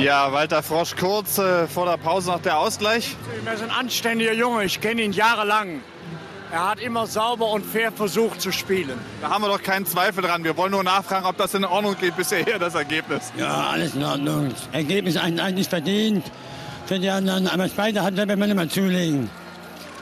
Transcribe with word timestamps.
Ja, 0.00 0.32
Walter 0.32 0.62
Frosch, 0.62 0.96
kurz 0.96 1.38
äh, 1.38 1.66
vor 1.68 1.86
der 1.86 1.96
Pause 1.96 2.30
noch 2.30 2.40
der 2.40 2.58
Ausgleich. 2.58 3.16
Er 3.44 3.54
ist 3.54 3.62
ein 3.62 3.70
anständiger 3.70 4.32
Junge, 4.32 4.64
ich 4.64 4.80
kenne 4.80 5.02
ihn 5.02 5.12
jahrelang. 5.12 5.80
Er 6.50 6.70
hat 6.70 6.80
immer 6.80 7.06
sauber 7.06 7.50
und 7.50 7.64
fair 7.64 7.92
versucht 7.92 8.40
zu 8.40 8.52
spielen. 8.52 8.98
Da 9.20 9.30
haben 9.30 9.42
wir 9.42 9.48
doch 9.48 9.62
keinen 9.62 9.86
Zweifel 9.86 10.22
dran. 10.22 10.44
Wir 10.44 10.56
wollen 10.56 10.72
nur 10.72 10.82
nachfragen, 10.82 11.24
ob 11.24 11.36
das 11.36 11.54
in 11.54 11.64
Ordnung 11.64 11.96
geht 11.98 12.16
bisher 12.16 12.44
hier, 12.44 12.58
das 12.58 12.74
Ergebnis. 12.74 13.32
Ja, 13.38 13.68
alles 13.70 13.94
in 13.94 14.04
Ordnung. 14.04 14.50
Das 14.50 14.68
Ergebnis 14.72 15.16
eigentlich 15.16 15.68
verdient. 15.68 16.24
Für 16.86 16.98
die 16.98 17.08
anderen, 17.08 17.46
aber 17.46 17.68
beide 17.74 18.02
hat 18.02 18.16
wenn 18.16 18.38
man 18.38 18.50
immer 18.50 18.68
zulegen. 18.68 19.30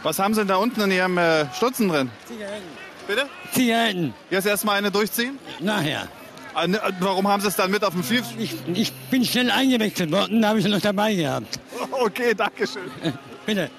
Was 0.02 0.18
haben 0.18 0.34
Sie 0.34 0.40
denn 0.40 0.48
da 0.48 0.56
unten 0.56 0.80
in 0.80 0.90
Ihrem 0.90 1.18
äh, 1.18 1.46
Stutzen 1.54 1.88
drin? 1.88 2.10
Zigaretten. 2.26 2.64
Bitte? 3.06 3.26
Zigaretten. 3.52 4.14
Jetzt 4.30 4.46
erstmal 4.46 4.78
eine 4.78 4.90
durchziehen? 4.90 5.38
Nachher. 5.60 6.08
Ah, 6.60 6.66
ne, 6.66 6.78
Warum 7.00 7.26
haben 7.26 7.40
Sie 7.40 7.48
es 7.48 7.56
dann 7.56 7.70
mit 7.70 7.82
auf 7.82 7.94
dem 7.94 8.02
Field? 8.02 8.22
Ich, 8.38 8.54
ich 8.74 8.92
bin 9.10 9.24
schnell 9.24 9.50
eingewechselt 9.50 10.12
worden, 10.12 10.42
da 10.42 10.50
habe 10.50 10.58
ich 10.58 10.68
noch 10.68 10.80
dabei 10.80 11.14
gehabt. 11.14 11.58
Okay, 11.90 12.34
danke 12.34 12.66
schön. 12.66 12.90
Bitte. 13.46 13.70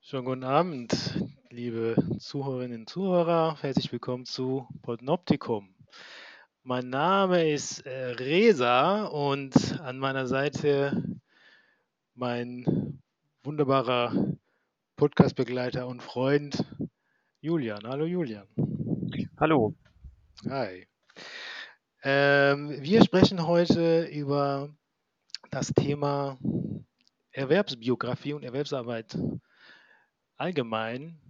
Schönen 0.00 0.24
guten 0.24 0.42
Abend, 0.42 0.92
liebe 1.50 1.94
Zuhörerinnen 2.18 2.80
und 2.80 2.88
Zuhörer. 2.88 3.58
Herzlich 3.60 3.92
willkommen 3.92 4.24
zu 4.24 4.66
Podnoptikum. 4.82 5.68
Mein 6.64 6.90
Name 6.90 7.48
ist 7.48 7.86
äh, 7.86 8.06
Resa 8.14 9.04
und 9.04 9.80
an 9.80 9.98
meiner 9.98 10.26
Seite 10.26 11.00
mein 12.14 13.00
wunderbarer 13.44 14.36
Podcast-Begleiter 14.96 15.86
und 15.86 16.02
Freund 16.02 16.64
Julian. 17.40 17.82
Hallo 17.84 18.04
Julian. 18.04 18.48
Hallo. 19.38 19.74
Hi. 20.48 20.86
Ähm, 22.02 22.82
wir 22.82 23.04
sprechen 23.04 23.46
heute 23.46 24.04
über 24.06 24.74
das 25.50 25.72
Thema 25.72 26.38
Erwerbsbiografie 27.30 28.32
und 28.32 28.42
Erwerbsarbeit 28.42 29.16
allgemein. 30.36 31.20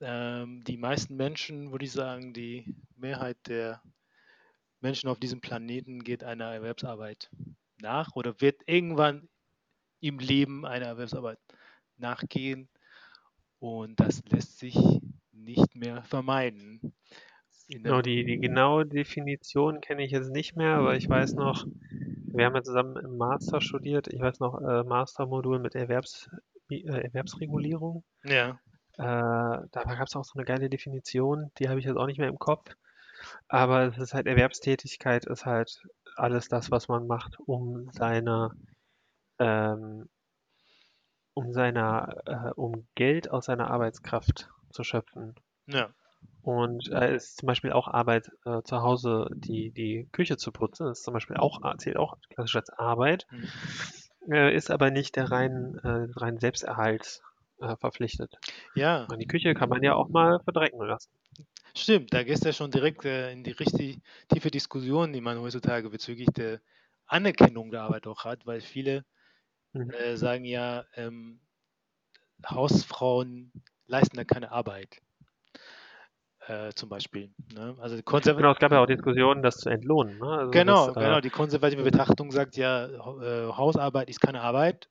Ähm, 0.00 0.62
die 0.64 0.76
meisten 0.76 1.16
Menschen, 1.16 1.72
würde 1.72 1.86
ich 1.86 1.92
sagen, 1.92 2.34
die 2.34 2.76
Mehrheit 2.96 3.38
der 3.48 3.82
Menschen 4.80 5.08
auf 5.08 5.18
diesem 5.18 5.40
Planeten 5.40 6.04
geht 6.04 6.22
einer 6.22 6.52
Erwerbsarbeit 6.52 7.30
nach 7.80 8.14
oder 8.14 8.40
wird 8.40 8.62
irgendwann 8.66 9.28
im 10.00 10.18
Leben 10.18 10.64
einer 10.66 10.86
Erwerbsarbeit 10.86 11.38
nachgehen. 11.96 12.68
Und 13.58 13.98
das 13.98 14.22
lässt 14.28 14.58
sich 14.58 14.76
nicht 15.44 15.74
mehr 15.76 16.02
vermeiden. 16.04 16.80
Genau, 17.68 18.00
die, 18.02 18.24
die 18.24 18.38
genaue 18.40 18.86
Definition 18.86 19.80
kenne 19.80 20.04
ich 20.04 20.10
jetzt 20.12 20.30
nicht 20.30 20.56
mehr, 20.56 20.76
aber 20.76 20.96
ich 20.96 21.08
weiß 21.08 21.36
noch, 21.36 21.66
wir 22.32 22.46
haben 22.46 22.54
ja 22.56 22.62
zusammen 22.62 22.96
im 22.96 23.16
Master 23.18 23.60
studiert. 23.60 24.08
Ich 24.08 24.20
weiß 24.20 24.40
noch, 24.40 24.60
äh, 24.62 24.84
Mastermodul 24.84 25.58
mit 25.60 25.74
Erwerbs, 25.74 26.30
äh, 26.70 26.82
Erwerbsregulierung. 26.84 28.04
ja, 28.24 28.58
Äh, 28.98 29.02
da 29.04 29.84
gab 29.84 30.06
es 30.08 30.16
auch 30.16 30.24
so 30.24 30.34
eine 30.36 30.44
geile 30.44 30.70
Definition, 30.70 31.50
die 31.58 31.68
habe 31.68 31.80
ich 31.80 31.86
jetzt 31.86 31.96
auch 31.96 32.06
nicht 32.06 32.18
mehr 32.18 32.28
im 32.28 32.38
Kopf. 32.38 32.74
Aber 33.48 33.84
es 33.84 33.98
ist 33.98 34.14
halt 34.14 34.26
Erwerbstätigkeit, 34.26 35.26
ist 35.26 35.46
halt 35.46 35.82
alles 36.16 36.48
das, 36.48 36.70
was 36.70 36.88
man 36.88 37.06
macht, 37.06 37.38
um 37.40 37.90
seine, 37.92 38.52
ähm, 39.38 40.08
um 41.34 41.52
seiner, 41.52 42.16
äh, 42.26 42.50
um 42.54 42.86
Geld 42.94 43.30
aus 43.30 43.46
seiner 43.46 43.70
Arbeitskraft 43.70 44.48
zu 44.74 44.84
schöpfen. 44.84 45.36
ja, 45.66 45.94
Und 46.42 46.88
äh, 46.92 47.16
ist 47.16 47.38
zum 47.38 47.48
Beispiel 47.48 47.72
auch 47.72 47.88
Arbeit 47.88 48.30
äh, 48.44 48.62
zu 48.62 48.82
Hause, 48.82 49.28
die, 49.34 49.72
die 49.72 50.08
Küche 50.12 50.36
zu 50.36 50.52
putzen, 50.52 50.86
ist 50.88 51.02
zum 51.02 51.12
Beispiel 51.14 51.36
auch, 51.38 51.60
zählt 51.78 51.96
auch 51.96 52.16
klassisch 52.30 52.54
als 52.56 52.70
Arbeit, 52.70 53.26
Mhm. 53.30 53.50
äh, 54.30 54.54
ist 54.54 54.70
aber 54.70 54.90
nicht 54.90 55.16
der 55.16 55.30
reinen, 55.30 55.78
äh, 55.78 56.06
reinen 56.16 56.38
Selbsterhalt 56.38 57.22
äh, 57.60 57.76
verpflichtet. 57.76 58.34
ja. 58.74 59.08
Und 59.08 59.20
die 59.20 59.26
Küche 59.26 59.54
kann 59.54 59.68
man 59.70 59.82
ja 59.82 59.94
auch 59.94 60.08
mal 60.10 60.40
verdrecken 60.44 60.80
lassen. 60.86 61.12
Stimmt, 61.76 62.12
da 62.14 62.22
gehst 62.22 62.44
du 62.44 62.48
ja 62.48 62.52
schon 62.52 62.70
direkt 62.70 63.04
äh, 63.04 63.30
in 63.32 63.42
die 63.44 63.50
richtig 63.52 63.98
tiefe 64.28 64.50
Diskussion, 64.50 65.12
die 65.12 65.20
man 65.20 65.38
heutzutage 65.40 65.90
bezüglich 65.90 66.28
der 66.28 66.60
Anerkennung 67.06 67.70
der 67.70 67.82
Arbeit 67.82 68.06
auch 68.06 68.24
hat, 68.24 68.46
weil 68.46 68.60
viele 68.60 69.04
Mhm. 69.74 69.90
äh, 69.90 70.16
sagen 70.16 70.44
ja, 70.46 70.84
ähm, 70.96 71.40
Hausfrauen 72.48 73.52
leisten 73.86 74.16
da 74.16 74.24
keine 74.24 74.50
Arbeit, 74.52 75.00
äh, 76.46 76.72
zum 76.74 76.88
Beispiel. 76.88 77.30
Ne? 77.54 77.76
Also 77.80 77.96
Genau, 78.04 78.52
es 78.52 78.58
gab 78.58 78.72
ja 78.72 78.82
auch 78.82 78.86
Diskussionen, 78.86 79.42
das 79.42 79.56
zu 79.56 79.68
entlohnen. 79.70 80.18
Ne? 80.18 80.26
Also 80.26 80.52
Genau, 80.52 80.86
das, 80.88 80.96
äh, 80.96 81.00
genau. 81.00 81.20
Die 81.20 81.30
konservative 81.30 81.82
Betrachtung 81.82 82.30
sagt 82.30 82.56
ja, 82.56 82.86
äh, 82.86 83.52
Hausarbeit 83.52 84.08
ist 84.08 84.20
keine 84.20 84.40
Arbeit. 84.42 84.88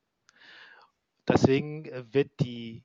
Deswegen 1.28 1.86
äh, 1.86 2.04
wird 2.12 2.30
die 2.40 2.84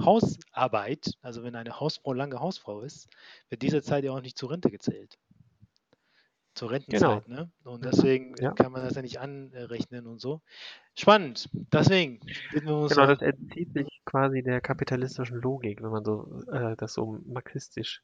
Hausarbeit, 0.00 1.12
also 1.22 1.42
wenn 1.42 1.56
eine 1.56 1.80
Hausfrau 1.80 2.12
lange 2.12 2.38
Hausfrau 2.40 2.82
ist, 2.82 3.08
wird 3.48 3.62
diese 3.62 3.82
Zeit 3.82 4.04
ja 4.04 4.12
auch 4.12 4.20
nicht 4.20 4.36
zur 4.38 4.50
Rente 4.50 4.70
gezählt. 4.70 5.18
Zur 6.54 6.70
Rentenzeit, 6.70 7.28
ne? 7.28 7.50
Und 7.64 7.84
deswegen 7.84 8.34
Ja. 8.40 8.52
kann 8.52 8.72
man 8.72 8.82
das 8.82 8.94
ja 8.94 9.02
nicht 9.02 9.20
anrechnen 9.20 10.06
und 10.06 10.20
so. 10.20 10.40
Spannend. 10.94 11.50
Deswegen 11.72 12.20
Genau, 12.50 12.88
das 12.88 13.20
entzieht 13.20 13.72
sich 13.74 13.86
quasi 14.06 14.42
der 14.42 14.62
kapitalistischen 14.62 15.38
Logik, 15.42 15.82
wenn 15.82 15.90
man 15.90 16.04
so 16.04 16.42
äh, 16.52 16.76
das 16.78 16.94
so 16.94 17.18
marxistisch 17.26 18.02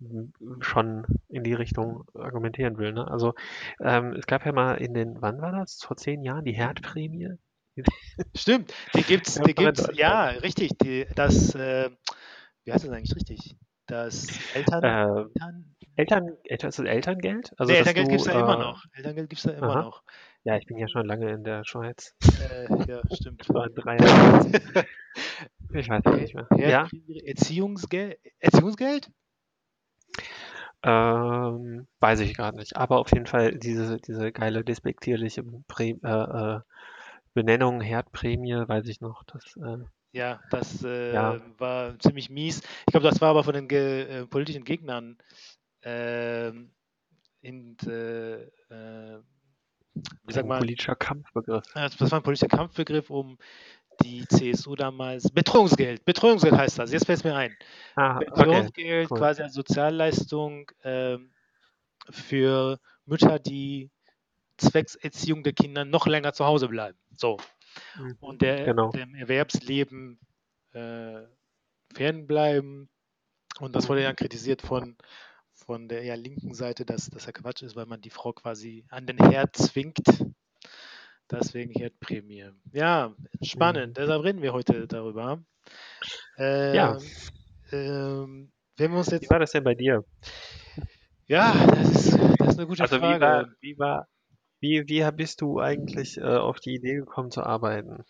m- 0.00 0.32
schon 0.60 1.06
in 1.28 1.44
die 1.44 1.54
Richtung 1.54 2.04
argumentieren 2.14 2.78
will. 2.78 2.92
Ne? 2.92 3.08
Also 3.08 3.34
ähm, 3.80 4.14
es 4.14 4.26
gab 4.26 4.46
ja 4.46 4.52
mal 4.52 4.76
in 4.76 4.94
den, 4.94 5.20
wann 5.22 5.40
war 5.40 5.52
das? 5.52 5.82
Vor 5.82 5.96
zehn 5.96 6.22
Jahren 6.22 6.44
die 6.44 6.52
Herdprämie. 6.54 7.30
Stimmt, 8.36 8.72
die 8.94 9.04
gibt's, 9.04 9.40
die 9.42 9.54
gibt's, 9.54 9.88
ja, 9.94 10.26
richtig. 10.26 10.76
Die, 10.78 11.06
das, 11.14 11.54
äh, 11.54 11.90
wie 12.64 12.72
heißt 12.72 12.84
das 12.84 12.90
eigentlich 12.92 13.16
richtig? 13.16 13.56
Das 13.86 14.38
Eltern, 14.54 14.84
Äh, 14.84 15.24
Eltern, 15.34 15.74
Eltern, 15.96 16.28
Eltern, 16.44 16.68
ist 16.68 16.78
das 16.78 16.86
Elterngeld? 16.86 17.52
Also, 17.58 17.72
nee, 17.72 17.78
Elterngeld 17.78 18.08
gibt 18.08 18.20
es 18.20 18.26
ja 18.26 18.40
immer 18.40 18.56
äh, 18.56 18.60
noch. 18.60 18.84
Elterngeld 18.94 19.30
gibt 19.30 19.44
ja 19.44 19.52
immer 19.52 19.74
aha. 19.74 19.82
noch. 19.82 20.02
Ja, 20.48 20.56
ich 20.56 20.64
bin 20.64 20.78
ja 20.78 20.88
schon 20.88 21.04
lange 21.04 21.30
in 21.30 21.44
der 21.44 21.62
Schweiz. 21.66 22.14
Äh, 22.22 22.90
ja, 22.90 23.02
stimmt. 23.14 23.44
Vor 23.44 23.68
drei 23.68 23.98
Jahren. 23.98 24.50
Ich 25.74 25.90
weiß 25.90 26.02
nicht 26.06 26.34
mehr. 26.34 26.46
Ja, 26.56 26.70
Ja, 26.70 26.88
Erziehungsgeld? 27.26 28.18
Erziehungsgeld? 28.38 29.10
ähm, 30.82 31.86
weiß 32.00 32.20
ich 32.20 32.34
gerade 32.34 32.56
nicht. 32.56 32.78
Aber 32.78 32.98
auf 32.98 33.12
jeden 33.12 33.26
Fall 33.26 33.58
diese, 33.58 33.98
diese 33.98 34.32
geile 34.32 34.64
despektierliche 34.64 35.44
Prä 35.66 35.96
äh, 36.02 36.08
äh, 36.08 36.60
Benennung 37.34 37.82
Herdprämie, 37.82 38.54
weiß 38.66 38.88
ich 38.88 39.02
noch. 39.02 39.24
Das, 39.24 39.44
äh, 39.58 39.84
Ja, 40.12 40.40
das 40.48 40.82
äh, 40.82 41.12
Ja. 41.12 41.38
war 41.58 41.98
ziemlich 41.98 42.30
mies. 42.30 42.62
Ich 42.86 42.92
glaube, 42.92 43.06
das 43.06 43.20
war 43.20 43.28
aber 43.28 43.44
von 43.44 43.52
den 43.52 43.68
ge 43.68 44.22
äh, 44.22 44.26
politischen 44.26 44.64
Gegnern 44.64 45.18
ähm, 45.82 46.70
in, 47.42 47.76
wie 50.24 50.32
sag 50.32 50.44
ein 50.44 50.48
mal, 50.48 50.58
politischer 50.58 50.96
Kampfbegriff. 50.96 51.64
das 51.74 52.00
war 52.10 52.20
ein 52.20 52.22
politischer 52.22 52.48
Kampfbegriff, 52.48 53.10
um 53.10 53.38
die 54.02 54.26
CSU 54.28 54.76
damals, 54.76 55.30
Betreuungsgeld, 55.30 56.04
Betreuungsgeld 56.04 56.54
heißt 56.54 56.78
das, 56.78 56.92
jetzt 56.92 57.06
fällt 57.06 57.18
es 57.18 57.24
mir 57.24 57.34
ein. 57.34 57.56
Ah, 57.96 58.16
okay. 58.16 58.26
Betreuungsgeld 58.26 59.10
cool. 59.10 59.18
quasi 59.18 59.42
als 59.42 59.54
Sozialleistung 59.54 60.70
ähm, 60.84 61.32
für 62.10 62.78
Mütter, 63.06 63.38
die 63.38 63.90
zwecks 64.56 64.94
Erziehung 64.96 65.42
der 65.42 65.52
Kinder 65.52 65.84
noch 65.84 66.06
länger 66.06 66.32
zu 66.32 66.44
Hause 66.44 66.68
bleiben. 66.68 66.98
So. 67.14 67.38
Mhm. 67.96 68.16
Und 68.20 68.42
der, 68.42 68.64
Genau. 68.64 68.90
dem 68.90 69.14
Erwerbsleben 69.14 70.18
äh, 70.72 71.22
fernbleiben. 71.94 72.88
Und 73.60 73.74
das 73.74 73.88
wurde 73.88 74.02
ja 74.02 74.12
kritisiert 74.12 74.62
von, 74.62 74.96
von 75.64 75.88
der 75.88 76.02
eher 76.02 76.16
linken 76.16 76.54
Seite, 76.54 76.84
dass 76.84 77.10
das 77.10 77.26
ja 77.26 77.32
Quatsch 77.32 77.62
ist, 77.62 77.76
weil 77.76 77.86
man 77.86 78.00
die 78.00 78.10
Frau 78.10 78.32
quasi 78.32 78.84
an 78.90 79.06
den 79.06 79.18
Herd 79.18 79.56
zwingt. 79.56 79.98
Deswegen 81.30 81.72
Herdprämie. 81.72 82.50
Ja, 82.72 83.14
spannend. 83.42 83.88
Mhm. 83.88 83.94
Deshalb 83.94 84.24
reden 84.24 84.42
wir 84.42 84.52
heute 84.52 84.86
darüber. 84.86 85.42
Ähm, 86.38 86.74
Ja. 86.74 86.98
Ähm, 87.70 88.52
wenn 88.78 88.92
wir 88.92 88.98
uns 88.98 89.10
Wie 89.10 89.16
jetzt. 89.16 89.30
war 89.30 89.38
das 89.38 89.52
denn 89.52 89.64
bei 89.64 89.74
dir? 89.74 90.04
Ja, 91.26 91.52
das 91.66 91.90
ist, 92.06 92.18
das 92.38 92.48
ist 92.48 92.58
eine 92.58 92.66
gute 92.66 92.82
Also 92.82 92.96
wie 92.96 93.00
Frage. 93.00 93.20
war, 93.20 93.48
wie 93.60 93.78
war, 93.78 94.08
wie, 94.60 94.88
wie 94.88 95.10
bist 95.12 95.42
du 95.42 95.60
eigentlich 95.60 96.16
äh, 96.16 96.22
auf 96.22 96.60
die 96.60 96.76
Idee 96.76 96.94
gekommen 96.94 97.30
zu 97.30 97.42
arbeiten? 97.42 98.04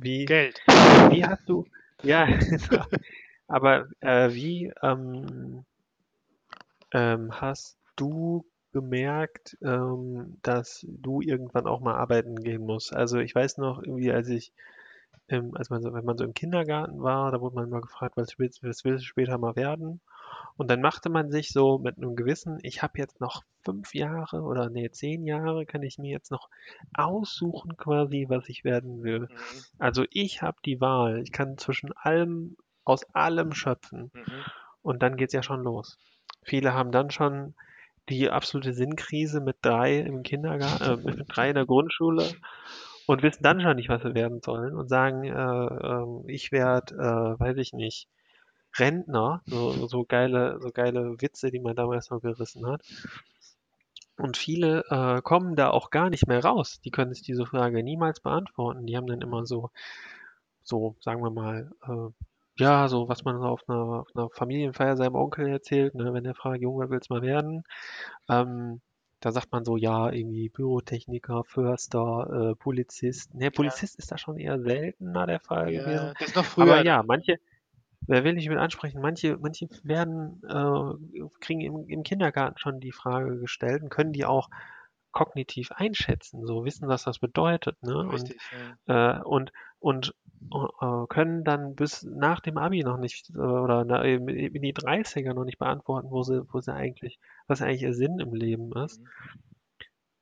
Wie, 0.00 0.24
Geld. 0.24 0.60
wie 0.66 1.24
hast 1.24 1.48
du, 1.48 1.64
ja, 2.02 2.26
aber 3.46 3.86
äh, 4.00 4.32
wie 4.32 4.72
ähm, 4.82 5.64
ähm, 6.92 7.40
hast 7.40 7.78
du 7.96 8.44
gemerkt, 8.72 9.56
ähm, 9.62 10.38
dass 10.42 10.86
du 10.88 11.20
irgendwann 11.20 11.66
auch 11.66 11.80
mal 11.80 11.94
arbeiten 11.94 12.36
gehen 12.36 12.64
musst? 12.64 12.94
Also 12.94 13.18
ich 13.18 13.34
weiß 13.34 13.58
noch, 13.58 13.82
irgendwie 13.82 14.12
als 14.12 14.28
ich 14.28 14.52
im, 15.28 15.56
als 15.56 15.70
man 15.70 15.82
so, 15.82 15.92
wenn 15.92 16.04
man 16.04 16.16
so 16.16 16.24
im 16.24 16.34
Kindergarten 16.34 17.02
war, 17.02 17.32
da 17.32 17.40
wurde 17.40 17.56
man 17.56 17.66
immer 17.66 17.80
gefragt, 17.80 18.16
was 18.16 18.38
willst, 18.38 18.62
was 18.62 18.84
willst 18.84 19.02
du 19.02 19.06
später 19.06 19.38
mal 19.38 19.56
werden? 19.56 20.00
Und 20.56 20.70
dann 20.70 20.80
machte 20.80 21.08
man 21.10 21.30
sich 21.30 21.52
so 21.52 21.78
mit 21.78 21.96
einem 21.96 22.16
gewissen, 22.16 22.58
ich 22.62 22.82
habe 22.82 22.98
jetzt 22.98 23.20
noch 23.20 23.42
fünf 23.64 23.94
Jahre 23.94 24.42
oder 24.42 24.70
nee, 24.70 24.90
zehn 24.90 25.24
Jahre, 25.24 25.66
kann 25.66 25.82
ich 25.82 25.98
mir 25.98 26.10
jetzt 26.10 26.30
noch 26.30 26.48
aussuchen 26.94 27.76
quasi, 27.76 28.26
was 28.28 28.48
ich 28.48 28.64
werden 28.64 29.02
will. 29.02 29.20
Mhm. 29.20 29.62
Also 29.78 30.04
ich 30.10 30.42
habe 30.42 30.58
die 30.64 30.80
Wahl, 30.80 31.20
ich 31.22 31.32
kann 31.32 31.58
zwischen 31.58 31.92
allem, 31.96 32.56
aus 32.84 33.04
allem 33.14 33.52
schöpfen. 33.52 34.10
Mhm. 34.14 34.44
Und 34.82 35.02
dann 35.02 35.16
geht's 35.16 35.32
ja 35.32 35.42
schon 35.42 35.62
los. 35.62 35.98
Viele 36.46 36.72
haben 36.74 36.92
dann 36.92 37.10
schon 37.10 37.54
die 38.08 38.30
absolute 38.30 38.72
Sinnkrise 38.72 39.40
mit 39.40 39.56
drei 39.62 39.98
im 39.98 40.22
Kindergarten, 40.22 41.08
äh, 41.08 41.16
mit 41.16 41.24
drei 41.28 41.48
in 41.48 41.56
der 41.56 41.66
Grundschule 41.66 42.24
und 43.06 43.22
wissen 43.22 43.42
dann 43.42 43.60
schon 43.60 43.76
nicht, 43.76 43.88
was 43.88 44.02
sie 44.02 44.14
werden 44.14 44.40
sollen 44.42 44.74
und 44.74 44.88
sagen, 44.88 45.24
äh, 45.24 45.30
ähm, 45.30 46.22
ich 46.28 46.52
werde, 46.52 46.94
äh, 46.94 47.40
weiß 47.40 47.56
ich 47.56 47.72
nicht, 47.72 48.08
Rentner, 48.78 49.42
so, 49.46 49.86
so 49.88 50.04
geile, 50.04 50.60
so 50.60 50.70
geile 50.70 51.20
Witze, 51.20 51.50
die 51.50 51.60
man 51.60 51.74
damals 51.74 52.10
noch 52.10 52.20
gerissen 52.20 52.66
hat. 52.66 52.82
Und 54.18 54.36
viele 54.36 54.84
äh, 54.88 55.20
kommen 55.22 55.56
da 55.56 55.70
auch 55.70 55.90
gar 55.90 56.10
nicht 56.10 56.26
mehr 56.26 56.44
raus. 56.44 56.80
Die 56.84 56.90
können 56.90 57.12
sich 57.12 57.22
diese 57.22 57.46
Frage 57.46 57.82
niemals 57.82 58.20
beantworten. 58.20 58.86
Die 58.86 58.96
haben 58.96 59.06
dann 59.06 59.20
immer 59.20 59.46
so, 59.46 59.70
so, 60.62 60.96
sagen 61.00 61.22
wir 61.22 61.30
mal, 61.30 61.70
äh, 61.82 62.24
ja, 62.58 62.88
so 62.88 63.08
was 63.08 63.24
man 63.24 63.38
so 63.40 63.46
auf 63.46 63.68
einer, 63.68 64.00
auf 64.00 64.08
einer 64.14 64.30
Familienfeier 64.30 64.96
seinem 64.96 65.14
Onkel 65.14 65.48
erzählt, 65.48 65.94
ne, 65.94 66.12
wenn 66.14 66.24
er 66.24 66.34
fragt, 66.34 66.62
Junge, 66.62 66.84
wer 66.84 66.90
will's 66.90 67.10
mal 67.10 67.22
werden? 67.22 67.64
Ähm, 68.28 68.80
da 69.20 69.32
sagt 69.32 69.52
man 69.52 69.64
so, 69.64 69.76
ja, 69.76 70.10
irgendwie 70.10 70.48
Bürotechniker, 70.48 71.44
Förster, 71.44 72.50
äh, 72.52 72.54
Polizist. 72.54 73.34
Ne, 73.34 73.50
Polizist 73.50 73.98
ist 73.98 74.12
da 74.12 74.18
schon 74.18 74.38
eher 74.38 74.60
seltener 74.60 75.26
der 75.26 75.40
Fall 75.40 75.72
gewesen. 75.72 75.90
Ja, 75.90 76.12
das 76.18 76.28
ist 76.28 76.36
noch 76.36 76.44
früher. 76.44 76.64
Aber 76.64 76.84
ja, 76.84 77.02
manche, 77.02 77.38
wer 78.06 78.24
will 78.24 78.38
ich 78.38 78.48
mit 78.48 78.58
ansprechen, 78.58 79.00
manche, 79.00 79.36
manche 79.38 79.68
werden, 79.82 80.42
äh, 80.48 81.20
kriegen 81.40 81.60
im, 81.60 81.88
im 81.88 82.02
Kindergarten 82.02 82.58
schon 82.58 82.80
die 82.80 82.92
Frage 82.92 83.38
gestellt 83.38 83.82
und 83.82 83.88
können 83.88 84.12
die 84.12 84.24
auch 84.24 84.48
kognitiv 85.12 85.72
einschätzen, 85.72 86.46
so 86.46 86.66
wissen, 86.66 86.88
was 86.88 87.04
das 87.04 87.18
bedeutet, 87.18 87.82
ne? 87.82 87.96
Und, 87.96 88.10
Richtig, 88.10 88.38
ja. 88.86 89.18
äh, 89.18 89.22
und, 89.22 89.50
und 89.86 90.16
äh, 90.50 91.06
können 91.08 91.44
dann 91.44 91.76
bis 91.76 92.02
nach 92.02 92.40
dem 92.40 92.58
Abi 92.58 92.82
noch 92.82 92.98
nicht 92.98 93.30
äh, 93.36 93.38
oder 93.38 93.84
na, 93.84 94.02
in 94.02 94.26
die 94.26 94.74
30er 94.74 95.32
noch 95.32 95.44
nicht 95.44 95.60
beantworten, 95.60 96.10
wo 96.10 96.24
sie, 96.24 96.42
wo 96.52 96.60
sie 96.60 96.74
eigentlich, 96.74 97.20
was 97.46 97.62
eigentlich 97.62 97.82
ihr 97.82 97.94
Sinn 97.94 98.18
im 98.18 98.34
Leben 98.34 98.72
ist. 98.72 99.00
Mhm. 99.00 99.06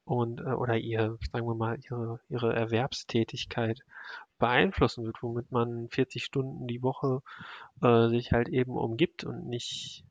Und, 0.05 0.41
äh, 0.43 0.53
oder 0.53 0.77
ihr, 0.77 1.17
sagen 1.33 1.47
wir 1.47 1.55
mal, 1.55 1.79
ihre, 1.83 2.21
ihre 2.29 2.55
Erwerbstätigkeit 2.55 3.81
beeinflussen 4.39 5.07
wird, 5.07 5.23
womit 5.23 5.51
man 5.51 5.89
40 5.89 6.23
Stunden 6.23 6.67
die 6.67 6.83
Woche 6.83 7.23
äh, 7.81 8.09
sich 8.11 8.33
halt 8.33 8.51
eben 8.51 8.73
umgibt 8.73 9.25
und 9.25 9.49
nicht 9.49 10.05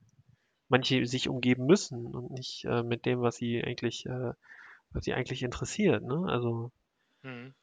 manche 0.68 1.06
sich 1.06 1.30
umgeben 1.30 1.68
müssen 1.68 2.08
und 2.08 2.32
nicht 2.32 2.66
äh, 2.66 2.82
mit 2.82 3.06
dem, 3.06 3.22
was 3.22 3.36
sie 3.36 3.64
eigentlich, 3.64 4.08
äh, 4.08 4.34
was 4.90 5.06
sie 5.06 5.14
eigentlich 5.14 5.44
interessiert, 5.44 6.04
ne? 6.04 6.26
Also 6.28 6.72
Mhm. 7.24 7.54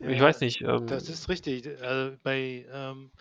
ich 0.00 0.20
Ja, 0.20 0.20
weiß 0.20 0.40
nicht, 0.40 0.62
ähm, 0.62 1.04
Das 1.04 1.08
ist 1.08 1.28
richtig. 1.30 1.66
Also 1.82 2.16
bei 2.24 2.66
ähm, 2.70 3.12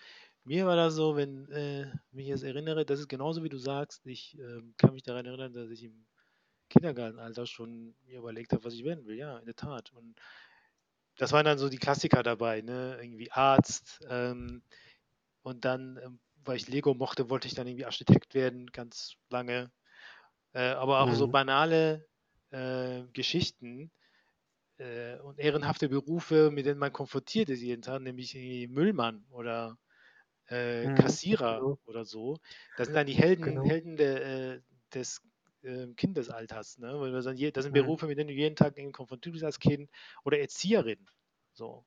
mir 0.46 0.66
war 0.68 0.76
das 0.78 0.96
so, 0.96 1.16
wenn 1.18 1.50
äh, 1.52 1.88
mich 2.12 2.28
jetzt 2.28 2.44
erinnere, 2.44 2.86
das 2.86 3.00
ist 3.02 3.10
genauso 3.10 3.44
wie 3.44 3.50
du 3.50 3.58
sagst. 3.60 4.06
Ich 4.08 4.38
ähm, 4.40 4.76
kann 4.78 4.94
mich 4.94 5.04
daran 5.04 5.26
erinnern, 5.28 5.54
dass 5.54 5.70
ich 5.72 5.84
im 5.84 6.08
Kindergartenalter 6.70 7.46
schon 7.48 7.96
mir 8.06 8.20
überlegt 8.20 8.54
habe, 8.54 8.64
was 8.66 8.74
ich 8.76 8.84
werden 8.86 9.06
will. 9.08 9.18
Ja, 9.18 9.40
in 9.40 9.46
der 9.46 9.56
Tat. 9.56 9.94
Und 9.94 10.16
das 11.18 11.32
waren 11.32 11.46
dann 11.46 11.58
so 11.58 11.70
die 11.70 11.78
Klassiker 11.78 12.24
dabei, 12.24 12.62
ne? 12.62 12.98
Irgendwie 13.02 13.32
Arzt. 13.32 14.00
Ähm, 14.10 14.64
und 15.44 15.66
dann, 15.66 16.00
ähm, 16.04 16.20
weil 16.46 16.58
ich 16.58 16.68
Lego 16.68 16.94
mochte, 16.94 17.30
wollte 17.30 17.48
ich 17.48 17.56
dann 17.56 17.68
irgendwie 17.68 17.86
Architekt 17.86 18.34
werden, 18.36 18.68
ganz 18.72 19.16
lange. 19.30 19.72
Äh, 20.54 20.70
aber 20.72 21.02
auch 21.02 21.14
so 21.14 21.28
Mhm. 21.28 21.30
banale 21.30 22.08
äh, 22.52 23.04
Geschichten 23.14 23.92
äh, 24.80 25.18
und 25.20 25.40
ehrenhafte 25.40 25.90
Berufe, 25.90 26.52
mit 26.52 26.66
denen 26.66 26.80
man 26.80 26.94
konfrontiert 26.94 27.50
ist 27.50 27.62
jeden 27.62 27.82
Tag, 27.82 28.02
nämlich 28.02 28.36
Müllmann 28.70 29.26
oder 29.30 29.78
äh, 30.48 30.90
Mhm, 30.90 30.96
Kassierer 30.96 31.64
genau. 31.64 31.78
oder 31.86 32.06
so. 32.06 32.38
Das 32.76 32.88
sind 32.88 32.96
dann 32.96 33.08
die 33.08 33.14
Helden, 33.16 33.62
Genau. 33.62 33.64
Helden 33.64 33.98
der, 33.98 34.26
äh, 34.58 34.62
des 34.94 35.22
äh, 35.64 35.88
Kindesalters. 35.96 36.78
Ne? 36.80 37.00
Weil 37.00 37.12
das 37.12 37.26
sind 37.26 37.74
Mhm. 37.74 37.74
Berufe, 37.74 38.08
mit 38.08 38.18
denen 38.18 38.30
du 38.30 38.34
jeden 38.36 38.56
Tag 38.56 38.76
konfrontiert 38.94 39.34
bist 39.34 39.46
als 39.46 39.60
Kind 39.60 39.90
oder 40.26 40.40
Erzieherin. 40.40 41.08
So. 41.54 41.86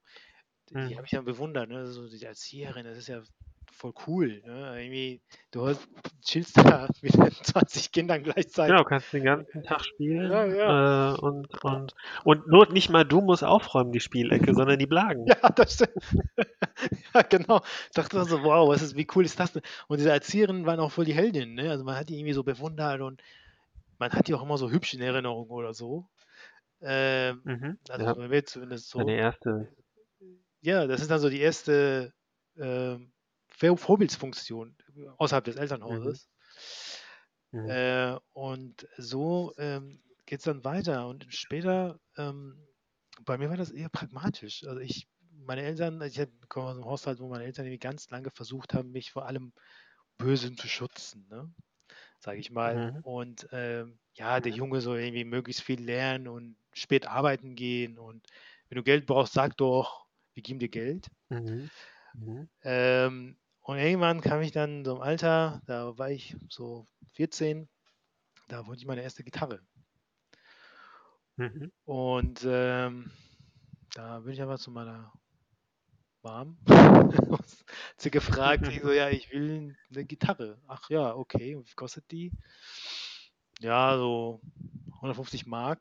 Die, 0.71 0.75
Mhm. 0.75 0.97
habe 0.97 1.07
ich 1.07 1.13
dann 1.13 1.25
bewundert. 1.25 1.69
Ne? 1.69 1.87
So 1.89 2.09
die 2.09 2.25
Erzieherin, 2.25 2.85
das 2.87 2.99
ist 2.99 3.09
ja 3.09 3.23
voll 3.73 3.93
cool. 4.07 4.43
Ne? 4.45 4.83
Irgendwie, 4.83 5.21
du 5.51 5.67
hast, 5.67 5.87
chillst 6.23 6.57
da 6.59 6.89
mit 7.03 7.13
20 7.13 7.93
Kindern 7.93 8.23
gleichzeitig. 8.23 8.75
Genau, 8.75 8.85
kannst 8.85 9.13
den 9.13 9.25
ganzen 9.25 9.63
Tag 9.63 9.85
spielen 9.85 10.31
Ja, 10.31 10.45
ja. 10.47 11.15
Äh, 11.15 11.21
und, 11.21 11.65
und, 11.65 11.95
und 12.25 12.47
nur 12.49 12.71
nicht 12.73 12.91
mal 12.91 13.05
du 13.05 13.21
musst 13.21 13.45
aufräumen, 13.45 13.93
die 13.93 14.01
Spielecke, 14.01 14.55
sondern 14.55 14.79
die 14.79 14.87
Blagen. 14.87 15.27
Ja, 15.43 15.49
das 15.51 15.75
stimmt. 15.75 15.93
ja, 17.15 17.23
genau. 17.23 17.61
Ich 17.87 17.95
dachte 17.95 18.25
so, 18.25 18.43
wow, 18.43 18.69
was 18.69 18.83
ist, 18.83 18.97
wie 18.97 19.07
cool 19.15 19.25
ist 19.25 19.39
das 19.39 19.53
denn? 19.53 19.63
Und 19.89 19.99
diese 19.99 20.11
Erzieherinnen 20.11 20.67
waren 20.67 20.81
auch 20.81 20.93
voll 20.93 21.05
die 21.05 21.15
Heldinnen, 21.15 21.55
ne? 21.55 21.71
Also 21.71 21.85
man 21.85 21.97
hat 21.97 22.09
die 22.09 22.19
irgendwie 22.19 22.33
so 22.33 22.43
bewundert 22.43 23.01
und 23.01 23.23
man 23.99 24.13
hat 24.13 24.29
die 24.29 24.35
auch 24.35 24.43
immer 24.43 24.59
so 24.59 24.71
hübsch 24.71 24.95
in 24.95 25.03
Erinnerung 25.03 25.49
oder 25.51 25.75
so. 25.75 26.07
Ähm, 26.81 27.43
Mhm. 27.45 27.79
also 27.89 28.05
Ja, 28.07 28.43
zumindest 28.45 28.89
so. 28.91 28.99
deine 28.99 29.17
erste. 29.17 29.69
Ja, 30.63 30.87
das 30.87 31.01
ist 31.01 31.11
dann 31.11 31.21
so 31.21 31.29
die 31.31 31.41
erste 31.41 32.13
ähm, 32.59 33.13
Vorbildsfunktion 33.77 34.77
außerhalb 35.19 35.45
des 35.45 35.57
Elternhauses. 35.57 36.29
Mhm. 37.53 37.75
Äh, 37.75 38.17
und 38.33 38.89
so 38.97 39.53
ähm, 39.59 40.03
geht 40.27 40.39
es 40.41 40.45
dann 40.45 40.65
weiter. 40.65 41.09
Und 41.09 41.27
später, 41.35 42.01
ähm, 42.17 42.67
bei 43.25 43.39
mir 43.39 43.51
war 43.51 43.57
das 43.57 43.71
eher 43.71 43.89
pragmatisch. 43.89 44.65
Also 44.65 44.81
ich, 44.81 45.09
meine 45.31 45.63
Eltern, 45.63 46.01
ich 46.03 46.19
hab- 46.19 46.49
komme 46.49 46.67
aus 46.69 46.75
einem 46.77 46.85
Haushalt, 46.87 47.21
wo 47.21 47.29
meine 47.29 47.45
Eltern 47.45 47.67
irgendwie 47.67 47.79
ganz 47.79 48.11
lange 48.11 48.31
versucht 48.31 48.75
haben, 48.75 48.93
mich 48.93 49.13
vor 49.13 49.27
allem 49.27 49.53
Bösen 50.19 50.57
zu 50.57 50.69
schützen, 50.69 51.27
ne? 51.31 51.53
Sage 52.21 52.41
ich 52.41 52.51
mal. 52.51 52.83
Mhm. 52.89 53.03
Und 53.03 53.49
ähm, 53.53 54.01
ja, 54.15 54.41
der 54.41 54.53
Junge 54.53 54.81
soll 54.83 55.01
irgendwie 55.01 55.25
möglichst 55.25 55.63
viel 55.63 55.83
lernen 55.83 56.29
und 56.29 56.57
spät 56.75 57.07
arbeiten 57.09 57.57
gehen. 57.57 57.99
Und 57.99 58.27
wenn 58.69 58.77
du 58.77 58.85
Geld 58.85 59.07
brauchst, 59.07 59.35
sag 59.35 59.57
doch, 59.59 60.07
wir 60.35 60.43
geben 60.45 60.61
dir 60.61 60.71
Geld. 60.71 61.09
Mhm. 61.31 61.71
Mhm. 62.15 62.49
Ähm, 62.63 63.40
und 63.71 63.79
irgendwann 63.79 64.21
kam 64.21 64.43
ich 64.43 64.51
dann 64.51 64.85
so 64.85 64.97
im 64.97 65.01
Alter, 65.01 65.63
da 65.67 65.97
war 65.97 66.11
ich 66.11 66.35
so 66.49 66.89
14, 67.13 67.69
da 68.49 68.67
wollte 68.67 68.81
ich 68.81 68.87
meine 68.89 69.03
erste 69.03 69.23
Gitarre. 69.23 69.61
Mhm. 71.37 71.71
Und 71.85 72.45
ähm, 72.45 73.13
da 73.95 74.19
bin 74.19 74.33
ich 74.33 74.43
einfach 74.43 74.59
zu 74.59 74.73
meiner 74.73 75.13
Mom. 76.25 76.59
sie 77.97 78.11
gefragt, 78.11 78.67
ich 78.67 78.83
so, 78.83 78.91
ja, 78.91 79.09
ich 79.09 79.31
will 79.31 79.77
eine 79.95 80.05
Gitarre. 80.05 80.61
Ach 80.67 80.91
ja, 80.91 81.15
okay, 81.15 81.55
und 81.55 81.71
wie 81.71 81.75
kostet 81.75 82.11
die? 82.11 82.33
Ja, 83.61 83.97
so 83.97 84.41
150 84.97 85.47
Mark. 85.47 85.81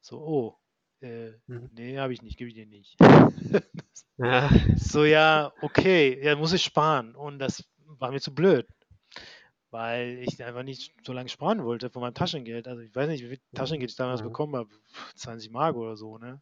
So, 0.00 0.18
oh, 0.18 0.58
äh, 1.06 1.32
Mhm. 1.46 1.68
nee, 1.74 1.98
habe 1.98 2.14
ich 2.14 2.22
nicht, 2.22 2.38
gebe 2.38 2.48
ich 2.48 2.54
dir 2.54 2.64
nicht. 2.64 2.96
Ja. 4.18 4.50
So, 4.76 5.04
ja, 5.04 5.52
okay, 5.60 6.22
ja, 6.22 6.36
muss 6.36 6.52
ich 6.52 6.62
sparen. 6.64 7.14
Und 7.14 7.38
das 7.38 7.64
war 7.86 8.10
mir 8.10 8.20
zu 8.20 8.34
blöd, 8.34 8.66
weil 9.70 10.18
ich 10.18 10.42
einfach 10.42 10.62
nicht 10.62 10.94
so 11.04 11.12
lange 11.12 11.28
sparen 11.28 11.64
wollte 11.64 11.90
von 11.90 12.02
meinem 12.02 12.14
Taschengeld. 12.14 12.68
Also 12.68 12.82
ich 12.82 12.94
weiß 12.94 13.08
nicht, 13.08 13.24
wie 13.24 13.28
viel 13.28 13.40
Taschengeld 13.54 13.90
ich 13.90 13.96
damals 13.96 14.22
Mhm. 14.22 14.26
bekommen 14.26 14.56
habe, 14.56 14.70
20 15.16 15.50
Mark 15.50 15.76
oder 15.76 15.96
so, 15.96 16.18
ne? 16.18 16.40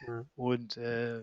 Mhm. 0.00 0.28
Und 0.34 0.76
äh, 0.76 1.22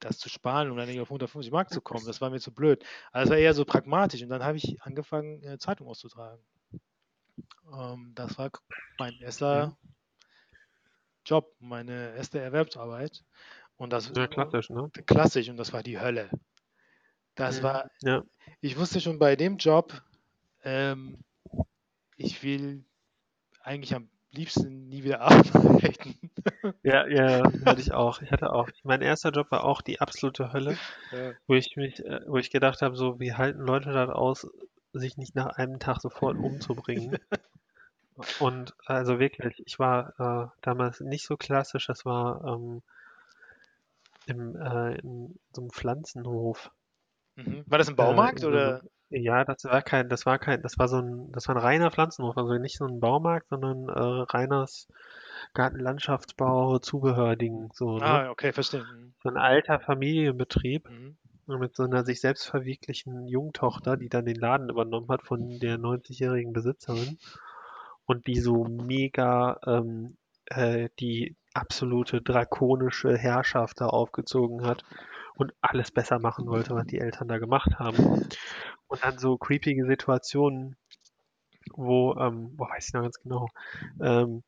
das 0.00 0.18
zu 0.18 0.28
sparen 0.28 0.70
und 0.70 0.78
dann 0.78 0.98
auf 1.00 1.10
150 1.10 1.52
Mark 1.52 1.70
zu 1.70 1.80
kommen, 1.80 2.04
das 2.06 2.20
war 2.20 2.30
mir 2.30 2.40
zu 2.40 2.52
blöd. 2.54 2.84
Also 3.12 3.24
es 3.26 3.30
war 3.30 3.38
eher 3.38 3.54
so 3.54 3.64
pragmatisch. 3.64 4.22
Und 4.22 4.30
dann 4.30 4.44
habe 4.44 4.58
ich 4.58 4.82
angefangen, 4.82 5.42
äh, 5.42 5.58
Zeitung 5.58 5.88
auszutragen. 5.88 6.42
Ähm, 7.72 8.12
das 8.14 8.38
war 8.38 8.50
mein 8.98 9.18
erster 9.20 9.76
Job, 11.24 11.54
meine 11.60 12.16
erste 12.16 12.40
Erwerbsarbeit. 12.40 13.24
Und 13.80 13.90
das 13.94 14.12
Sehr 14.12 14.28
klassisch, 14.28 14.68
ne? 14.68 14.90
klassisch 15.06 15.48
und 15.48 15.56
das 15.56 15.72
war 15.72 15.82
die 15.82 15.98
Hölle. 15.98 16.28
Das 17.34 17.58
Mhm. 17.58 17.62
war, 17.62 17.90
Ja. 18.02 18.22
ich 18.60 18.78
wusste 18.78 19.00
schon 19.00 19.18
bei 19.18 19.36
dem 19.36 19.56
Job, 19.56 20.02
ähm, 20.62 21.24
ich 22.16 22.42
will 22.42 22.84
eigentlich 23.62 23.94
am 23.94 24.10
liebsten 24.32 24.88
nie 24.88 25.04
wieder 25.04 25.20
arbeiten. 25.22 26.14
Ja, 26.82 27.06
ja, 27.06 27.50
hatte 27.64 27.80
ich 27.80 27.92
auch. 27.92 28.20
Ich 28.20 28.30
hatte 28.30 28.52
auch. 28.52 28.68
Mein 28.84 29.00
erster 29.00 29.30
Job 29.30 29.50
war 29.50 29.64
auch 29.64 29.80
die 29.80 30.00
absolute 30.00 30.52
Hölle, 30.52 30.76
Ja. 31.10 31.32
wo 31.46 31.54
ich 31.54 31.76
mich, 31.76 32.04
äh, 32.04 32.20
wo 32.26 32.36
ich 32.36 32.50
gedacht 32.50 32.82
habe, 32.82 32.96
so, 32.96 33.18
wie 33.18 33.32
halten 33.32 33.60
Leute 33.60 33.92
das 33.92 34.10
aus, 34.10 34.46
sich 34.92 35.16
nicht 35.16 35.34
nach 35.34 35.56
einem 35.56 35.78
Tag 35.78 36.00
sofort 36.02 36.36
umzubringen? 36.36 37.16
Und 38.40 38.74
also 38.86 39.18
wirklich, 39.18 39.62
ich 39.64 39.78
war 39.78 40.12
äh, 40.18 40.48
damals 40.62 41.00
nicht 41.00 41.24
so 41.26 41.36
klassisch. 41.36 41.86
Das 41.86 42.04
war, 42.04 42.44
ähm, 42.44 42.82
im, 44.30 44.56
äh, 44.56 44.96
in 45.00 45.38
so 45.54 45.62
einem 45.62 45.70
Pflanzenhof. 45.70 46.70
Mhm. 47.36 47.64
War 47.66 47.78
das 47.78 47.88
ein 47.88 47.96
Äh, 47.96 47.96
Baumarkt 47.96 48.40
so 48.40 48.48
oder? 48.48 48.82
ja, 49.10 49.44
das 49.44 49.64
war 49.64 49.82
kein, 49.82 50.08
das 50.08 50.24
war 50.26 50.38
kein, 50.38 50.62
das 50.62 50.78
war 50.78 50.88
so 50.88 50.98
ein, 50.98 51.32
das 51.32 51.48
war 51.48 51.56
ein 51.56 51.62
reiner 51.62 51.90
Pflanzenhof, 51.90 52.36
also 52.36 52.54
nicht 52.58 52.78
so 52.78 52.84
ein 52.86 53.00
Baumarkt, 53.00 53.48
sondern 53.48 53.88
äh, 53.88 54.22
reines 54.32 54.86
Gartenlandschaftsbau, 55.54 56.78
Zubehörding, 56.78 57.70
so, 57.74 57.98
ne? 57.98 58.22
Ah, 58.22 58.30
okay, 58.30 58.52
verstehe. 58.52 58.84
Mhm. 58.84 59.14
So 59.22 59.28
ein 59.30 59.36
alter 59.36 59.80
Familienbetrieb 59.80 60.88
Mhm. 60.88 61.16
mit 61.46 61.76
so 61.76 61.84
einer 61.84 62.04
sich 62.04 62.20
selbst 62.20 62.46
verwirklichen 62.46 63.26
Jungtochter, 63.26 63.96
die 63.96 64.08
dann 64.08 64.26
den 64.26 64.36
Laden 64.36 64.70
übernommen 64.70 65.08
hat 65.08 65.22
von 65.22 65.58
der 65.58 65.78
90-jährigen 65.78 66.52
Besitzerin 66.52 67.18
und 68.06 68.26
die 68.26 68.40
so 68.40 68.64
mega 68.64 69.58
ähm, 69.66 70.16
äh, 70.50 70.90
die 71.00 71.36
absolute 71.54 72.22
drakonische 72.22 73.16
Herrschaft 73.18 73.80
da 73.80 73.88
aufgezogen 73.88 74.64
hat 74.66 74.84
und 75.34 75.54
alles 75.62 75.90
besser 75.92 76.18
machen 76.20 76.48
wollte, 76.48 76.74
was 76.74 76.86
die 76.86 77.00
Eltern 77.00 77.28
da 77.28 77.38
gemacht 77.38 77.78
haben. 77.78 78.04
Und 78.88 79.04
dann 79.04 79.18
so 79.18 79.38
creepige 79.38 79.86
Situationen, 79.86 80.76
wo, 81.74 82.14
ähm, 82.16 82.52
wo 82.56 82.64
weiß 82.68 82.88
ich 82.88 82.94
noch 82.94 83.02
ganz 83.02 83.18
genau, 83.20 83.48
ähm, 84.00 84.42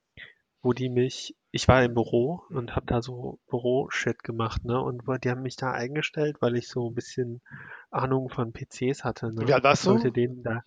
wo 0.62 0.72
die 0.74 0.90
mich, 0.90 1.36
ich 1.52 1.68
war 1.68 1.84
im 1.84 1.94
Büro 1.94 2.42
und 2.50 2.76
habe 2.76 2.86
da 2.86 3.02
so 3.02 3.40
Büro-Shit 3.48 4.22
gemacht, 4.24 4.64
ne? 4.64 4.80
Und 4.80 5.02
die 5.24 5.30
haben 5.30 5.42
mich 5.42 5.56
da 5.56 5.72
eingestellt, 5.72 6.38
weil 6.40 6.56
ich 6.56 6.68
so 6.68 6.90
ein 6.90 6.94
bisschen 6.94 7.42
Ahnung 7.90 8.30
von 8.30 8.52
PCs 8.52 9.04
hatte, 9.04 9.32
ne? 9.34 9.46
Wie 9.46 9.52
alt 9.52 9.62
warst 9.64 9.84
Ich 9.84 9.86
sollte 9.86 10.12
du? 10.12 10.12
denen 10.12 10.42
da, 10.44 10.64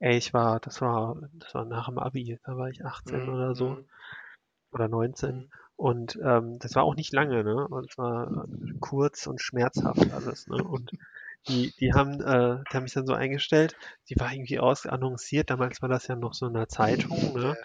ey, 0.00 0.16
ich 0.18 0.34
war, 0.34 0.60
das 0.60 0.80
war, 0.82 1.16
das 1.34 1.54
war 1.54 1.64
nach 1.66 1.88
dem 1.88 1.98
Abi, 1.98 2.38
da 2.44 2.56
war 2.58 2.70
ich 2.70 2.84
18 2.84 3.28
Mhm, 3.28 3.30
oder 3.30 3.54
so 3.56 3.76
mhm, 3.76 3.86
oder 4.72 4.88
19. 4.88 5.36
mhm. 5.36 5.50
Und 5.76 6.18
ähm, 6.22 6.58
das 6.58 6.74
war 6.74 6.84
auch 6.84 6.94
nicht 6.94 7.12
lange, 7.12 7.42
ne? 7.42 7.66
Und 7.68 7.90
es 7.90 7.96
war 7.96 8.30
äh, 8.30 8.72
kurz 8.80 9.26
und 9.26 9.40
schmerzhaft 9.40 10.12
alles, 10.12 10.46
ne? 10.46 10.62
Und 10.62 10.90
die, 11.48 11.72
die 11.80 11.94
haben, 11.94 12.20
äh, 12.20 12.62
die 12.70 12.76
haben 12.76 12.82
mich 12.82 12.92
dann 12.92 13.06
so 13.06 13.14
eingestellt, 13.14 13.74
die 14.10 14.20
war 14.20 14.30
irgendwie 14.30 14.58
ausannonciert, 14.58 15.48
damals 15.48 15.80
war 15.80 15.88
das 15.88 16.06
ja 16.06 16.16
noch 16.16 16.34
so 16.34 16.46
in 16.46 16.52
der 16.52 16.68
Zeitung, 16.68 17.32
ne? 17.34 17.56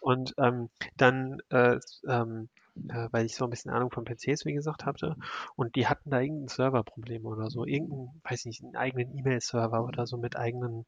Und 0.00 0.34
ähm, 0.38 0.70
dann, 0.96 1.40
äh, 1.50 1.78
ähm, 2.08 2.48
äh, 2.88 3.08
weil 3.10 3.26
ich 3.26 3.36
so 3.36 3.44
ein 3.44 3.50
bisschen 3.50 3.70
Ahnung 3.70 3.90
von 3.90 4.04
PCs, 4.04 4.46
wie 4.46 4.54
gesagt, 4.54 4.86
hatte, 4.86 5.16
und 5.56 5.76
die 5.76 5.86
hatten 5.86 6.08
da 6.08 6.20
irgendein 6.20 6.48
Serverproblem 6.48 7.26
oder 7.26 7.50
so, 7.50 7.66
irgendein, 7.66 8.08
weiß 8.24 8.46
nicht, 8.46 8.62
einen 8.64 8.76
eigenen 8.76 9.14
E-Mail-Server 9.18 9.84
oder 9.84 10.06
so 10.06 10.16
mit 10.16 10.36
eigenen, 10.36 10.86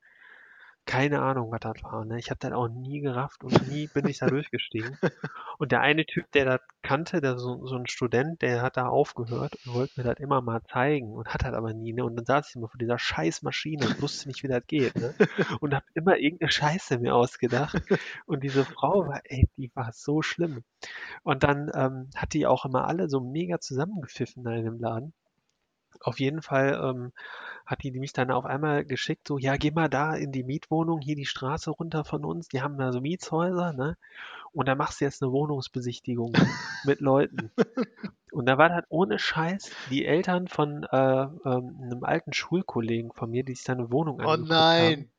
keine 0.84 1.22
Ahnung, 1.22 1.50
was 1.52 1.60
das 1.60 1.82
war, 1.82 2.04
ne? 2.04 2.18
Ich 2.18 2.30
habe 2.30 2.38
das 2.40 2.52
auch 2.52 2.68
nie 2.68 3.00
gerafft 3.00 3.44
und 3.44 3.68
nie 3.68 3.86
bin 3.86 4.06
ich 4.06 4.18
da 4.18 4.26
durchgestiegen. 4.26 4.98
Und 5.58 5.70
der 5.70 5.80
eine 5.80 6.04
Typ, 6.04 6.30
der 6.32 6.44
das 6.44 6.60
kannte, 6.82 7.20
der 7.20 7.38
so, 7.38 7.64
so 7.66 7.76
ein 7.76 7.86
Student, 7.86 8.42
der 8.42 8.62
hat 8.62 8.76
da 8.76 8.88
aufgehört 8.88 9.56
und 9.64 9.74
wollte 9.74 9.92
mir 10.00 10.04
das 10.04 10.18
immer 10.18 10.40
mal 10.40 10.60
zeigen 10.64 11.12
und 11.12 11.32
hat 11.32 11.44
das 11.44 11.54
aber 11.54 11.72
nie, 11.72 11.92
ne? 11.92 12.04
Und 12.04 12.16
dann 12.16 12.24
saß 12.24 12.48
ich 12.48 12.56
immer 12.56 12.68
vor 12.68 12.78
dieser 12.78 12.98
scheiß 12.98 13.42
Maschine 13.42 13.86
und 13.86 14.02
wusste 14.02 14.28
nicht, 14.28 14.42
wie 14.42 14.48
das 14.48 14.66
geht, 14.66 14.96
ne? 14.96 15.14
Und 15.60 15.74
hab 15.74 15.84
immer 15.94 16.16
irgendeine 16.16 16.50
Scheiße 16.50 16.98
mir 16.98 17.14
ausgedacht. 17.14 17.80
Und 18.26 18.42
diese 18.42 18.64
Frau 18.64 19.06
war, 19.06 19.20
ey, 19.24 19.48
die 19.56 19.70
war 19.74 19.92
so 19.92 20.22
schlimm. 20.22 20.64
Und 21.22 21.44
dann 21.44 21.70
ähm, 21.74 22.10
hat 22.16 22.32
die 22.32 22.46
auch 22.46 22.64
immer 22.64 22.88
alle 22.88 23.08
so 23.08 23.20
mega 23.20 23.60
zusammengepfiffen 23.60 24.42
da 24.42 24.52
in 24.52 24.64
dem 24.64 24.80
Laden. 24.80 25.14
Auf 26.00 26.20
jeden 26.20 26.42
Fall 26.42 26.80
ähm, 26.82 27.12
hat 27.66 27.82
die 27.82 27.92
mich 27.92 28.12
dann 28.12 28.30
auf 28.30 28.44
einmal 28.44 28.84
geschickt, 28.84 29.28
so, 29.28 29.38
ja, 29.38 29.56
geh 29.56 29.70
mal 29.70 29.88
da 29.88 30.14
in 30.14 30.32
die 30.32 30.44
Mietwohnung, 30.44 31.00
hier 31.00 31.16
die 31.16 31.26
Straße 31.26 31.70
runter 31.70 32.04
von 32.04 32.24
uns, 32.24 32.48
die 32.48 32.62
haben 32.62 32.76
da 32.78 32.92
so 32.92 33.00
Mietshäuser, 33.00 33.72
ne? 33.72 33.96
Und 34.52 34.68
da 34.68 34.74
machst 34.74 35.00
du 35.00 35.04
jetzt 35.06 35.22
eine 35.22 35.32
Wohnungsbesichtigung 35.32 36.32
mit 36.84 37.00
Leuten. 37.00 37.50
Und 38.30 38.46
da 38.46 38.58
war 38.58 38.68
das 38.68 38.84
ohne 38.88 39.18
Scheiß 39.18 39.70
die 39.90 40.04
Eltern 40.04 40.48
von 40.48 40.84
äh, 40.84 40.96
ähm, 40.96 41.78
einem 41.82 42.04
alten 42.04 42.32
Schulkollegen 42.32 43.12
von 43.12 43.30
mir, 43.30 43.44
die 43.44 43.54
sich 43.54 43.64
da 43.64 43.74
eine 43.74 43.90
Wohnung 43.92 44.20
Oh 44.22 44.28
angeguckt 44.28 44.78
haben. 44.78 44.98
nein. 44.98 45.10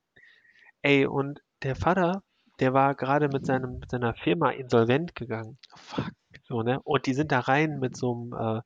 Ey, 0.81 1.05
und 1.05 1.41
der 1.63 1.75
Vater, 1.75 2.23
der 2.59 2.73
war 2.73 2.95
gerade 2.95 3.27
mit 3.29 3.45
seinem, 3.45 3.79
mit 3.79 3.91
seiner 3.91 4.13
Firma 4.13 4.51
insolvent 4.51 5.15
gegangen. 5.15 5.57
Fuck. 5.75 6.11
So, 6.47 6.61
ne? 6.61 6.79
Und 6.83 7.05
die 7.05 7.13
sind 7.13 7.31
da 7.31 7.39
rein 7.39 7.79
mit 7.79 7.95
so 7.95 8.13
einem, 8.13 8.57
äh, 8.57 8.61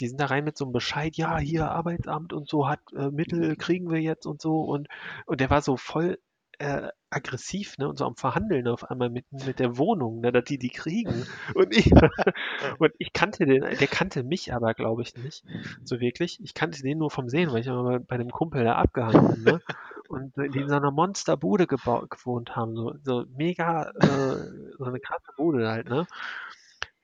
die 0.00 0.08
sind 0.08 0.20
da 0.20 0.26
rein 0.26 0.44
mit 0.44 0.56
so 0.56 0.64
einem 0.64 0.72
Bescheid, 0.72 1.16
ja, 1.16 1.38
hier 1.38 1.70
Arbeitsamt 1.70 2.32
und 2.32 2.48
so 2.48 2.68
hat 2.68 2.80
äh, 2.96 3.10
Mittel 3.10 3.56
kriegen 3.56 3.90
wir 3.90 4.00
jetzt 4.00 4.26
und 4.26 4.40
so 4.40 4.60
und 4.62 4.88
und 5.26 5.40
der 5.40 5.50
war 5.50 5.62
so 5.62 5.76
voll 5.76 6.18
äh, 6.58 6.88
aggressiv, 7.10 7.78
ne, 7.78 7.88
und 7.88 7.98
so 7.98 8.04
am 8.06 8.16
Verhandeln 8.16 8.66
auf 8.68 8.90
einmal 8.90 9.10
mit 9.10 9.24
mit 9.32 9.58
der 9.58 9.78
Wohnung, 9.78 10.20
ne, 10.20 10.32
dass 10.32 10.44
die 10.44 10.58
die 10.58 10.70
kriegen 10.70 11.26
und 11.54 11.76
ich 11.76 11.90
und 12.78 12.92
ich 12.98 13.12
kannte 13.12 13.46
den, 13.46 13.62
der 13.62 13.86
kannte 13.86 14.22
mich 14.24 14.52
aber, 14.52 14.74
glaube 14.74 15.02
ich, 15.02 15.16
nicht 15.16 15.44
so 15.84 16.00
wirklich. 16.00 16.40
Ich 16.42 16.54
kannte 16.54 16.82
den 16.82 16.98
nur 16.98 17.10
vom 17.10 17.28
Sehen, 17.28 17.52
weil 17.52 17.60
ich 17.60 17.66
immer 17.66 18.00
bei, 18.00 18.16
dem 18.18 18.30
Kumpel 18.30 18.64
da 18.64 18.76
abgehangen 18.76 19.44
bin, 19.44 19.54
ne? 19.54 19.60
Und 20.08 20.36
in 20.36 20.68
so 20.68 20.74
einer 20.76 20.90
Monsterbude 20.90 21.66
gewohnt 21.66 22.54
haben, 22.54 22.76
so, 22.76 22.94
so 23.02 23.24
mega, 23.36 23.90
äh, 23.90 24.76
so 24.78 24.84
eine 24.84 25.00
krasse 25.00 25.32
Bude 25.36 25.68
halt, 25.68 25.88
ne? 25.88 26.06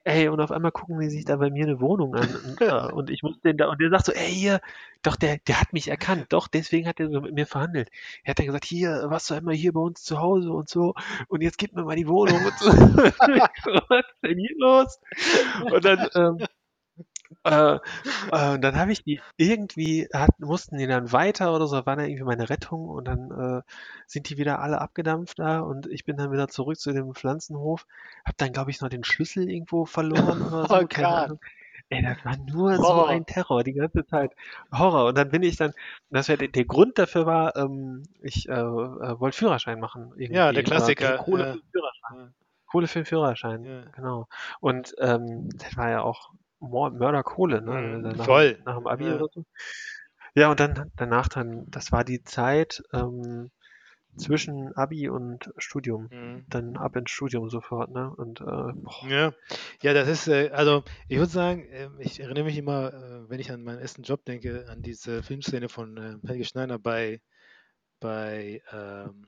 Ey, 0.05 0.29
und 0.29 0.41
auf 0.41 0.51
einmal 0.51 0.73
gucken 0.73 0.99
die 0.99 1.11
sich 1.11 1.27
da 1.27 1.37
bei 1.37 1.51
mir 1.51 1.65
eine 1.65 1.81
Wohnung 1.81 2.15
an 2.15 2.35
und, 2.35 2.61
äh, 2.63 2.93
und 2.93 3.11
ich 3.11 3.23
muss 3.23 3.39
den 3.43 3.59
da, 3.59 3.69
und 3.69 3.81
der 3.81 3.91
sagt 3.91 4.07
so, 4.07 4.13
ey, 4.13 4.33
hier, 4.33 4.61
doch, 5.03 5.17
der, 5.17 5.39
der 5.47 5.61
hat 5.61 5.75
mich 5.75 5.89
erkannt, 5.89 6.27
doch, 6.31 6.49
deswegen 6.49 6.89
hat 6.89 7.01
er 7.01 7.11
so 7.11 7.21
mit 7.21 7.35
mir 7.35 7.47
verhandelt. 7.47 7.91
Er 8.25 8.31
hat 8.31 8.39
dann 8.39 8.47
gesagt, 8.47 8.65
hier, 8.65 9.05
warst 9.11 9.29
du 9.29 9.35
einmal 9.35 9.55
hier 9.55 9.73
bei 9.75 9.81
uns 9.81 10.03
zu 10.03 10.19
Hause 10.19 10.53
und 10.53 10.71
so, 10.71 10.95
und 11.29 11.43
jetzt 11.43 11.59
gib 11.59 11.75
mir 11.75 11.85
mal 11.85 11.97
die 11.97 12.09
Wohnung 12.09 12.43
und 12.45 12.59
so. 12.59 12.71
Was 13.89 14.05
ist 14.07 14.23
denn 14.25 14.39
hier 14.39 14.57
los? 14.59 14.99
Und 15.71 15.85
dann, 15.85 16.09
ähm, 16.15 16.47
äh, 17.45 17.75
äh, 18.33 18.55
und 18.55 18.63
dann 18.63 18.77
habe 18.77 18.93
ich 18.93 19.03
die 19.05 19.21
irgendwie, 19.37 20.09
hat, 20.13 20.39
mussten 20.41 20.79
die 20.79 20.87
dann 20.87 21.13
weiter 21.13 21.55
oder 21.55 21.67
so, 21.67 21.77
war 21.87 21.97
dann 21.97 22.07
irgendwie 22.07 22.25
meine 22.25 22.49
Rettung 22.51 22.89
und 22.89 23.05
dann 23.07 23.31
äh, 23.31 23.63
sind 24.07 24.29
die 24.29 24.37
wieder 24.39 24.61
alle 24.61 24.81
abgedampft 24.81 25.39
da 25.39 25.61
und 25.61 25.87
ich 25.87 26.05
bin 26.05 26.17
dann 26.17 26.33
wieder 26.33 26.49
zurück 26.49 26.79
zu 26.79 26.93
dem 26.93 27.15
Pflanzenhof, 27.15 27.87
hab 28.25 28.37
dann, 28.39 28.53
glaube 28.53 28.71
ich, 28.71 28.81
noch 28.81 28.89
den 28.89 29.05
Schlüssel 29.05 29.49
irgendwo 29.51 29.85
verloren 29.87 30.43
oder 30.47 30.67
so, 30.67 30.77
Oh 30.81 30.87
keine. 30.89 31.09
Ahnung. 31.09 31.41
Ey, 31.93 32.03
das 32.03 32.25
war 32.25 32.37
nur 32.37 32.77
so 32.77 32.85
Horror. 32.85 33.09
ein 33.09 33.27
Terror 33.27 33.65
die 33.65 33.73
ganze 33.73 34.07
Zeit. 34.07 34.33
Horror. 34.73 35.07
Und 35.09 35.19
dann 35.19 35.31
bin 35.31 35.43
ich 35.43 35.57
dann, 35.57 35.73
das 36.11 36.29
wär, 36.29 36.37
der, 36.37 36.47
der 36.47 36.65
Grund 36.65 36.99
dafür 37.01 37.27
war, 37.27 37.57
ähm, 37.57 38.05
ich 38.23 38.49
äh, 38.49 38.53
äh, 38.53 39.19
wollte 39.19 39.37
Führerschein 39.37 39.81
machen. 39.81 40.13
Irgendwie, 40.17 40.37
Ja, 40.37 40.53
der 40.53 40.63
Klassiker, 40.63 41.19
Kohle 41.19 41.43
ja. 41.47 41.53
für 41.53 41.59
den 41.59 41.71
Führerschein. 41.73 42.17
Ja. 42.19 42.29
Kohle 42.67 42.87
für 42.87 42.99
den 43.01 43.07
Führerschein, 43.07 43.65
Ja. 43.65 43.81
genau. 43.97 44.29
Und 44.61 44.95
ähm, 45.01 45.49
das 45.59 45.77
war 45.77 45.91
ja 45.91 46.03
auch 46.03 46.31
Mörderkohle, 46.61 47.63
ne? 47.63 47.99
Mhm, 47.99 48.17
Nach, 48.17 48.27
voll. 48.27 48.59
Nach 48.65 48.77
dem 48.77 48.87
Abi 48.87 49.05
Ja. 49.07 49.15
oder 49.17 49.29
so. 49.33 49.45
Ja, 50.35 50.51
und 50.51 50.61
dann 50.61 50.91
danach 50.97 51.29
dann, 51.29 51.67
das 51.71 51.93
war 51.93 52.05
die 52.05 52.23
Zeit 52.23 52.83
ähm, 52.93 53.51
zwischen 54.17 54.73
Abi 54.77 55.09
und 55.09 55.51
Studium. 55.59 56.09
Mhm. 56.11 56.45
Dann 56.51 56.77
ab 56.77 56.97
ins 56.97 57.11
Studium 57.11 57.49
sofort, 57.49 57.91
ne? 57.91 58.13
Und 58.17 58.41
äh, 58.41 58.73
Ja, 59.09 59.33
ja, 59.83 59.95
das 59.95 60.09
ist, 60.09 60.29
äh, 60.29 60.51
also 60.53 60.85
ich 61.09 61.19
würde 61.19 61.31
sagen, 61.31 61.67
ähm, 61.71 61.97
ich 62.01 62.21
erinnere 62.21 62.45
mich 62.45 62.57
immer, 62.59 62.93
äh, 62.93 63.31
wenn 63.31 63.41
ich 63.41 63.51
an 63.51 63.63
meinen 63.63 63.79
ersten 63.81 64.03
Job 64.03 64.25
denke, 64.25 64.67
an 64.69 64.83
diese 64.83 65.23
Filmszene 65.23 65.69
von 65.69 65.97
äh, 65.97 66.17
Helge 66.27 66.45
Schneider 66.45 66.79
bei, 66.79 67.21
bei, 68.01 68.63
ähm, 68.73 69.27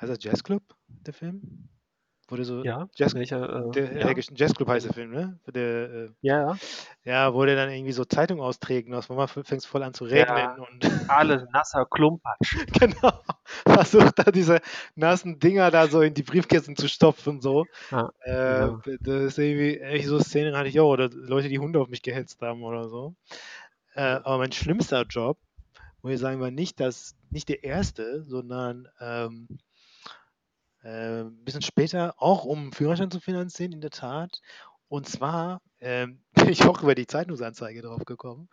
heißt 0.00 0.10
das 0.10 0.24
Jazzclub, 0.24 0.62
der 0.88 1.14
Film? 1.14 1.68
Wurde 2.28 2.44
so, 2.44 2.64
ja, 2.64 2.88
Jazz, 2.96 3.14
welcher, 3.14 3.68
äh, 3.68 3.70
der 3.70 3.96
ja, 4.00 4.12
Jazzclub 4.34 4.68
heißt 4.68 4.86
der 4.86 4.92
Film, 4.94 5.12
ne? 5.12 5.38
Der, 5.46 5.90
äh, 5.90 6.10
ja, 6.22 6.40
ja. 6.40 6.56
ja, 7.04 7.34
wo 7.34 7.44
der 7.44 7.54
dann 7.54 7.70
irgendwie 7.70 7.92
so 7.92 8.04
Zeitung 8.04 8.40
austrägt 8.40 8.88
und 8.88 8.94
auf 8.94 9.08
einmal 9.10 9.28
fängt 9.28 9.64
voll 9.64 9.84
an 9.84 9.94
zu 9.94 10.04
regnen 10.04 10.36
Ja. 10.36 10.54
und 10.54 11.08
Alles 11.08 11.44
nasser 11.52 11.86
Klumpatsch. 11.86 12.56
genau, 12.80 13.12
versucht 13.64 14.18
da 14.18 14.32
diese 14.32 14.60
nassen 14.96 15.38
Dinger 15.38 15.70
da 15.70 15.86
so 15.86 16.00
in 16.02 16.14
die 16.14 16.24
Briefkästen 16.24 16.74
zu 16.74 16.88
stopfen, 16.88 17.40
so. 17.40 17.64
Ja, 17.92 18.10
Äh, 18.20 18.70
genau. 18.70 18.80
das 19.02 19.22
ist 19.22 19.38
irgendwie, 19.38 19.78
echt 19.78 20.08
so 20.08 20.18
Szenen 20.18 20.56
hatte 20.56 20.68
ich 20.68 20.80
auch, 20.80 20.90
oder 20.90 21.08
Leute, 21.10 21.48
die 21.48 21.60
Hunde 21.60 21.80
auf 21.80 21.88
mich 21.88 22.02
gehetzt 22.02 22.42
haben 22.42 22.64
oder 22.64 22.88
so. 22.88 23.14
Äh, 23.94 24.00
aber 24.02 24.38
mein 24.38 24.52
schlimmster 24.52 25.02
Job, 25.04 25.38
muss 26.02 26.12
ich 26.14 26.18
sagen, 26.20 26.40
war 26.40 26.50
nicht 26.50 26.80
das, 26.80 27.14
nicht 27.30 27.48
der 27.48 27.62
erste, 27.64 28.24
sondern 28.24 28.88
ähm, 29.00 29.46
äh, 30.86 31.22
ein 31.22 31.44
bisschen 31.44 31.62
später, 31.62 32.14
auch 32.18 32.44
um 32.44 32.72
Führerschein 32.72 33.10
zu 33.10 33.18
finanzieren, 33.18 33.72
in 33.72 33.80
der 33.80 33.90
Tat. 33.90 34.40
Und 34.88 35.08
zwar 35.08 35.60
ähm, 35.80 36.20
bin 36.34 36.48
ich 36.48 36.64
auch 36.64 36.82
über 36.82 36.94
die 36.94 37.06
Zeitungsanzeige 37.06 37.82
drauf 37.82 38.04
gekommen. 38.04 38.48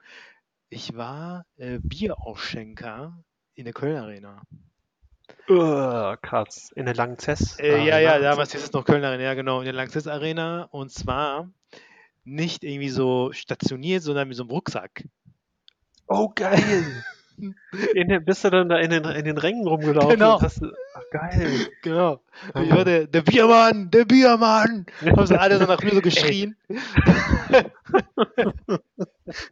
Ich 0.69 0.95
war 0.95 1.45
äh, 1.57 1.79
Bierausschenker 1.79 3.23
in 3.53 3.65
der 3.65 3.73
Köln 3.73 3.97
Arena. 3.97 4.41
Uh, 5.47 6.15
krass. 6.21 6.71
In 6.75 6.85
der 6.85 6.95
Langzess. 6.95 7.59
Äh, 7.59 7.85
ja, 7.85 7.99
ja, 7.99 8.17
damals 8.17 8.51
hieß 8.53 8.63
es 8.63 8.73
noch 8.73 8.83
Köln 8.83 9.03
Arena, 9.03 9.23
ja 9.23 9.33
genau, 9.35 9.59
in 9.59 9.65
der 9.65 9.73
Lanxess 9.73 10.07
Arena. 10.07 10.63
Und 10.71 10.91
zwar 10.91 11.49
nicht 12.23 12.63
irgendwie 12.63 12.89
so 12.89 13.31
stationiert, 13.31 14.01
sondern 14.01 14.27
mit 14.27 14.37
so 14.37 14.43
einem 14.43 14.49
Rucksack. 14.49 15.03
Oh, 16.07 16.29
geil. 16.33 17.03
In 17.95 18.25
bist 18.25 18.43
du 18.43 18.49
dann 18.49 18.69
da 18.69 18.77
in 18.77 18.89
den, 18.89 19.03
in 19.05 19.25
den 19.25 19.37
Rängen 19.37 19.67
rumgelaufen? 19.67 20.11
Genau. 20.11 20.41
Hast 20.41 20.61
ach, 20.93 21.01
geil. 21.11 21.67
Genau. 21.81 22.21
Ich 22.61 22.71
war 22.71 22.85
der, 22.85 23.07
der 23.07 23.21
Biermann, 23.21 23.89
der 23.91 24.05
Biermann. 24.05 24.85
Haben 25.01 25.27
sie 25.27 25.39
alle 25.39 25.57
so 25.57 25.65
nach 25.65 25.81
mir 25.81 25.93
so 25.93 26.01
geschrien. 26.09 26.55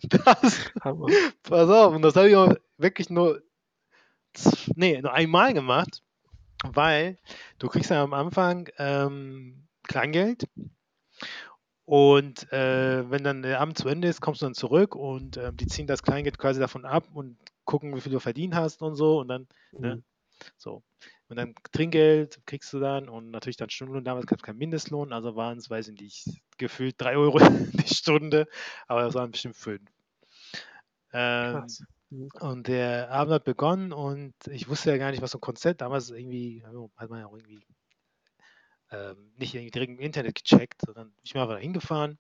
das, 0.04 0.72
Hammer. 0.84 1.08
pass 1.44 1.70
auf, 1.70 1.94
und 1.96 2.02
das 2.02 2.16
habe 2.16 2.30
ich 2.30 2.36
auch 2.36 2.54
wirklich 2.78 3.10
nur, 3.10 3.42
nee, 4.76 5.02
nur 5.02 5.14
einmal 5.14 5.54
gemacht, 5.54 6.02
weil 6.64 7.18
du 7.60 7.68
kriegst 7.68 7.90
ja 7.90 8.04
am 8.04 8.14
Anfang 8.14 8.70
ähm, 8.78 9.68
Kleingeld 9.88 10.48
und 11.86 12.52
äh, 12.54 13.10
wenn 13.10 13.24
dann 13.26 13.42
der 13.42 13.60
Abend 13.60 13.78
zu 13.78 13.90
Ende 13.90 14.08
ist, 14.08 14.22
kommst 14.22 14.42
du 14.42 14.46
dann 14.46 14.54
zurück 14.54 14.96
und 14.96 15.36
ähm, 15.36 15.58
die 15.58 15.68
ziehen 15.68 15.88
das 15.88 16.04
Kleingeld 16.04 16.38
quasi 16.38 16.60
davon 16.60 16.86
ab 16.86 17.04
und 17.14 17.38
gucken, 17.72 17.96
wie 17.96 18.02
viel 18.02 18.12
du 18.12 18.20
verdient 18.20 18.56
hast 18.56 18.82
und 18.82 18.96
so 18.96 19.20
und 19.20 19.28
dann 19.28 19.48
Ne? 19.72 19.96
Mhm. 19.96 20.04
So. 20.58 20.84
Und 21.28 21.38
dann 21.38 21.56
Trinkgeld 21.72 22.42
kriegst 22.46 22.74
du 22.74 22.80
dann 22.80 23.08
und 23.08 23.32
natürlich 23.32 23.58
dann 23.58 23.70
Stundenlohn. 23.70 24.04
Damals 24.04 24.26
gab 24.26 24.40
es 24.40 24.44
keinen 24.44 24.58
Mindestlohn, 24.58 25.14
also 25.14 25.36
waren 25.36 25.58
es, 25.58 25.70
weiß 25.70 25.90
ich 25.90 26.00
nicht, 26.00 26.42
gefühlt 26.58 26.96
3 27.00 27.16
Euro 27.16 27.40
die 27.74 27.94
Stunde, 27.94 28.48
aber 28.88 29.04
das 29.04 29.14
waren 29.14 29.32
bestimmt 29.32 29.56
5. 29.56 29.82
Ähm. 31.14 31.68
Mhm. 32.10 32.30
und 32.42 32.68
der 32.68 33.10
Abend 33.10 33.34
hat 33.34 33.46
begonnen 33.46 33.94
und 33.94 34.34
ich 34.50 34.68
wusste 34.68 34.92
ja 34.92 34.98
gar 34.98 35.12
nicht, 35.12 35.22
was 35.22 35.32
so 35.32 35.38
ein 35.38 35.42
Konzert 35.42 35.80
damals 35.80 36.10
irgendwie, 36.10 36.62
hat 36.98 37.10
man 37.10 37.20
ja 37.20 37.28
auch 37.28 37.36
irgendwie 37.36 37.66
ähm, 38.92 39.32
nicht 39.38 39.56
irgendwie 39.56 39.72
direkt 39.72 39.92
im 39.92 40.00
Internet 40.00 40.36
gecheckt, 40.36 40.82
sondern 40.86 41.14
ich 41.24 41.32
bin 41.32 41.42
einfach 41.42 41.56
da 41.56 41.62
hingefahren 41.62 42.20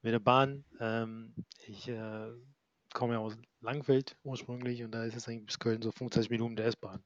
mit 0.00 0.14
der 0.14 0.20
Bahn. 0.20 0.64
Ähm, 0.80 1.34
ich 1.66 1.88
äh, 1.88 2.30
komme 2.92 3.14
ja 3.14 3.20
aus 3.20 3.36
Langfeld 3.60 4.16
ursprünglich 4.24 4.82
und 4.82 4.92
da 4.92 5.04
ist 5.04 5.16
es 5.16 5.28
eigentlich 5.28 5.46
bis 5.46 5.58
Köln 5.58 5.82
so 5.82 5.90
25 5.92 6.30
Minuten 6.30 6.56
der 6.56 6.66
S-Bahn. 6.66 7.02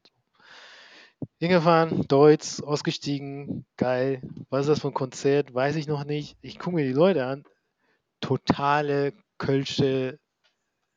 Hingefahren, 1.39 2.07
Deutsch, 2.09 2.63
ausgestiegen, 2.63 3.67
geil. 3.77 4.21
Was 4.51 4.63
ist 4.63 4.69
das 4.69 4.81
für 4.81 4.89
ein 4.89 4.95
Konzert? 4.95 5.55
Weiß 5.55 5.77
ich 5.77 5.87
noch 5.87 6.05
nicht. 6.05 6.37
Ich 6.43 6.59
gucke 6.59 6.77
mir 6.77 6.85
die 6.85 6.93
Leute 6.93 7.25
an. 7.27 7.45
Totale 8.21 9.15
kölsche, 9.39 10.19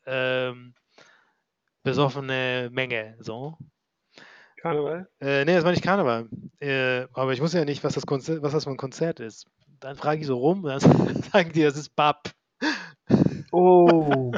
ähm, 0.06 0.74
besoffene 1.84 2.70
Menge. 2.72 3.18
So. 3.20 3.58
Karneval? 4.62 5.08
Äh, 5.20 5.46
nee, 5.46 5.56
das 5.56 5.64
war 5.64 5.72
nicht 5.72 5.84
Karneval. 5.84 6.30
Äh, 6.60 7.08
aber 7.14 7.34
ich 7.34 7.42
wusste 7.42 7.60
ja 7.60 7.66
nicht, 7.66 7.84
was 7.84 7.94
das, 7.94 8.06
Konzert, 8.06 8.42
was 8.42 8.54
das 8.54 8.64
für 8.66 8.72
ein 8.72 8.78
Konzert 8.78 9.20
ist. 9.20 9.46
Dann 9.80 9.96
frage 9.96 10.22
ich 10.22 10.28
so 10.28 10.38
rum 10.38 10.64
und 10.64 10.70
dann 10.70 10.80
sagen 11.32 11.52
die, 11.54 11.64
das 11.64 11.78
ist 11.78 11.96
Bab. 11.96 12.32
Oh. 13.52 14.32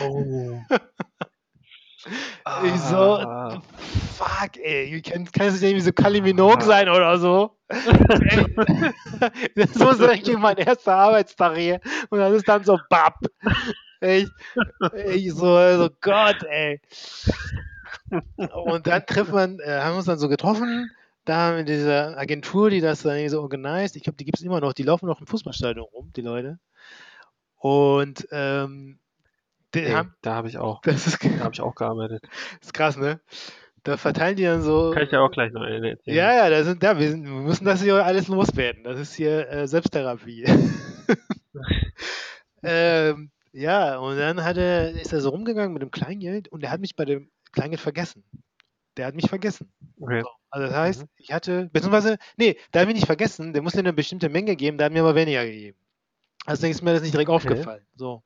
Oh. 0.00 0.58
Ich 2.64 2.80
so, 2.80 2.96
Ah. 2.96 3.62
fuck, 4.14 4.56
ey, 4.56 5.00
kann, 5.02 5.24
kann 5.30 5.46
es 5.46 5.54
nicht 5.54 5.62
irgendwie 5.70 5.84
so 5.84 5.92
Kylie 5.92 6.20
Minogue 6.20 6.62
sein 6.64 6.88
oder 6.88 7.16
so? 7.18 7.56
Das 9.54 9.74
muss 9.76 10.00
eigentlich 10.00 10.36
mein 10.36 10.56
erster 10.56 10.94
Arbeitstag 10.96 11.56
hier. 11.56 11.80
Und 12.10 12.18
das 12.18 12.32
ist 12.32 12.48
dann 12.48 12.64
so 12.64 12.78
Bab. 12.90 13.18
Ich, 14.00 14.28
ich 15.06 15.32
so, 15.32 15.54
also 15.54 15.90
Gott, 16.00 16.42
ey. 16.50 16.80
Und 18.66 18.86
dann 18.86 19.06
trifft 19.06 19.32
man, 19.32 19.60
äh, 19.60 19.80
haben 19.80 19.92
wir 19.92 19.98
uns 19.98 20.06
dann 20.06 20.18
so 20.18 20.28
getroffen. 20.28 20.90
Da 21.24 21.36
haben 21.36 21.58
wir 21.58 21.64
diese 21.64 22.16
Agentur, 22.18 22.68
die 22.68 22.80
das 22.80 23.02
dann 23.02 23.28
so 23.28 23.40
organisiert. 23.42 23.94
Ich 23.94 24.02
glaube, 24.02 24.16
die 24.16 24.24
gibt 24.24 24.38
es 24.38 24.44
immer 24.44 24.60
noch. 24.60 24.72
Die 24.72 24.82
laufen 24.82 25.06
noch 25.06 25.20
im 25.20 25.26
Fußballstadion 25.28 25.84
rum, 25.84 26.10
die 26.16 26.22
Leute. 26.22 26.58
Und 27.56 28.26
ähm, 28.32 28.98
Ey, 29.74 29.92
haben, 29.92 30.14
da 30.22 30.34
habe 30.34 30.48
ich 30.48 30.58
auch, 30.58 30.82
das 30.82 31.06
ist, 31.06 31.24
da 31.24 31.44
habe 31.44 31.54
ich 31.54 31.60
auch 31.60 31.74
gearbeitet. 31.74 32.22
ist 32.60 32.74
krass, 32.74 32.96
ne? 32.96 33.20
Da 33.84 33.96
verteilen 33.96 34.36
die 34.36 34.44
dann 34.44 34.62
so. 34.62 34.92
Kann 34.92 35.02
ich 35.04 35.10
ja 35.10 35.20
auch 35.20 35.30
gleich 35.32 35.52
noch 35.52 35.64
erzählen. 35.64 36.16
Ja, 36.16 36.34
ja, 36.34 36.50
da 36.50 36.62
sind, 36.62 36.82
ja 36.82 36.98
wir, 36.98 37.10
sind, 37.10 37.24
wir 37.24 37.30
müssen 37.32 37.64
das 37.64 37.82
hier 37.82 38.04
alles 38.04 38.28
loswerden. 38.28 38.84
Das 38.84 39.00
ist 39.00 39.14
hier 39.14 39.48
äh, 39.48 39.66
Selbsttherapie. 39.66 40.44
ähm, 42.62 43.30
ja, 43.52 43.98
und 43.98 44.16
dann 44.16 44.44
hat 44.44 44.56
er, 44.56 44.92
ist 44.92 45.12
er 45.12 45.20
so 45.20 45.30
rumgegangen 45.30 45.72
mit 45.72 45.82
dem 45.82 45.90
Kleingeld 45.90 46.48
und 46.48 46.62
er 46.62 46.70
hat 46.70 46.80
mich 46.80 46.96
bei 46.96 47.04
dem 47.04 47.30
Kleingeld 47.52 47.80
vergessen. 47.80 48.24
Der 48.96 49.06
hat 49.06 49.14
mich 49.14 49.28
vergessen. 49.28 49.72
Okay. 50.00 50.22
Also 50.50 50.66
das 50.68 50.76
heißt, 50.76 51.02
Mhm. 51.02 51.08
ich 51.16 51.32
hatte, 51.32 51.70
beziehungsweise, 51.72 52.18
nee, 52.36 52.56
der 52.72 52.82
hat 52.82 52.88
mich 52.88 52.96
nicht 52.96 53.06
vergessen, 53.06 53.52
der 53.52 53.62
musste 53.62 53.80
eine 53.80 53.92
bestimmte 53.92 54.28
Menge 54.28 54.54
geben, 54.54 54.78
der 54.78 54.86
hat 54.86 54.92
mir 54.92 55.00
aber 55.00 55.14
weniger 55.14 55.44
gegeben. 55.44 55.78
Also 56.44 56.66
ist 56.66 56.82
mir 56.82 56.92
das 56.92 57.02
nicht 57.02 57.14
direkt 57.14 57.30
Okay. 57.30 57.48
aufgefallen. 57.48 57.86
So, 57.96 58.22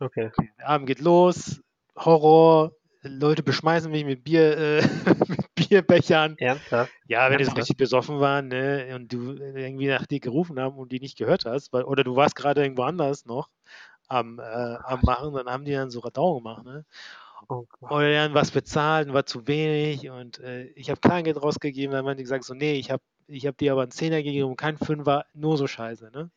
Okay. 0.00 0.30
der 0.58 0.68
Abend 0.68 0.86
geht 0.86 1.00
los, 1.00 1.60
Horror, 1.96 2.72
Leute 3.02 3.42
beschmeißen 3.42 3.90
mich 3.90 4.04
mit 4.04 4.24
Bier, 4.24 4.56
äh, 4.56 4.82
mit 5.28 5.54
Bierbechern. 5.54 6.36
Ernsthaft? 6.38 6.92
Ja, 7.06 7.30
wenn 7.30 7.38
die 7.38 7.44
so 7.44 7.52
richtig 7.52 7.76
besoffen 7.76 8.20
waren, 8.20 8.48
ne, 8.48 8.94
und 8.94 9.12
du 9.12 9.32
irgendwie 9.34 9.86
nach 9.86 10.06
dir 10.06 10.20
gerufen 10.20 10.58
haben 10.60 10.76
und 10.76 10.92
die 10.92 11.00
nicht 11.00 11.16
gehört 11.16 11.44
hast, 11.44 11.72
weil, 11.72 11.84
oder 11.84 12.04
du 12.04 12.16
warst 12.16 12.36
gerade 12.36 12.62
irgendwo 12.62 12.82
anders 12.82 13.24
noch 13.24 13.48
am, 14.08 14.38
äh, 14.38 14.42
am 14.42 15.00
Machen, 15.02 15.34
dann 15.34 15.48
haben 15.48 15.64
die 15.64 15.72
dann 15.72 15.90
so 15.90 16.00
Radau 16.00 16.36
gemacht, 16.38 16.64
ne? 16.64 16.84
Oh. 17.48 17.66
Oder 17.80 18.12
dann 18.12 18.34
was 18.34 18.50
bezahlt 18.50 19.08
und 19.08 19.14
war 19.14 19.24
zu 19.24 19.46
wenig 19.46 20.10
und 20.10 20.38
äh, 20.40 20.64
ich 20.74 20.90
habe 20.90 21.00
Kleingeld 21.00 21.40
rausgegeben, 21.40 21.92
dann 21.92 22.06
haben 22.06 22.16
die 22.16 22.24
gesagt 22.24 22.44
so, 22.44 22.52
nee, 22.52 22.74
ich 22.74 22.90
habe 22.90 23.02
ich 23.26 23.46
hab 23.46 23.56
dir 23.56 23.72
aber 23.72 23.82
einen 23.82 23.90
Zehner 23.90 24.22
gegeben 24.22 24.50
und 24.50 24.56
kein 24.56 24.76
Fünfer, 24.76 25.24
nur 25.34 25.56
so 25.56 25.66
scheiße, 25.66 26.10
ne? 26.10 26.30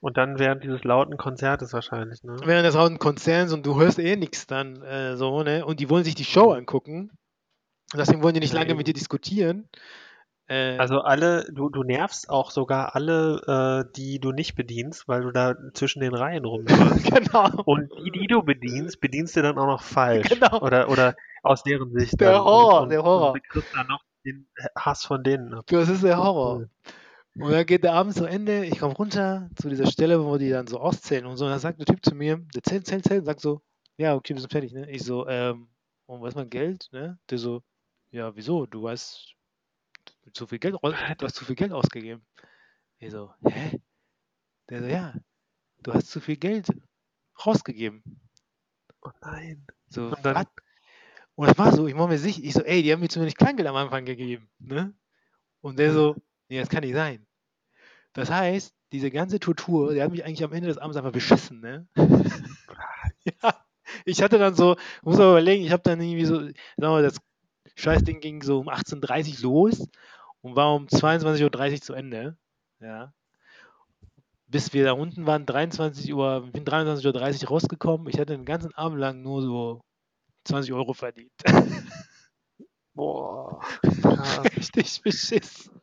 Und 0.00 0.16
dann 0.18 0.38
während 0.38 0.62
dieses 0.62 0.84
lauten 0.84 1.16
Konzertes 1.16 1.72
wahrscheinlich, 1.72 2.22
ne? 2.22 2.36
Während 2.44 2.66
des 2.66 2.76
Hauten 2.76 2.98
Konzerns 2.98 3.52
und 3.52 3.64
du 3.66 3.80
hörst 3.80 3.98
eh 3.98 4.16
nichts 4.16 4.46
dann 4.46 4.82
äh, 4.82 5.16
so, 5.16 5.42
ne? 5.42 5.64
Und 5.64 5.80
die 5.80 5.88
wollen 5.90 6.04
sich 6.04 6.14
die 6.14 6.24
Show 6.24 6.52
angucken. 6.52 7.10
Deswegen 7.94 8.22
wollen 8.22 8.34
die 8.34 8.40
nicht 8.40 8.52
Ja, 8.52 8.58
lange 8.60 8.70
eben. 8.70 8.78
mit 8.78 8.86
dir 8.88 8.94
diskutieren. 8.94 9.68
Äh, 10.48 10.76
Also 10.78 11.00
alle, 11.00 11.46
du, 11.52 11.70
du 11.70 11.82
nervst 11.82 12.28
auch 12.28 12.50
sogar 12.50 12.94
alle, 12.94 13.84
äh, 13.88 13.92
die 13.96 14.20
du 14.20 14.32
nicht 14.32 14.54
bedienst, 14.54 15.08
weil 15.08 15.22
du 15.22 15.30
da 15.32 15.54
zwischen 15.74 16.00
den 16.00 16.14
Reihen 16.14 16.44
rumläufst. 16.44 17.04
genau. 17.12 17.62
Und 17.64 17.90
die, 18.04 18.10
die 18.10 18.26
du 18.26 18.42
bedienst, 18.42 19.00
bedienst 19.00 19.34
du 19.36 19.42
dann 19.42 19.58
auch 19.58 19.66
noch 19.66 19.82
falsch. 19.82 20.28
Genau. 20.28 20.60
Oder, 20.60 20.88
oder 20.90 21.14
aus 21.42 21.62
deren 21.62 21.90
Sicht. 21.98 22.20
Der 22.20 22.32
dann. 22.32 22.44
Horror, 22.44 22.82
und, 22.82 22.88
der 22.90 23.02
Horror. 23.02 23.32
Und 23.32 23.42
du 23.44 23.48
kriegst 23.60 23.74
dann 23.74 23.86
noch 23.86 24.00
den 24.24 24.48
Hass 24.76 25.04
von 25.04 25.22
denen. 25.24 25.58
Das 25.68 25.88
ist 25.88 26.04
der 26.04 26.18
Horror. 26.18 26.66
Und 27.38 27.50
dann 27.50 27.66
geht 27.66 27.84
der 27.84 27.92
Abend 27.92 28.14
zu 28.14 28.24
Ende, 28.24 28.64
ich 28.64 28.78
komme 28.78 28.94
runter 28.94 29.50
zu 29.56 29.68
dieser 29.68 29.86
Stelle, 29.86 30.24
wo 30.24 30.38
die 30.38 30.48
dann 30.48 30.66
so 30.66 30.80
auszählen 30.80 31.26
und 31.26 31.36
so. 31.36 31.44
Und 31.44 31.50
dann 31.50 31.60
sagt 31.60 31.78
der 31.78 31.86
Typ 31.86 32.02
zu 32.02 32.14
mir, 32.14 32.38
der 32.54 32.62
zählt, 32.62 32.86
zählt, 32.86 33.04
zählt 33.04 33.20
und 33.20 33.26
sagt 33.26 33.40
so, 33.40 33.62
ja, 33.98 34.14
okay, 34.14 34.34
wir 34.34 34.40
sind 34.40 34.50
fertig, 34.50 34.72
ne? 34.72 34.90
Ich 34.90 35.04
so, 35.04 35.28
ähm, 35.28 35.68
und 36.06 36.22
was 36.22 36.30
ist 36.30 36.36
mein 36.36 36.48
Geld, 36.48 36.88
ne? 36.92 37.18
Der 37.28 37.38
so, 37.38 37.62
ja, 38.10 38.34
wieso? 38.34 38.64
Du 38.64 38.88
hast 38.88 39.34
zu 40.32 40.46
viel 40.46 40.58
Geld, 40.58 40.74
du 40.74 41.26
hast 41.26 41.34
zu 41.34 41.44
viel 41.44 41.56
Geld 41.56 41.72
ausgegeben. 41.72 42.24
Ich 42.98 43.10
so, 43.10 43.32
hä? 43.46 43.80
Der 44.70 44.80
so, 44.80 44.86
ja, 44.86 45.14
du 45.82 45.92
hast 45.92 46.10
zu 46.10 46.20
viel 46.20 46.36
Geld 46.36 46.68
rausgegeben. 47.44 48.02
Oh 49.02 49.10
nein. 49.20 49.66
So, 49.88 50.06
Und 50.06 50.24
dann-? 50.24 50.46
Und 51.34 51.48
das 51.48 51.58
war 51.58 51.70
so, 51.70 51.86
ich 51.86 51.94
mache 51.94 52.08
mir 52.08 52.18
sicher, 52.18 52.42
ich 52.42 52.54
so, 52.54 52.62
ey, 52.62 52.82
die 52.82 52.90
haben 52.92 53.00
mir 53.00 53.08
zu 53.08 53.20
wenig 53.20 53.36
Kleingeld 53.36 53.68
am 53.68 53.76
Anfang 53.76 54.06
gegeben, 54.06 54.48
ne? 54.58 54.94
Und 55.60 55.78
der 55.78 55.92
so, 55.92 56.16
nee, 56.48 56.58
das 56.58 56.68
kann 56.68 56.82
nicht 56.82 56.94
sein. 56.94 57.26
Das 58.12 58.30
heißt, 58.30 58.74
diese 58.92 59.10
ganze 59.10 59.40
Tortur, 59.40 59.94
der 59.94 60.04
hat 60.04 60.10
mich 60.10 60.24
eigentlich 60.24 60.44
am 60.44 60.52
Ende 60.52 60.68
des 60.68 60.78
Abends 60.78 60.96
einfach 60.96 61.12
beschissen, 61.12 61.60
ne? 61.60 61.86
ja, 63.42 63.64
ich 64.04 64.22
hatte 64.22 64.38
dann 64.38 64.54
so, 64.54 64.76
muss 65.02 65.16
aber 65.16 65.32
überlegen, 65.32 65.64
ich 65.64 65.72
habe 65.72 65.82
dann 65.82 66.00
irgendwie 66.00 66.24
so, 66.24 66.40
sagen 66.40 66.54
wir 66.76 66.88
mal, 66.88 67.02
das 67.02 67.18
Scheißding 67.74 68.20
ging 68.20 68.42
so 68.42 68.60
um 68.60 68.68
18.30 68.68 69.44
Uhr 69.44 69.70
los 69.70 69.88
und 70.40 70.56
war 70.56 70.74
um 70.74 70.86
22.30 70.86 71.72
Uhr 71.72 71.80
zu 71.80 71.92
Ende, 71.92 72.36
ja. 72.80 73.12
Bis 74.48 74.72
wir 74.72 74.84
da 74.84 74.92
unten 74.92 75.26
waren, 75.26 75.44
23 75.44 76.14
Uhr, 76.14 76.44
ich 76.46 76.52
bin 76.52 76.64
23.30 76.64 77.42
Uhr 77.42 77.48
rausgekommen. 77.48 78.08
Ich 78.08 78.18
hatte 78.18 78.36
den 78.36 78.44
ganzen 78.44 78.72
Abend 78.74 79.00
lang 79.00 79.20
nur 79.20 79.42
so 79.42 79.80
20 80.44 80.72
Euro 80.72 80.94
verdient. 80.94 81.32
Boah. 82.94 83.60
Richtig 84.56 85.02
beschissen. 85.02 85.80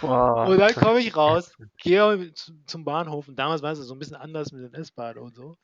Boah. 0.00 0.46
Und 0.48 0.58
dann 0.58 0.74
komme 0.74 1.00
ich 1.00 1.16
raus, 1.16 1.52
gehe 1.78 2.32
zu- 2.34 2.52
zum 2.66 2.84
Bahnhof 2.84 3.28
und 3.28 3.36
damals 3.36 3.62
war 3.62 3.72
es 3.72 3.78
so 3.78 3.94
ein 3.94 3.98
bisschen 3.98 4.16
anders 4.16 4.52
mit 4.52 4.62
den 4.62 4.74
S-Bahn 4.74 5.18
und 5.18 5.34
so. 5.34 5.56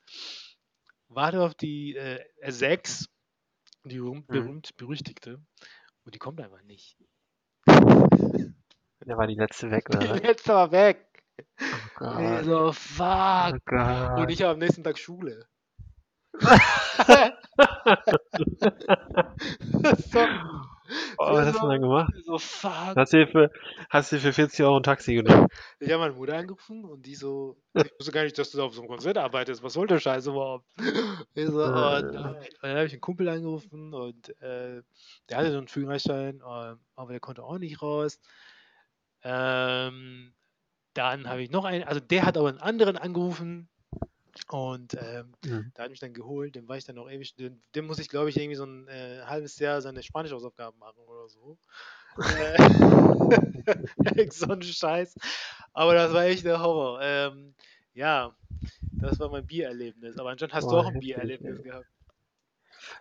Warte 1.09 1.41
auf 1.41 1.55
die 1.55 1.95
äh, 1.95 2.19
R6, 2.43 3.07
die 3.85 3.97
berühmt, 3.97 4.27
Mhm. 4.29 4.33
berühmt 4.33 4.77
berüchtigte, 4.77 5.39
und 6.03 6.15
die 6.15 6.19
kommt 6.19 6.41
einfach 6.41 6.61
nicht. 6.63 6.97
Der 9.05 9.17
war 9.17 9.27
die 9.27 9.35
letzte 9.35 9.71
weg, 9.71 9.85
Die 9.91 9.97
oder? 9.97 10.09
was? 10.09 10.21
letzte 10.21 10.53
war 10.53 10.71
weg. 10.71 11.05
Oh 11.39 11.43
Gott. 11.95 12.43
so, 12.45 12.67
Oh 12.67 12.71
fuck. 12.73 13.57
Gott. 13.65 14.19
Und 14.19 14.29
ich 14.29 14.41
habe 14.41 14.53
am 14.53 14.59
nächsten 14.59 14.83
Tag 14.83 14.97
Schule. 14.97 15.47
so, 20.11 20.19
Oh, 21.17 21.33
was 21.33 21.47
hast 21.47 21.61
du 21.61 21.67
dann 21.67 21.81
gemacht? 21.81 22.13
So, 22.25 22.37
fuck. 22.37 22.95
Hast 22.95 23.13
du 23.13 23.17
dir 23.17 23.27
für, 23.27 23.51
hast 23.89 24.11
du 24.11 24.19
für 24.19 24.33
40 24.33 24.65
Euro 24.65 24.77
ein 24.77 24.83
Taxi 24.83 25.15
genommen? 25.15 25.47
Ich 25.79 25.91
habe 25.91 26.03
meine 26.03 26.13
Mutter 26.13 26.35
angerufen 26.37 26.85
und 26.85 27.05
die 27.05 27.15
so, 27.15 27.57
ich 27.73 27.91
wusste 27.97 28.11
gar 28.11 28.23
nicht, 28.23 28.37
dass 28.37 28.51
du 28.51 28.61
auf 28.61 28.73
so 28.73 28.81
einem 28.81 28.89
Konzert 28.89 29.17
arbeitest. 29.17 29.63
Was 29.63 29.73
soll 29.73 29.87
der 29.87 29.99
Scheiß 29.99 30.27
überhaupt? 30.27 30.65
Ich 31.33 31.47
so, 31.47 31.63
oh, 31.63 31.65
Äh. 31.65 32.01
Und 32.03 32.13
dann 32.13 32.75
habe 32.75 32.85
ich 32.85 32.93
einen 32.93 33.01
Kumpel 33.01 33.29
angerufen 33.29 33.93
und 33.93 34.29
äh, 34.41 34.81
der 35.29 35.37
hatte 35.37 35.51
so 35.51 35.57
einen 35.57 35.67
Führerschein, 35.67 36.39
äh, 36.39 36.75
aber 36.95 37.11
der 37.11 37.19
konnte 37.19 37.43
auch 37.43 37.57
nicht 37.57 37.81
raus. 37.81 38.19
Ähm, 39.23 40.33
dann 40.93 41.27
habe 41.29 41.41
ich 41.41 41.51
noch 41.51 41.65
einen, 41.65 41.83
also 41.83 41.99
der 41.99 42.25
hat 42.25 42.37
aber 42.37 42.49
einen 42.49 42.59
anderen 42.59 42.97
angerufen 42.97 43.69
und 44.47 44.95
ähm, 44.99 45.33
Mhm. 45.43 45.71
da 45.73 45.83
hat 45.83 45.91
mich 45.91 45.99
dann 45.99 46.13
geholt, 46.13 46.55
den 46.55 46.67
war 46.67 46.77
ich 46.77 46.85
dann 46.85 46.95
noch 46.95 47.09
ewig, 47.09 47.35
den, 47.35 47.61
dem 47.75 47.85
muss 47.87 47.99
ich 47.99 48.09
glaube 48.09 48.29
ich 48.29 48.37
irgendwie 48.37 48.55
so 48.55 48.65
ein 48.65 48.87
äh, 48.87 49.21
halbes 49.25 49.59
Jahr 49.59 49.81
seine 49.81 50.03
Spanisch-Hausaufgaben 50.03 50.77
machen 50.79 50.99
oder 51.07 51.27
so. 51.29 51.57
Äh, 52.25 52.57
so 54.31 54.47
ein 54.51 54.61
Scheiß. 54.63 55.15
Aber 55.73 55.93
das 55.93 56.13
war 56.13 56.25
echt 56.25 56.45
der 56.45 56.61
Horror. 56.61 56.99
Ähm, 57.01 57.55
ja, 57.93 58.35
das 58.99 59.19
war 59.19 59.29
mein 59.29 59.45
Biererlebnis. 59.47 60.17
Aber 60.17 60.29
anscheinend 60.31 60.53
hast 60.55 60.71
du 60.71 60.77
Boah, 60.77 60.77
auch 60.77 60.87
ein 60.87 60.99
Biererlebnis 60.99 61.61
gehabt. 61.61 61.87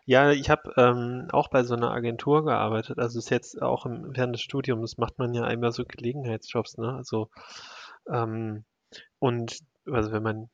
Ja, 0.04 0.30
ich 0.32 0.48
habe 0.50 0.72
ähm, 0.76 1.28
auch 1.32 1.48
bei 1.48 1.62
so 1.64 1.74
einer 1.74 1.90
Agentur 1.90 2.44
gearbeitet. 2.44 2.98
Also 2.98 3.18
ist 3.18 3.30
jetzt 3.30 3.60
auch 3.62 3.86
im, 3.86 4.16
während 4.16 4.34
des 4.34 4.42
Studiums 4.42 4.98
macht 4.98 5.18
man 5.18 5.34
ja 5.34 5.42
einmal 5.44 5.72
so 5.72 5.84
Gelegenheitsjobs, 5.84 6.78
ne? 6.78 6.94
Also 6.94 7.30
ähm, 8.12 8.64
und 9.18 9.60
also 9.86 10.12
wenn 10.12 10.22
man 10.22 10.50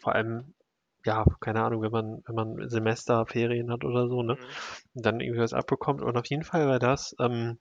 vor 0.00 0.14
allem 0.14 0.54
ja, 1.04 1.24
keine 1.40 1.64
Ahnung, 1.64 1.82
wenn 1.82 1.90
man 1.90 2.22
wenn 2.26 2.34
man 2.36 2.68
Semesterferien 2.68 3.70
hat 3.72 3.84
oder 3.84 4.06
so, 4.08 4.22
ne? 4.22 4.34
Mhm. 4.34 4.38
Und 4.94 5.04
dann 5.06 5.20
irgendwie 5.20 5.40
was 5.40 5.52
abbekommt. 5.52 6.00
Und 6.00 6.16
auf 6.16 6.26
jeden 6.26 6.44
Fall 6.44 6.68
war 6.68 6.78
das 6.78 7.16
ähm, 7.18 7.58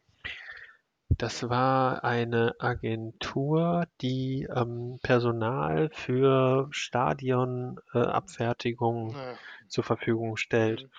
das 1.18 1.50
war 1.50 2.04
eine 2.04 2.54
Agentur, 2.60 3.86
die 4.02 4.48
ähm, 4.56 5.00
Personal 5.04 5.90
für 5.92 6.68
Stadionabfertigung 6.72 9.16
äh, 9.16 9.18
Ja. 9.18 9.34
zur 9.68 9.84
Verfügung 9.84 10.38
stellt. 10.38 10.84
Mhm. 10.84 10.90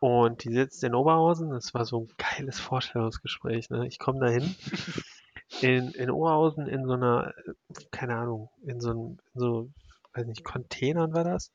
Und 0.00 0.44
die 0.44 0.52
sitzt 0.52 0.84
in 0.84 0.94
Oberhausen. 0.94 1.48
Das 1.50 1.72
war 1.72 1.86
so 1.86 2.00
ein 2.00 2.08
geiles 2.18 2.60
Vorstellungsgespräch. 2.60 3.70
Ne? 3.70 3.86
Ich 3.86 3.98
komme 3.98 4.20
da 4.20 4.26
hin, 4.28 4.54
in, 5.62 5.90
in 5.92 6.10
Oberhausen 6.10 6.66
in 6.66 6.84
so 6.86 6.92
einer, 6.92 7.32
äh, 7.46 7.54
keine 7.90 8.16
Ahnung, 8.16 8.50
in 8.62 8.80
so 8.80 8.90
einem, 8.90 9.18
in 9.34 9.40
so, 9.40 9.70
weiß 10.14 10.26
nicht, 10.26 10.44
Containern 10.44 11.12
war 11.14 11.24
das. 11.24 11.52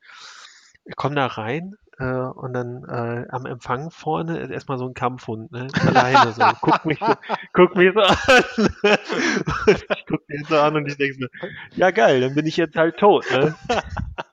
Ich 0.85 0.95
komme 0.95 1.15
da 1.15 1.27
rein 1.27 1.75
äh, 1.99 2.03
und 2.05 2.53
dann 2.53 2.83
äh, 2.85 3.27
am 3.29 3.45
Empfang 3.45 3.91
vorne 3.91 4.39
ist 4.39 4.49
erstmal 4.49 4.77
so 4.77 4.87
ein 4.87 4.93
Kampfhund, 4.93 5.51
ne? 5.51 5.67
Alleine 5.85 6.31
so. 6.31 6.41
Guckt 6.61 6.85
mich 6.85 6.99
so, 6.99 7.13
guckt 7.53 7.75
mich 7.75 7.93
so 7.93 7.99
an. 8.01 8.17
Ich 9.67 10.05
guck 10.07 10.27
mich 10.29 10.47
so 10.47 10.57
an 10.57 10.75
und 10.77 10.87
ich 10.87 10.97
denke 10.97 11.17
so, 11.19 11.47
ja 11.75 11.91
geil, 11.91 12.21
dann 12.21 12.35
bin 12.35 12.47
ich 12.47 12.57
jetzt 12.57 12.75
halt 12.75 12.97
tot, 12.97 13.25
ne? 13.31 13.55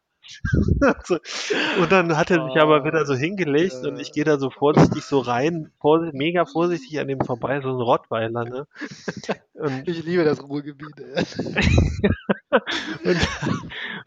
so. 1.04 1.18
Und 1.80 1.92
dann 1.92 2.16
hat 2.16 2.30
er 2.30 2.44
sich 2.46 2.60
aber 2.60 2.84
wieder 2.84 3.04
so 3.06 3.14
hingelegt 3.14 3.84
und 3.84 3.98
ich 3.98 4.12
gehe 4.12 4.24
da 4.24 4.38
so 4.38 4.50
vorsichtig 4.50 5.04
so 5.04 5.20
rein, 5.20 5.70
vorsicht, 5.80 6.14
mega 6.14 6.44
vorsichtig 6.44 6.98
an 7.00 7.08
dem 7.08 7.20
vorbei, 7.20 7.60
so 7.60 7.68
ein 7.68 7.80
Rottweiler, 7.80 8.44
ne? 8.44 8.66
Und, 9.54 9.88
Ich 9.88 10.04
liebe 10.04 10.24
das 10.24 10.42
Ruhrgebiet. 10.42 10.94
und, 13.04 13.28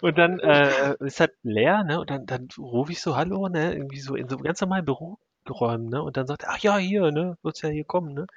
und 0.01 0.17
dann 0.17 0.39
äh, 0.39 0.95
ist 0.99 1.19
halt 1.19 1.33
leer, 1.43 1.83
ne? 1.83 1.99
Und 1.99 2.09
dann, 2.09 2.25
dann 2.25 2.47
rufe 2.57 2.91
ich 2.91 3.01
so 3.01 3.15
Hallo, 3.15 3.47
ne? 3.47 3.73
Irgendwie 3.73 3.99
so 3.99 4.15
in 4.15 4.29
so 4.29 4.37
ganz 4.37 4.61
normalen 4.61 4.85
Büroräumen, 4.85 5.89
ne? 5.89 6.01
Und 6.01 6.17
dann 6.17 6.27
sagt 6.27 6.43
er, 6.43 6.51
ach 6.51 6.59
ja, 6.59 6.77
hier, 6.77 7.11
ne? 7.11 7.37
Wird's 7.41 7.61
ja 7.61 7.69
hier 7.69 7.85
kommen, 7.85 8.13
ne? 8.13 8.27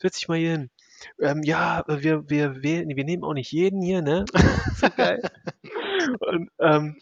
Setz 0.00 0.18
dich 0.18 0.28
mal 0.28 0.38
hier 0.38 0.52
hin. 0.52 0.70
Ähm, 1.20 1.42
ja, 1.44 1.84
wir, 1.86 2.28
wir, 2.28 2.62
wir, 2.62 2.86
wir 2.86 3.04
nehmen 3.04 3.24
auch 3.24 3.34
nicht 3.34 3.52
jeden 3.52 3.82
hier, 3.82 4.02
ne? 4.02 4.24
so 4.76 4.88
geil. 4.96 5.22
Und 6.20 6.50
ähm, 6.58 6.96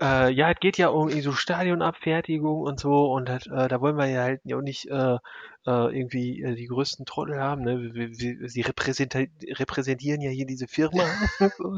äh, 0.00 0.32
ja, 0.32 0.50
es 0.50 0.60
geht 0.60 0.78
ja 0.78 0.88
um 0.88 1.10
so 1.10 1.32
Stadionabfertigung 1.32 2.60
und 2.60 2.80
so 2.80 3.12
und 3.12 3.28
das, 3.28 3.46
äh, 3.46 3.68
da 3.68 3.80
wollen 3.80 3.96
wir 3.96 4.06
ja 4.06 4.22
halt 4.22 4.40
auch 4.52 4.60
nicht 4.60 4.88
äh, 4.90 5.14
äh, 5.14 5.18
irgendwie 5.66 6.42
äh, 6.42 6.54
die 6.54 6.66
größten 6.66 7.06
Trottel 7.06 7.40
haben, 7.40 7.62
ne? 7.62 7.94
Wir, 7.94 8.10
wir, 8.10 8.48
sie 8.48 8.60
repräsenti 8.62 9.30
repräsentieren 9.52 10.20
ja 10.20 10.30
hier 10.30 10.46
diese 10.46 10.68
Firma. 10.68 11.04
So, 11.58 11.76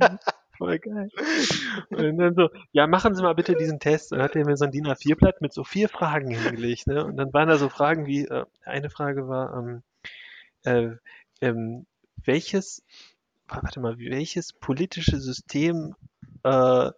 Voll 0.57 0.79
geil. 0.79 1.11
Und 1.91 2.19
dann 2.19 2.35
so, 2.35 2.49
ja, 2.73 2.87
machen 2.87 3.15
Sie 3.15 3.23
mal 3.23 3.35
bitte 3.35 3.55
diesen 3.55 3.81
Test. 3.81 4.13
Und 4.13 4.19
dann 4.19 4.29
hat 4.29 4.37
er 4.37 4.45
mir 4.45 4.57
so 4.57 4.65
ein 4.65 4.71
DIN 4.71 4.87
A4-Blatt 4.87 5.41
mit 5.41 5.53
so 5.53 5.65
vier 5.65 5.89
Fragen 5.89 6.31
hingelegt, 6.31 6.87
ne? 6.87 7.05
Und 7.05 7.17
dann 7.17 7.33
waren 7.33 7.49
da 7.49 7.57
so 7.57 7.69
Fragen 7.69 8.07
wie, 8.07 8.27
äh, 8.27 8.45
eine 8.65 8.91
Frage 8.91 9.27
war, 9.27 9.57
ähm, 9.59 9.83
äh, 10.65 10.97
ähm, 11.41 11.87
welches, 12.25 12.85
warte 13.49 13.81
mal, 13.81 13.99
welches 13.99 14.53
politische 14.53 15.21
System 15.21 15.95
äh, 16.45 16.91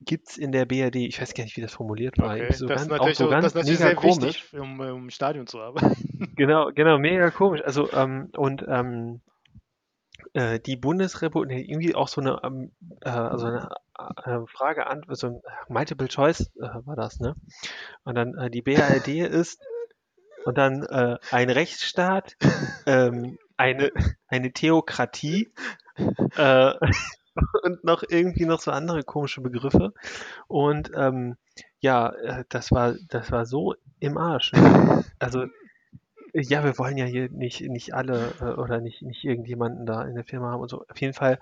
gibt 0.00 0.28
es 0.30 0.36
in 0.36 0.52
der 0.52 0.66
BRD? 0.66 0.96
Ich 0.96 1.20
weiß 1.20 1.34
gar 1.34 1.44
nicht, 1.44 1.56
wie 1.56 1.60
das 1.60 1.72
formuliert 1.74 2.18
war. 2.18 2.34
Okay, 2.34 2.52
so 2.52 2.66
das 2.66 2.82
ist 2.82 2.88
ganz, 2.88 2.92
auch 2.92 3.06
natürlich, 3.06 3.18
so 3.18 3.24
so, 3.24 3.30
das 3.30 3.40
ganz 3.42 3.46
ist 3.46 3.54
natürlich 3.54 3.80
mega 3.80 3.88
sehr 3.88 3.96
komisch. 3.96 4.42
wichtig, 4.42 4.60
um, 4.60 4.80
um 4.80 5.02
im 5.04 5.10
Stadion 5.10 5.46
zu 5.46 5.60
arbeiten. 5.60 5.94
Genau, 6.36 6.72
genau, 6.74 6.98
mega 6.98 7.30
komisch. 7.30 7.62
Also, 7.64 7.92
ähm, 7.92 8.30
und 8.36 8.64
ähm, 8.66 9.20
äh, 10.32 10.58
die 10.58 10.74
Bundesrepublik, 10.74 11.68
irgendwie 11.68 11.94
auch 11.94 12.08
so 12.08 12.20
eine, 12.20 12.40
ähm, 12.42 12.72
äh, 13.02 13.10
also 13.10 13.46
eine 13.46 13.70
äh, 14.24 14.46
Frage 14.48 14.88
an, 14.88 15.02
so 15.10 15.28
ein 15.28 15.40
Multiple 15.68 16.08
Choice 16.08 16.50
äh, 16.56 16.86
war 16.86 16.96
das, 16.96 17.20
ne? 17.20 17.36
Und 18.02 18.16
dann 18.16 18.36
äh, 18.36 18.50
die 18.50 18.62
BRD 18.62 19.08
ist 19.30 19.62
und 20.44 20.58
dann 20.58 20.82
äh, 20.82 21.18
ein 21.30 21.50
Rechtsstaat, 21.50 22.36
ähm, 22.86 23.38
eine, 23.56 23.92
eine 24.26 24.52
Theokratie 24.52 25.52
äh, 26.36 26.72
und 27.62 27.84
noch 27.84 28.02
irgendwie 28.08 28.46
noch 28.46 28.60
so 28.60 28.70
andere 28.70 29.02
komische 29.02 29.40
Begriffe. 29.40 29.92
Und 30.46 30.90
ähm, 30.94 31.36
ja, 31.80 32.10
äh, 32.10 32.44
das 32.48 32.70
war, 32.72 32.94
das 33.08 33.30
war 33.32 33.46
so 33.46 33.74
im 34.00 34.18
Arsch. 34.18 34.52
Ne? 34.52 35.04
Also 35.18 35.46
ja, 36.36 36.64
wir 36.64 36.76
wollen 36.78 36.96
ja 36.96 37.04
hier 37.04 37.30
nicht, 37.30 37.60
nicht 37.60 37.94
alle 37.94 38.32
äh, 38.40 38.44
oder 38.44 38.80
nicht, 38.80 39.02
nicht 39.02 39.24
irgendjemanden 39.24 39.86
da 39.86 40.02
in 40.02 40.16
der 40.16 40.24
Firma 40.24 40.50
haben 40.50 40.62
und 40.62 40.68
so. 40.68 40.84
Auf 40.88 41.00
jeden 41.00 41.14
Fall 41.14 41.38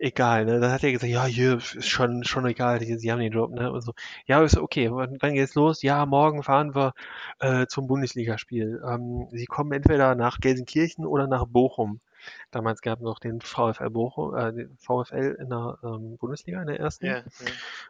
egal, 0.00 0.44
ne? 0.46 0.58
Dann 0.58 0.72
hat 0.72 0.82
er 0.82 0.90
gesagt, 0.90 1.12
ja, 1.12 1.24
hier 1.26 1.58
ist 1.58 1.86
schon, 1.86 2.24
schon 2.24 2.46
egal, 2.46 2.80
die, 2.80 2.98
sie 2.98 3.12
haben 3.12 3.20
den 3.20 3.32
Job, 3.32 3.52
ne? 3.52 3.70
Und 3.70 3.82
so, 3.82 3.92
ja, 4.26 4.42
ist 4.42 4.56
okay, 4.58 4.90
wann, 4.90 5.16
wann 5.20 5.34
geht's 5.34 5.54
los? 5.54 5.82
Ja, 5.82 6.04
morgen 6.06 6.42
fahren 6.42 6.74
wir 6.74 6.92
äh, 7.38 7.66
zum 7.66 7.86
Bundesligaspiel. 7.86 8.82
Ähm, 8.84 9.28
sie 9.30 9.46
kommen 9.46 9.72
entweder 9.72 10.16
nach 10.16 10.40
Gelsenkirchen 10.40 11.06
oder 11.06 11.28
nach 11.28 11.46
Bochum. 11.46 12.00
Damals 12.50 12.80
gab 12.82 12.98
es 12.98 13.04
noch 13.04 13.18
den 13.18 13.40
VfL 13.40 13.90
Bochum, 13.90 14.34
äh, 14.34 14.52
den 14.52 14.76
VfL 14.78 15.36
in 15.40 15.48
der 15.48 15.78
ähm, 15.82 16.16
Bundesliga, 16.18 16.60
in 16.60 16.66
der 16.66 16.80
ersten. 16.80 17.06
Ja, 17.06 17.18
ja. 17.18 17.24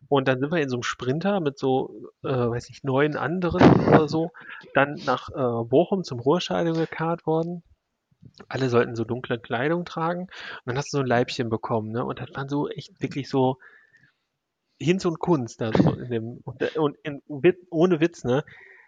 Und 0.09 0.29
dann 0.29 0.41
sind 0.41 0.53
wir 0.53 0.61
in 0.61 0.69
so 0.69 0.77
einem 0.77 0.83
Sprinter 0.83 1.41
mit 1.41 1.59
so, 1.59 2.11
äh, 2.23 2.29
weiß 2.29 2.69
nicht, 2.69 2.85
neun 2.85 3.17
anderen 3.17 3.87
oder 3.89 4.09
so, 4.09 4.31
dann 4.75 4.95
nach 5.07 5.29
äh, 5.31 5.65
Bochum 5.65 6.05
zum 6.05 6.21
Ruhrstadion 6.21 6.77
gekarrt 6.77 7.27
worden. 7.27 7.63
Alle 8.49 8.69
sollten 8.69 8.95
so 8.95 9.05
dunkle 9.05 9.39
Kleidung 9.39 9.85
tragen. 9.85 10.23
Und 10.23 10.31
dann 10.67 10.79
hast 10.79 10.93
du 10.93 10.99
so 10.99 11.03
ein 11.03 11.09
Leibchen 11.09 11.49
bekommen, 11.49 11.91
ne? 11.91 12.05
Und 12.05 12.21
das 12.21 12.35
waren 12.35 12.49
so 12.49 12.69
echt 12.69 13.01
wirklich 13.03 13.29
so 13.29 13.59
Hinz 14.81 15.05
und 15.05 15.19
Kunst 15.19 15.61
da 15.61 15.73
so 15.73 15.93
in 15.93 16.11
dem, 16.11 16.41
und, 16.45 16.77
und 16.77 16.97
in, 17.03 17.23
ohne 17.71 18.01
Witz, 18.01 18.25
ne? 18.25 18.45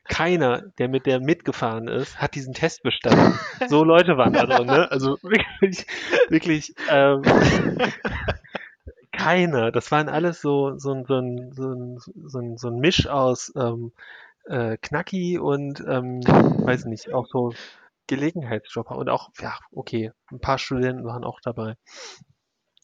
Keiner, 0.07 0.63
der 0.79 0.89
mit 0.89 1.07
der 1.07 1.19
mitgefahren 1.21 1.89
ist, 1.89 2.21
hat 2.21 2.35
diesen 2.35 2.53
Test 2.55 2.83
bestanden. 2.83 3.39
So 3.69 3.85
Leute 3.85 4.17
waren 4.19 4.33
da 4.35 4.47
drin, 4.47 4.67
ne? 4.67 4.89
Also 4.91 5.19
wirklich, 5.23 5.87
wirklich, 6.29 6.75
ähm, 6.91 7.23
keiner. 9.13 9.71
Das 9.73 9.91
waren 9.91 10.09
alles 10.09 10.41
so, 10.41 10.77
so, 10.79 10.93
ein- 10.93 11.05
so, 11.07 11.15
ein, 11.19 11.53
so, 11.53 11.73
ein, 11.73 11.99
so, 12.27 12.39
ein, 12.39 12.57
so 12.59 12.69
ein 12.69 12.79
Misch 12.79 13.07
aus 13.07 13.53
ähm, 13.57 13.93
äh, 14.47 14.77
Knacki 14.77 15.39
und, 15.39 15.81
ähm, 15.87 16.21
weiß 16.23 16.85
nicht, 16.87 17.13
auch 17.13 17.27
so 17.27 17.53
Gelegenheitsjobber 18.07 18.97
und 18.99 19.09
auch, 19.09 19.31
ja, 19.41 19.55
okay, 19.73 20.13
ein 20.31 20.41
paar 20.41 20.59
Studenten 20.59 21.05
waren 21.05 21.25
auch 21.25 21.41
dabei. 21.43 21.75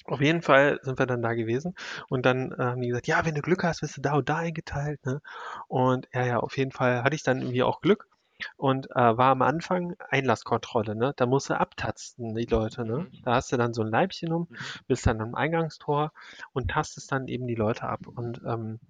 Auf 0.07 0.21
jeden 0.21 0.43
Fall 0.43 0.79
sind 0.83 0.99
wir 0.99 1.07
dann 1.07 1.23
da 1.23 1.35
gewesen 1.35 1.75
und 2.09 2.27
dann 2.27 2.53
äh, 2.53 2.57
haben 2.59 2.81
die 2.81 2.89
gesagt, 2.89 3.07
ja, 3.07 3.25
wenn 3.25 3.35
du 3.35 3.43
Glück 3.43 3.65
hast, 3.65 3.83
wirst 3.83 3.97
du 3.97 4.01
da 4.01 4.15
und 4.15 4.29
da 4.29 4.39
eingeteilt, 4.39 5.05
ne? 5.07 5.21
Und 5.69 6.09
ja, 6.13 6.25
ja, 6.25 6.39
auf 6.41 6.57
jeden 6.57 6.73
Fall 6.73 7.03
hatte 7.05 7.15
ich 7.17 7.23
dann 7.23 7.41
irgendwie 7.41 7.63
auch 7.63 7.81
Glück 7.81 8.09
und 8.57 8.91
äh, 8.93 8.95
war 8.97 9.31
am 9.33 9.43
Anfang 9.43 9.95
Einlasskontrolle, 10.11 10.97
ne? 10.97 11.13
Da 11.17 11.27
musst 11.27 11.51
du 11.51 11.59
abtasten, 11.59 12.35
die 12.35 12.47
Leute, 12.47 12.85
ne? 12.85 13.09
Mhm. 13.11 13.23
Da 13.25 13.35
hast 13.35 13.53
du 13.53 13.57
dann 13.57 13.75
so 13.75 13.83
ein 13.83 13.89
Leibchen 13.89 14.33
um, 14.33 14.47
Mhm. 14.51 14.57
bist 14.87 15.07
dann 15.07 15.21
am 15.21 15.35
Eingangstor 15.35 16.13
und 16.53 16.71
tastest 16.71 17.13
dann 17.13 17.29
eben 17.29 17.47
die 17.47 17.55
Leute 17.55 17.85
ab. 17.85 18.01
Und 18.07 18.41
ähm, 18.47 18.81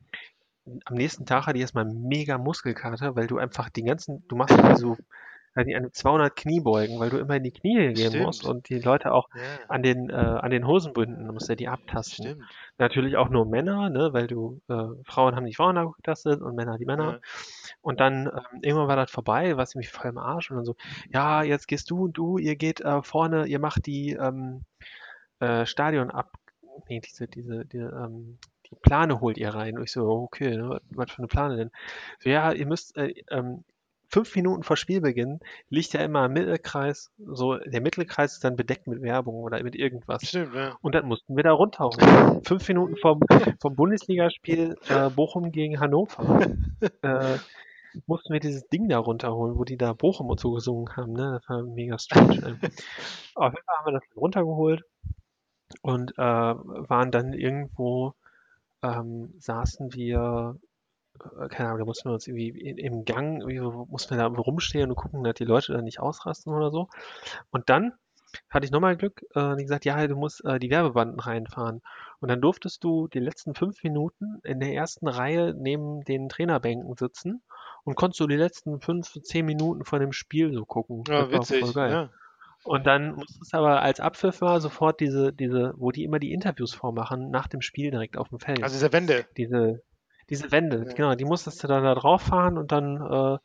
am 0.84 0.94
nächsten 0.96 1.26
Tag 1.26 1.46
hatte 1.46 1.58
ich 1.58 1.62
erstmal 1.62 1.84
mega 1.84 2.38
Muskelkater, 2.38 3.16
weil 3.16 3.26
du 3.26 3.38
einfach 3.38 3.68
den 3.70 3.86
ganzen, 3.86 4.24
du 4.28 4.36
machst 4.36 4.56
so 4.76 4.96
die 5.56 5.74
eine 5.74 5.90
200 5.90 6.34
Kniebeugen, 6.36 6.98
weil 7.00 7.10
du 7.10 7.18
immer 7.18 7.36
in 7.36 7.42
die 7.42 7.50
Knie 7.50 7.92
gehen 7.92 8.22
musst 8.22 8.40
Stimmt. 8.40 8.54
und 8.54 8.68
die 8.68 8.78
Leute 8.78 9.12
auch 9.12 9.28
Ja, 9.34 9.42
an 9.68 9.82
den, 9.82 10.08
äh, 10.10 10.14
an 10.14 10.50
den 10.50 10.66
Hosenbünden, 10.66 11.26
du 11.26 11.32
musst 11.32 11.48
ja 11.48 11.56
die 11.56 11.68
abtasten. 11.68 12.24
stimmt. 12.26 12.44
Natürlich 12.78 13.16
auch 13.16 13.28
nur 13.28 13.46
Männer, 13.46 13.90
ne, 13.90 14.12
weil 14.12 14.26
du, 14.26 14.60
äh, 14.68 14.84
Frauen 15.04 15.34
haben 15.36 15.46
die 15.46 15.54
Frauen 15.54 15.76
abgetastet 15.76 16.40
und 16.40 16.54
Männer 16.54 16.78
die 16.78 16.86
Männer. 16.86 17.12
Ja. 17.14 17.18
Und 17.82 18.00
dann 18.00 18.26
ähm, 18.26 18.60
irgendwann 18.62 18.88
war 18.88 18.96
das 18.96 19.10
vorbei, 19.10 19.56
was 19.56 19.74
mich 19.74 19.90
voll 19.90 20.10
im 20.10 20.18
Arsch 20.18 20.50
und 20.50 20.56
dann 20.56 20.64
so, 20.64 20.76
ja, 21.12 21.42
jetzt 21.42 21.66
gehst 21.66 21.90
du 21.90 22.04
und 22.04 22.16
du, 22.16 22.38
ihr 22.38 22.56
geht 22.56 22.80
äh, 22.80 23.02
vorne, 23.02 23.46
ihr 23.46 23.58
macht 23.58 23.86
die 23.86 24.12
ähm, 24.12 24.64
äh, 25.40 25.66
Stadion 25.66 26.10
ab, 26.10 26.32
nee, 26.88 27.00
diese, 27.00 27.26
diese, 27.28 27.64
die, 27.66 27.78
ähm, 27.78 28.38
die 28.70 28.76
Plane 28.76 29.20
holt 29.20 29.36
ihr 29.38 29.50
rein. 29.54 29.76
Und 29.78 29.84
ich 29.84 29.92
so, 29.92 30.08
okay, 30.08 30.56
ne, 30.56 30.68
was, 30.70 30.80
was 30.90 31.10
für 31.10 31.18
eine 31.18 31.26
Plane 31.28 31.56
denn? 31.56 31.70
So, 32.20 32.30
ja, 32.30 32.52
ihr 32.52 32.66
müsst 32.66 32.96
äh, 32.96 33.14
ähm, 33.30 33.64
fünf 34.10 34.34
Minuten 34.34 34.62
vor 34.62 34.76
Spielbeginn 34.76 35.40
liegt 35.68 35.92
ja 35.92 36.00
immer 36.00 36.26
im 36.26 36.32
Mittelkreis, 36.32 37.10
so 37.18 37.56
der 37.56 37.80
Mittelkreis 37.80 38.34
ist 38.34 38.44
dann 38.44 38.56
bedeckt 38.56 38.86
mit 38.86 39.02
Werbung 39.02 39.36
oder 39.36 39.62
mit 39.62 39.76
irgendwas. 39.76 40.22
Stimmt, 40.26 40.54
ja. 40.54 40.76
Und 40.82 40.94
dann 40.94 41.06
mussten 41.06 41.36
wir 41.36 41.44
da 41.44 41.52
runterholen. 41.52 42.42
Fünf 42.44 42.68
Minuten 42.68 42.96
vom, 42.96 43.20
vom 43.60 43.76
Bundesligaspiel 43.76 44.76
äh, 44.88 45.10
Bochum 45.10 45.52
gegen 45.52 45.80
Hannover. 45.80 46.46
Äh, 47.02 47.36
mussten 48.06 48.32
wir 48.32 48.40
dieses 48.40 48.66
Ding 48.68 48.88
da 48.88 48.98
runterholen, 48.98 49.58
wo 49.58 49.64
die 49.64 49.76
da 49.76 49.92
Bochum 49.92 50.28
und 50.28 50.40
so 50.40 50.52
gesungen 50.52 50.96
haben. 50.96 51.12
Ne? 51.12 51.38
Das 51.38 51.48
war 51.48 51.62
mega 51.62 51.98
strange. 51.98 52.30
Auf 53.34 53.52
jeden 53.52 53.64
Fall 53.64 53.76
haben 53.78 53.86
wir 53.86 53.92
das 53.92 54.16
runtergeholt 54.16 54.82
und 55.82 56.12
äh, 56.16 56.22
waren 56.22 57.10
dann 57.10 57.34
irgendwo, 57.34 58.14
ähm, 58.82 59.34
saßen 59.38 59.92
wir, 59.92 60.56
keine 61.48 61.68
Ahnung, 61.68 61.78
da 61.80 61.84
mussten 61.84 62.08
wir 62.08 62.14
uns 62.14 62.26
irgendwie 62.26 62.48
im 62.70 63.04
Gang, 63.04 63.42
mussten 63.88 64.16
wir 64.16 64.18
da 64.18 64.26
rumstehen 64.26 64.90
und 64.90 64.96
gucken, 64.96 65.24
dass 65.24 65.34
die 65.34 65.44
Leute 65.44 65.72
da 65.72 65.82
nicht 65.82 66.00
ausrasten 66.00 66.52
oder 66.52 66.70
so. 66.70 66.88
Und 67.50 67.68
dann 67.68 67.92
hatte 68.48 68.64
ich 68.64 68.70
nochmal 68.70 68.96
Glück, 68.96 69.24
äh, 69.34 69.56
die 69.56 69.64
gesagt, 69.64 69.84
ja, 69.84 70.06
du 70.06 70.14
musst 70.16 70.44
äh, 70.44 70.58
die 70.60 70.70
Werbebanden 70.70 71.18
reinfahren. 71.18 71.82
Und 72.20 72.28
dann 72.28 72.40
durftest 72.40 72.84
du 72.84 73.08
die 73.08 73.18
letzten 73.18 73.54
fünf 73.54 73.82
Minuten 73.82 74.40
in 74.44 74.60
der 74.60 74.72
ersten 74.72 75.08
Reihe 75.08 75.52
neben 75.56 76.02
den 76.04 76.28
Trainerbänken 76.28 76.94
sitzen 76.96 77.42
und 77.82 77.96
konntest 77.96 78.20
du 78.20 78.26
die 78.28 78.36
letzten 78.36 78.80
fünf, 78.80 79.20
zehn 79.22 79.46
Minuten 79.46 79.84
von 79.84 80.00
dem 80.00 80.12
Spiel 80.12 80.52
so 80.52 80.64
gucken. 80.64 81.02
Ja, 81.08 81.22
Das 81.22 81.32
war 81.32 81.40
witzig. 81.40 81.60
voll 81.60 81.72
geil. 81.72 81.90
Ja. 81.90 82.08
Und 82.62 82.86
dann 82.86 83.14
musstest 83.14 83.52
du 83.52 83.56
aber 83.56 83.80
als 83.80 84.00
Abpfiff 84.00 84.42
war 84.42 84.60
sofort 84.60 85.00
diese, 85.00 85.32
diese, 85.32 85.72
wo 85.76 85.90
die 85.90 86.04
immer 86.04 86.18
die 86.18 86.32
Interviews 86.32 86.74
vormachen, 86.74 87.30
nach 87.30 87.48
dem 87.48 87.62
Spiel 87.62 87.90
direkt 87.90 88.18
auf 88.18 88.28
dem 88.28 88.38
Feld. 88.38 88.62
Also 88.62 88.74
diese 88.76 88.92
Wände. 88.92 89.24
diese, 89.38 89.82
diese 90.30 90.50
Wände, 90.52 90.84
Ja. 90.86 90.94
genau, 90.94 91.14
die 91.14 91.24
musstest 91.24 91.62
du 91.62 91.68
dann 91.68 91.84
da 91.84 91.94
drauf 91.94 92.22
fahren 92.22 92.58
und 92.58 92.72
dann, 92.72 92.96
äh, 92.96 93.38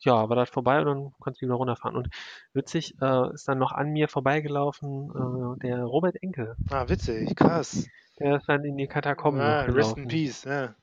ja, 0.00 0.28
war 0.28 0.36
das 0.36 0.50
vorbei 0.50 0.78
und 0.80 0.86
dann 0.86 1.12
konntest 1.20 1.42
du 1.42 1.46
wieder 1.46 1.56
runterfahren. 1.56 1.96
Und 1.96 2.08
witzig, 2.54 2.94
äh, 3.02 3.32
ist 3.34 3.48
dann 3.48 3.58
noch 3.58 3.72
an 3.72 3.90
mir 3.90 4.08
vorbeigelaufen, 4.08 5.10
äh, 5.10 5.66
der 5.66 5.82
Robert 5.84 6.16
Enke. 6.22 6.56
Ah, 6.70 6.88
witzig, 6.88 7.34
krass. 7.36 7.88
Der 8.20 8.36
ist 8.36 8.48
dann 8.48 8.64
in 8.64 8.76
die 8.76 8.86
Katakomben 8.86 9.40
Ja, 9.40 9.66
noch 9.66 9.76
rest 9.76 9.96
in 9.96 10.08
peace. 10.08 10.44
Ja, 10.44 10.74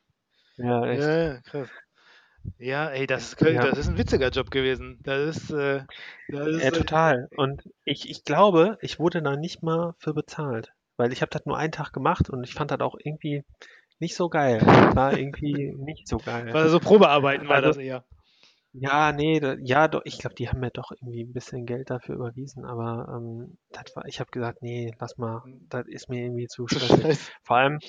Ja, 0.58 0.86
echt. 0.86 1.04
ja, 1.04 1.34
ja 1.34 1.42
krass. 1.42 1.70
Ja, 2.58 2.90
ey, 2.90 3.06
das 3.06 3.34
ist, 3.34 3.42
Ja. 3.42 3.62
das 3.64 3.78
ist 3.78 3.88
ein 3.88 3.98
witziger 3.98 4.30
Job 4.30 4.50
gewesen. 4.50 5.00
Das 5.04 5.38
ist, 5.38 5.52
äh, 5.52 5.84
das 6.30 6.48
ist 6.48 6.64
Ja, 6.64 6.68
äh, 6.70 6.72
total. 6.72 7.28
Und 7.36 7.64
ich, 7.84 8.10
ich 8.10 8.24
glaube, 8.24 8.78
ich 8.82 9.00
wurde 9.00 9.22
da 9.22 9.36
nicht 9.36 9.62
mal 9.62 9.94
für 10.00 10.14
bezahlt. 10.14 10.72
Weil 10.98 11.12
ich 11.12 11.22
habe 11.22 11.30
das 11.30 11.46
nur 11.46 11.58
einen 11.58 11.74
Tag 11.74 11.92
gemacht 11.92 12.30
und 12.30 12.44
ich 12.46 12.54
fand 12.54 12.72
das 12.72 12.80
auch 12.80 12.96
irgendwie 12.98 13.44
nicht 14.00 14.16
so 14.16 14.30
geil. 14.30 14.62
War 14.94 15.18
irgendwie 15.18 15.74
nicht 15.78 16.08
so 16.08 16.18
geil. 16.18 16.54
War 16.54 16.68
so 16.70 16.80
Probearbeiten 16.80 17.48
war 17.48 17.56
Also- 17.58 17.68
das 17.70 17.78
eher. 17.78 18.04
Ja, 18.78 19.14
nee, 19.14 19.40
da, 19.40 19.56
ja, 19.62 19.88
doch, 19.88 20.02
ich 20.04 20.20
glaube, 20.20 20.36
die 20.36 20.50
haben 20.50 20.60
mir 20.60 20.70
doch 20.70 20.92
irgendwie 20.92 21.24
ein 21.24 21.32
bisschen 21.32 21.66
Geld 21.66 21.90
dafür 21.90 22.16
überwiesen, 22.16 22.66
aber 22.66 23.08
ähm, 23.10 23.58
das 23.72 23.96
war, 23.96 24.06
ich 24.06 24.20
habe 24.20 24.30
gesagt, 24.32 24.62
nee, 24.62 24.92
lass 25.00 25.18
mal, 25.18 25.44
das 25.70 25.88
ist 25.88 26.10
mir 26.10 26.26
irgendwie 26.26 26.48
zu 26.48 26.68
stressig. 27.18 27.18
Vor 27.44 27.56
allem, 27.56 27.80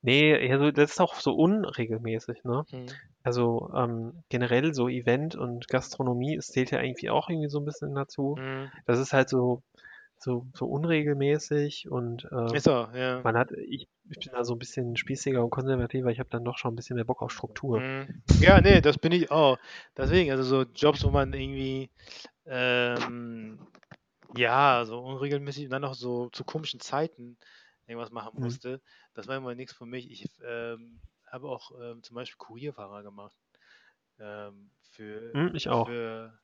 nee, 0.00 0.34
also 0.50 0.70
das 0.70 0.92
ist 0.92 1.00
auch 1.02 1.16
so 1.16 1.34
unregelmäßig, 1.34 2.44
ne? 2.44 2.64
Hm. 2.70 2.86
Also 3.22 3.70
ähm, 3.76 4.22
generell 4.30 4.72
so 4.72 4.88
Event 4.88 5.36
und 5.36 5.68
Gastronomie, 5.68 6.34
es 6.36 6.46
zählt 6.46 6.70
ja 6.70 6.80
irgendwie 6.80 7.10
auch 7.10 7.28
irgendwie 7.28 7.50
so 7.50 7.58
ein 7.58 7.66
bisschen 7.66 7.94
dazu. 7.94 8.36
Hm. 8.38 8.70
Das 8.86 8.98
ist 8.98 9.12
halt 9.12 9.28
so, 9.28 9.62
so, 10.18 10.46
so 10.54 10.64
unregelmäßig 10.64 11.90
und 11.90 12.26
äh, 12.32 12.56
Ist 12.56 12.68
er, 12.68 12.90
ja. 12.94 13.20
man 13.22 13.36
hat, 13.36 13.50
ich, 13.52 13.86
ich 14.12 14.18
bin 14.20 14.32
da 14.32 14.44
so 14.44 14.54
ein 14.54 14.58
bisschen 14.58 14.96
spießiger 14.96 15.42
und 15.42 15.50
konservativer, 15.50 16.10
ich 16.10 16.20
habe 16.20 16.30
dann 16.30 16.44
doch 16.44 16.58
schon 16.58 16.72
ein 16.72 16.76
bisschen 16.76 16.96
mehr 16.96 17.04
Bock 17.04 17.22
auf 17.22 17.32
Struktur. 17.32 17.78
Hm. 17.78 18.22
Ja, 18.40 18.60
nee, 18.60 18.80
das 18.80 18.98
bin 18.98 19.12
ich 19.12 19.30
auch. 19.30 19.58
Deswegen, 19.96 20.30
also 20.30 20.42
so 20.42 20.62
Jobs, 20.74 21.04
wo 21.04 21.10
man 21.10 21.32
irgendwie, 21.32 21.90
ähm, 22.46 23.58
ja, 24.34 24.84
so 24.86 25.00
unregelmäßig 25.00 25.66
und 25.66 25.70
dann 25.70 25.82
noch 25.82 25.94
so 25.94 26.30
zu 26.30 26.44
komischen 26.44 26.80
Zeiten 26.80 27.38
irgendwas 27.86 28.10
machen 28.12 28.38
Mhm. 28.38 28.42
musste, 28.42 28.80
das 29.14 29.28
war 29.28 29.36
immer 29.36 29.54
nichts 29.54 29.74
für 29.74 29.86
mich. 29.86 30.10
Ich 30.10 30.26
ähm, 30.44 31.00
habe 31.26 31.48
auch 31.48 31.72
ähm, 31.80 32.02
zum 32.02 32.14
Beispiel 32.16 32.38
Kurierfahrer 32.38 33.02
gemacht. 33.02 33.36
Ähm, 34.18 34.70
für, 34.92 35.36
Hm, 35.36 35.54
ich 35.54 35.68
auch. 35.68 35.88
für, 35.88 36.38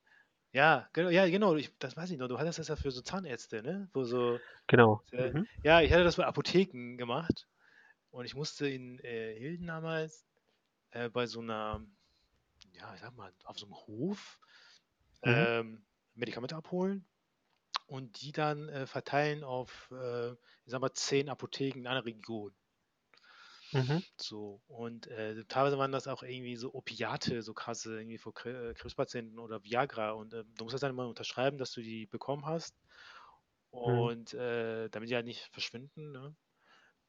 ja, 0.52 0.88
genau, 0.94 1.10
ja, 1.10 1.28
genau, 1.28 1.56
ich, 1.56 1.72
das 1.78 1.96
weiß 1.96 2.10
ich 2.10 2.18
noch. 2.18 2.28
Du 2.28 2.38
hattest 2.38 2.58
das 2.58 2.68
ja 2.68 2.76
für 2.76 2.90
so 2.92 3.02
Zahnärzte, 3.02 3.62
ne? 3.62 3.90
Wo 3.94 4.04
so, 4.04 4.40
Genau. 4.66 5.02
Äh, 5.12 5.32
Mhm. 5.32 5.46
ja, 5.62 5.80
ich 5.80 5.92
hatte 5.92 6.04
das 6.04 6.16
bei 6.16 6.26
Apotheken 6.26 6.96
gemacht 6.98 7.48
und 8.10 8.24
ich 8.24 8.34
musste 8.34 8.68
in 8.68 8.98
äh, 9.00 9.34
Hilden 9.38 9.66
damals 9.66 10.26
äh, 10.90 11.10
bei 11.10 11.26
so 11.26 11.40
einer, 11.40 11.86
ja, 12.72 12.94
ich 12.94 13.00
sag 13.00 13.14
mal, 13.14 13.34
auf 13.44 13.58
so 13.58 13.66
einem 13.66 13.76
Hof 13.76 14.40
Mhm. 15.24 15.48
ähm, 15.52 15.86
Medikamente 16.14 16.56
abholen 16.56 17.08
und 17.86 18.20
die 18.22 18.32
dann 18.32 18.68
äh, 18.70 18.86
verteilen 18.86 19.44
auf, 19.44 19.90
äh, 19.92 20.32
ich 20.32 20.38
sag 20.66 20.80
mal, 20.80 20.92
zehn 20.94 21.28
Apotheken 21.30 21.80
in 21.80 21.86
einer 21.88 22.06
Region. 22.06 22.56
Mhm. 23.72 24.00
So, 24.20 24.62
und 24.66 25.06
äh, 25.06 25.44
teilweise 25.46 25.78
waren 25.78 25.92
das 25.92 26.08
auch 26.08 26.22
irgendwie 26.22 26.56
so 26.56 26.74
Opiate, 26.74 27.42
so 27.42 27.54
krasse, 27.54 27.96
irgendwie 27.98 28.18
für 28.18 28.30
Kre- 28.30 28.70
äh, 28.70 28.74
Krebspatienten 28.74 29.38
oder 29.38 29.62
Viagra. 29.62 30.10
Und 30.10 30.34
äh, 30.34 30.44
du 30.44 30.64
musst 30.64 30.74
das 30.74 30.80
dann 30.80 30.90
immer 30.90 31.08
unterschreiben, 31.08 31.58
dass 31.58 31.72
du 31.72 31.80
die 31.82 32.06
bekommen 32.06 32.44
hast. 32.46 32.80
Und 33.70 34.34
äh, 34.34 34.88
damit 34.90 35.10
die 35.10 35.14
halt 35.14 35.26
nicht 35.26 35.48
verschwinden. 35.52 36.12
Ne? 36.12 36.36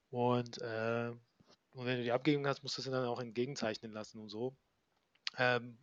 Und, 0.10 0.60
äh, 0.62 1.12
und 1.72 1.86
wenn 1.86 1.98
du 1.98 2.04
die 2.04 2.12
abgegeben 2.12 2.48
hast, 2.48 2.63
musst 2.63 2.78
du 2.78 2.82
sie 2.82 2.91
dann 2.91 3.06
auch 3.06 3.19
entgegenzeichnen 3.19 3.91
lassen 3.91 4.19
und 4.19 4.30
so. 4.30 4.58
Ähm, 5.38 5.80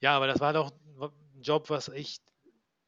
ja, 0.00 0.16
aber 0.16 0.26
das 0.26 0.40
war 0.40 0.52
doch 0.52 0.72
ein 1.00 1.42
Job, 1.42 1.70
was 1.70 1.88
echt, 1.88 2.22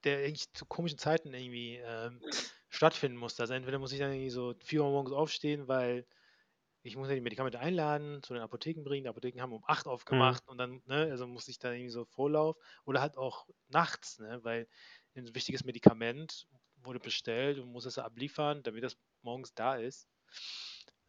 der 0.05 0.19
eigentlich 0.19 0.53
zu 0.55 0.67
komischen 0.67 0.99
Zeiten 0.99 1.35
irgendwie 1.35 1.77
ähm, 1.77 2.23
stattfinden 2.71 3.19
musste. 3.19 3.43
Also 3.43 3.55
entweder 3.55 3.79
muss 3.79 3.93
ich 3.93 3.99
dann 4.01 4.13
irgendwie 4.13 4.31
so 4.31 4.55
4 4.65 4.83
Uhr 4.83 4.91
morgens 4.91 5.13
aufstehen, 5.13 5.69
weil 5.69 6.07
ich 6.83 6.97
muss 6.97 7.09
ja 7.09 7.15
die 7.15 7.21
Medikamente 7.21 7.61
einladen, 7.61 8.23
zu 8.23 8.35
den 8.35 8.43
Apotheken 8.43 8.83
bringen. 8.85 9.05
Die 9.05 9.09
Apotheken 9.11 9.41
haben 9.41 9.53
um 9.53 9.65
8 9.67 9.87
aufgemacht 9.87 10.49
und 10.49 10.59
dann, 10.59 10.83
ne, 10.87 11.09
also 11.11 11.27
muss 11.27 11.49
ich 11.49 11.59
dann 11.59 11.75
irgendwie 11.75 11.91
so 11.91 12.05
Vorlauf 12.05 12.57
oder 12.85 13.01
halt 13.01 13.17
auch 13.17 13.47
nachts, 13.69 14.19
ne, 14.19 14.41
weil 14.43 14.69
ein 15.15 15.35
wichtiges 15.35 15.65
Medikament 15.65 16.47
wurde 16.77 17.01
bestellt 17.01 17.59
und 17.59 17.71
muss 17.71 17.87
es 17.87 17.99
abliefern, 17.99 18.63
damit 18.65 18.83
das 18.83 18.97
morgens 19.23 19.55
da 19.55 19.77
ist. 19.77 20.09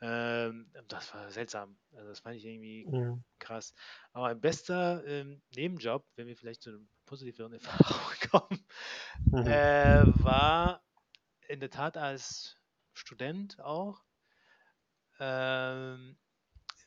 Ähm, 0.04 0.72
das 0.90 1.14
war 1.14 1.32
seltsam. 1.32 1.80
Also 1.94 2.10
das 2.10 2.20
fand 2.20 2.36
ich 2.36 2.46
irgendwie 2.46 2.92
Mhm. 2.92 3.24
krass. 3.40 3.74
Aber 4.14 4.28
ein 4.28 4.42
bester 4.42 5.06
ähm, 5.06 5.44
Nebenjob, 5.56 6.08
wenn 6.16 6.28
wir 6.28 6.38
vielleicht 6.38 6.62
zu 6.64 6.72
einem 6.72 6.90
positiveren 7.06 7.54
Erfahrung 7.54 8.30
kommen, 8.32 8.68
Mhm. 9.32 9.58
äh, 9.58 10.06
war 10.24 10.84
in 11.48 11.60
der 11.62 11.70
Tat 11.72 11.98
als 11.98 12.60
Student 12.94 13.60
auch. 13.62 14.06
Ähm, 15.20 16.20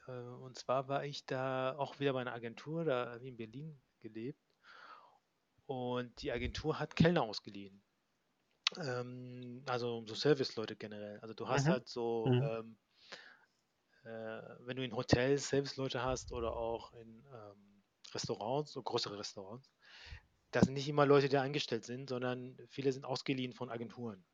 äh, 0.08 0.12
und 0.12 0.58
zwar 0.58 0.88
war 0.88 1.04
ich 1.04 1.26
da 1.26 1.76
auch 1.78 2.00
wieder 2.00 2.12
bei 2.14 2.22
einer 2.22 2.34
Agentur, 2.34 2.84
da 2.84 3.06
habe 3.12 3.24
ich 3.24 3.28
in 3.30 3.36
Berlin 3.38 3.82
gelebt. 4.00 4.40
Und 5.66 6.22
die 6.22 6.32
Agentur 6.32 6.78
hat 6.80 6.96
Kellner 6.96 7.22
ausgeliehen. 7.22 7.84
Ähm, 8.78 9.62
also 9.66 10.04
so 10.06 10.14
Serviceleute 10.14 10.76
generell. 10.76 11.20
Also 11.20 11.34
du 11.34 11.48
hast 11.48 11.68
Mhm. 11.68 11.70
halt 11.70 11.88
so, 11.88 12.34
Mhm. 12.34 12.40
ähm, 12.40 12.78
äh, 12.84 12.85
wenn 14.06 14.76
du 14.76 14.84
in 14.84 14.94
Hotels 14.96 15.48
Serviceleute 15.48 16.02
hast 16.02 16.32
oder 16.32 16.56
auch 16.56 16.92
in 16.94 17.26
ähm, 17.32 17.84
Restaurants, 18.14 18.72
so 18.72 18.82
größere 18.82 19.18
Restaurants, 19.18 19.70
das 20.52 20.64
sind 20.66 20.74
nicht 20.74 20.88
immer 20.88 21.06
Leute, 21.06 21.28
die 21.28 21.38
angestellt 21.38 21.84
sind, 21.84 22.08
sondern 22.10 22.58
viele 22.68 22.92
sind 22.92 23.04
ausgeliehen 23.06 23.52
von 23.54 23.70
Agenturen. 23.70 24.26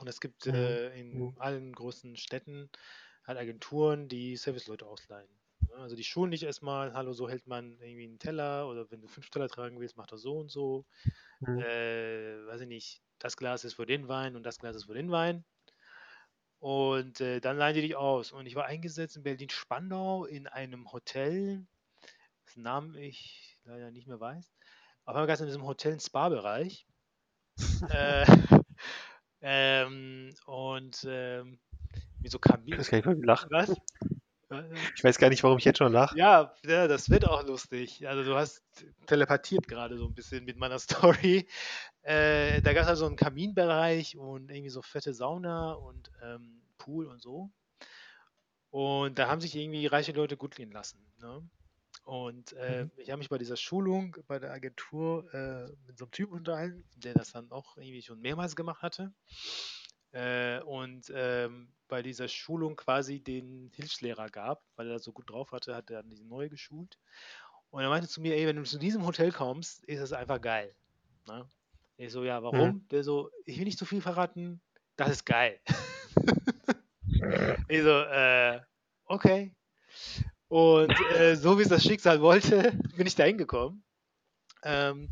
Und 0.00 0.08
es 0.08 0.20
gibt 0.20 0.46
Mhm. 0.46 0.48
äh, 0.48 0.98
in 0.98 1.32
Mhm. 1.32 1.38
allen 1.38 1.72
großen 1.74 2.16
Städten 2.16 2.70
halt 3.26 3.38
Agenturen, 3.38 4.08
die 4.08 4.36
Serviceleute 4.36 4.86
ausleihen. 4.86 5.30
Also 5.72 5.96
die 5.96 6.04
schulen 6.04 6.30
dich 6.30 6.44
erstmal, 6.44 6.92
hallo, 6.94 7.12
so 7.12 7.28
hält 7.28 7.46
man 7.46 7.80
irgendwie 7.80 8.04
einen 8.04 8.18
Teller 8.20 8.68
oder 8.68 8.90
wenn 8.90 9.00
du 9.02 9.08
fünf 9.08 9.30
Teller 9.30 9.48
tragen 9.48 9.80
willst, 9.80 9.96
macht 9.96 10.12
er 10.12 10.18
so 10.18 10.38
und 10.38 10.50
so. 10.50 10.86
Mhm. 11.40 11.64
Äh, 11.64 12.46
weiß 12.46 12.62
ich 12.62 12.68
nicht, 12.68 13.02
das 13.18 13.36
Glas 13.36 13.64
ist 13.64 13.74
für 13.74 13.86
den 13.86 14.08
Wein 14.08 14.36
und 14.36 14.44
das 14.44 14.58
Glas 14.58 14.76
ist 14.76 14.84
für 14.86 14.94
den 14.94 15.10
Wein. 15.10 15.44
Und 16.60 17.20
äh, 17.20 17.40
dann 17.40 17.56
leihen 17.56 17.74
die 17.74 17.82
dich 17.82 17.96
aus. 17.96 18.32
Und 18.32 18.46
ich 18.46 18.54
war 18.54 18.66
eingesetzt 18.66 19.16
in 19.16 19.22
Berlin-Spandau 19.22 20.24
in 20.24 20.46
einem 20.46 20.90
Hotel, 20.92 21.66
dessen 22.46 22.62
Namen 22.62 22.94
ich 22.96 23.58
leider 23.64 23.90
nicht 23.90 24.08
mehr 24.08 24.20
weiß. 24.20 24.52
Auf 25.04 25.14
einmal 25.14 25.26
gab 25.26 25.34
es 25.34 25.40
in 25.40 25.46
diesem 25.46 25.64
Hotel 25.64 25.92
einen 25.92 26.00
Spa-Bereich. 26.00 26.86
äh, 27.90 28.26
ähm, 29.40 30.34
und 30.46 31.06
ähm, 31.08 31.60
wie 32.20 32.28
so 32.28 32.38
Kamin. 32.38 32.74
Ich 32.74 32.78
weiß 32.78 32.90
gar 32.90 32.98
nicht, 32.98 33.06
warum 33.06 33.20
ich 33.20 33.26
lache. 33.26 33.48
Was? 33.50 33.74
Ich 34.96 35.04
weiß 35.04 35.18
gar 35.18 35.28
nicht, 35.30 35.42
warum 35.42 35.58
ich 35.58 35.64
jetzt 35.64 35.78
schon 35.78 35.92
lache. 35.92 36.16
Ja, 36.16 36.54
ja, 36.64 36.88
das 36.88 37.10
wird 37.10 37.26
auch 37.26 37.42
lustig. 37.44 38.08
Also 38.08 38.24
du 38.24 38.34
hast 38.34 38.62
telepathiert 39.06 39.68
gerade 39.68 39.98
so 39.98 40.06
ein 40.06 40.14
bisschen 40.14 40.44
mit 40.44 40.56
meiner 40.56 40.78
Story. 40.78 41.46
Äh, 42.02 42.62
da 42.62 42.72
gab 42.72 42.84
es 42.84 42.88
also 42.88 43.06
einen 43.06 43.16
Kaminbereich 43.16 44.16
und 44.16 44.50
irgendwie 44.50 44.70
so 44.70 44.80
fette 44.82 45.12
Sauna 45.12 45.72
und 45.72 46.10
ähm, 46.22 46.62
Pool 46.78 47.06
und 47.06 47.20
so. 47.20 47.50
Und 48.70 49.18
da 49.18 49.28
haben 49.28 49.40
sich 49.40 49.54
irgendwie 49.56 49.86
reiche 49.86 50.12
Leute 50.12 50.36
gut 50.36 50.54
gehen 50.54 50.70
lassen. 50.70 51.12
Ne? 51.18 51.48
Und 52.04 52.52
äh, 52.54 52.86
Mhm. 52.86 52.90
ich 52.96 53.10
habe 53.10 53.18
mich 53.18 53.28
bei 53.30 53.38
dieser 53.38 53.56
Schulung 53.56 54.16
bei 54.26 54.38
der 54.38 54.52
Agentur 54.52 55.32
äh, 55.34 55.68
mit 55.86 55.98
so 55.98 56.06
einem 56.06 56.12
Typen 56.12 56.34
unterhalten, 56.34 56.84
der 56.96 57.14
das 57.14 57.32
dann 57.32 57.50
auch 57.52 57.76
irgendwie 57.78 58.02
schon 58.02 58.20
mehrmals 58.20 58.56
gemacht 58.56 58.82
hatte. 58.82 59.14
Äh, 60.12 60.60
und 60.62 61.10
ähm, 61.14 61.74
bei 61.88 62.02
dieser 62.02 62.28
Schulung 62.28 62.76
quasi 62.76 63.20
den 63.20 63.70
Hilfslehrer 63.74 64.28
gab, 64.28 64.62
weil 64.76 64.88
er 64.88 64.94
das 64.94 65.04
so 65.04 65.12
gut 65.12 65.30
drauf 65.30 65.52
hatte, 65.52 65.74
hat 65.74 65.90
er 65.90 66.02
dann 66.02 66.14
die 66.14 66.24
neue 66.24 66.48
geschult. 66.48 66.98
Und 67.70 67.82
er 67.82 67.88
meinte 67.88 68.08
zu 68.08 68.20
mir, 68.20 68.34
ey, 68.34 68.46
wenn 68.46 68.56
du 68.56 68.62
zu 68.62 68.78
diesem 68.78 69.04
Hotel 69.04 69.32
kommst, 69.32 69.84
ist 69.84 70.00
es 70.00 70.12
einfach 70.12 70.40
geil. 70.40 70.74
Ne? 71.26 71.48
Ich 71.96 72.12
so, 72.12 72.24
ja, 72.24 72.42
warum? 72.42 72.86
Der 72.90 73.02
so, 73.02 73.30
ich 73.44 73.58
will 73.58 73.64
nicht 73.64 73.78
zu 73.78 73.84
viel 73.84 74.00
verraten, 74.00 74.60
das 74.96 75.10
ist 75.10 75.26
geil. 75.26 75.60
ich 77.68 77.82
so, 77.82 77.90
äh, 77.90 78.60
okay. 79.06 79.54
Und 80.48 80.94
äh, 81.16 81.36
so 81.36 81.58
wie 81.58 81.62
es 81.62 81.68
das 81.68 81.82
Schicksal 81.82 82.22
wollte, 82.22 82.72
bin 82.96 83.06
ich 83.06 83.14
da 83.14 83.24
hingekommen. 83.24 83.84
Ähm, 84.62 85.10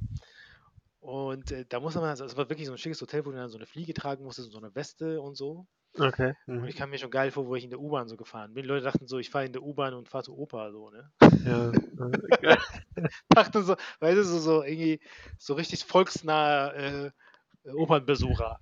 und 1.01 1.53
äh, 1.53 1.67
da 1.69 1.79
musste 1.79 2.01
man, 2.01 2.11
also 2.11 2.25
es 2.25 2.37
war 2.37 2.49
wirklich 2.49 2.67
so 2.67 2.73
ein 2.73 2.79
schickes 2.79 3.01
Hotel, 3.01 3.25
wo 3.25 3.31
du 3.31 3.37
dann 3.37 3.51
so 3.51 3.59
eine 3.59 3.67
Fliege 3.67 3.95
tragen 3.95 4.25
musstest 4.25 4.49
und 4.49 4.53
so 4.53 4.59
eine 4.59 4.75
Weste 4.75 5.21
und 5.21 5.37
so. 5.37 5.67
Okay. 5.99 6.35
Mhm. 6.47 6.65
ich 6.67 6.77
kam 6.77 6.91
mir 6.91 6.99
schon 6.99 7.11
geil 7.11 7.31
vor, 7.31 7.47
wo 7.47 7.55
ich 7.55 7.65
in 7.65 7.71
der 7.71 7.81
U-Bahn 7.81 8.09
so 8.09 8.17
gefahren 8.17 8.55
bin. 8.55 8.63
Die 8.63 8.69
Leute 8.69 8.85
dachten 8.85 9.07
so, 9.07 9.19
ich 9.19 9.31
fahre 9.31 9.47
in 9.47 9.53
der 9.53 9.63
U-Bahn 9.63 9.95
und 9.95 10.09
fahre 10.09 10.25
zu 10.25 10.37
Opa, 10.37 10.71
so, 10.71 10.91
ne? 10.91 11.11
Ja. 11.45 12.57
Dachten 13.29 13.63
so, 13.63 13.77
weißt 14.01 14.19
du, 14.19 14.25
so, 14.25 14.39
so 14.39 14.63
irgendwie 14.63 15.01
so 15.39 15.55
richtig 15.55 15.85
volksnaher 15.85 16.75
äh, 17.65 17.71
Opernbesucher. 17.73 18.59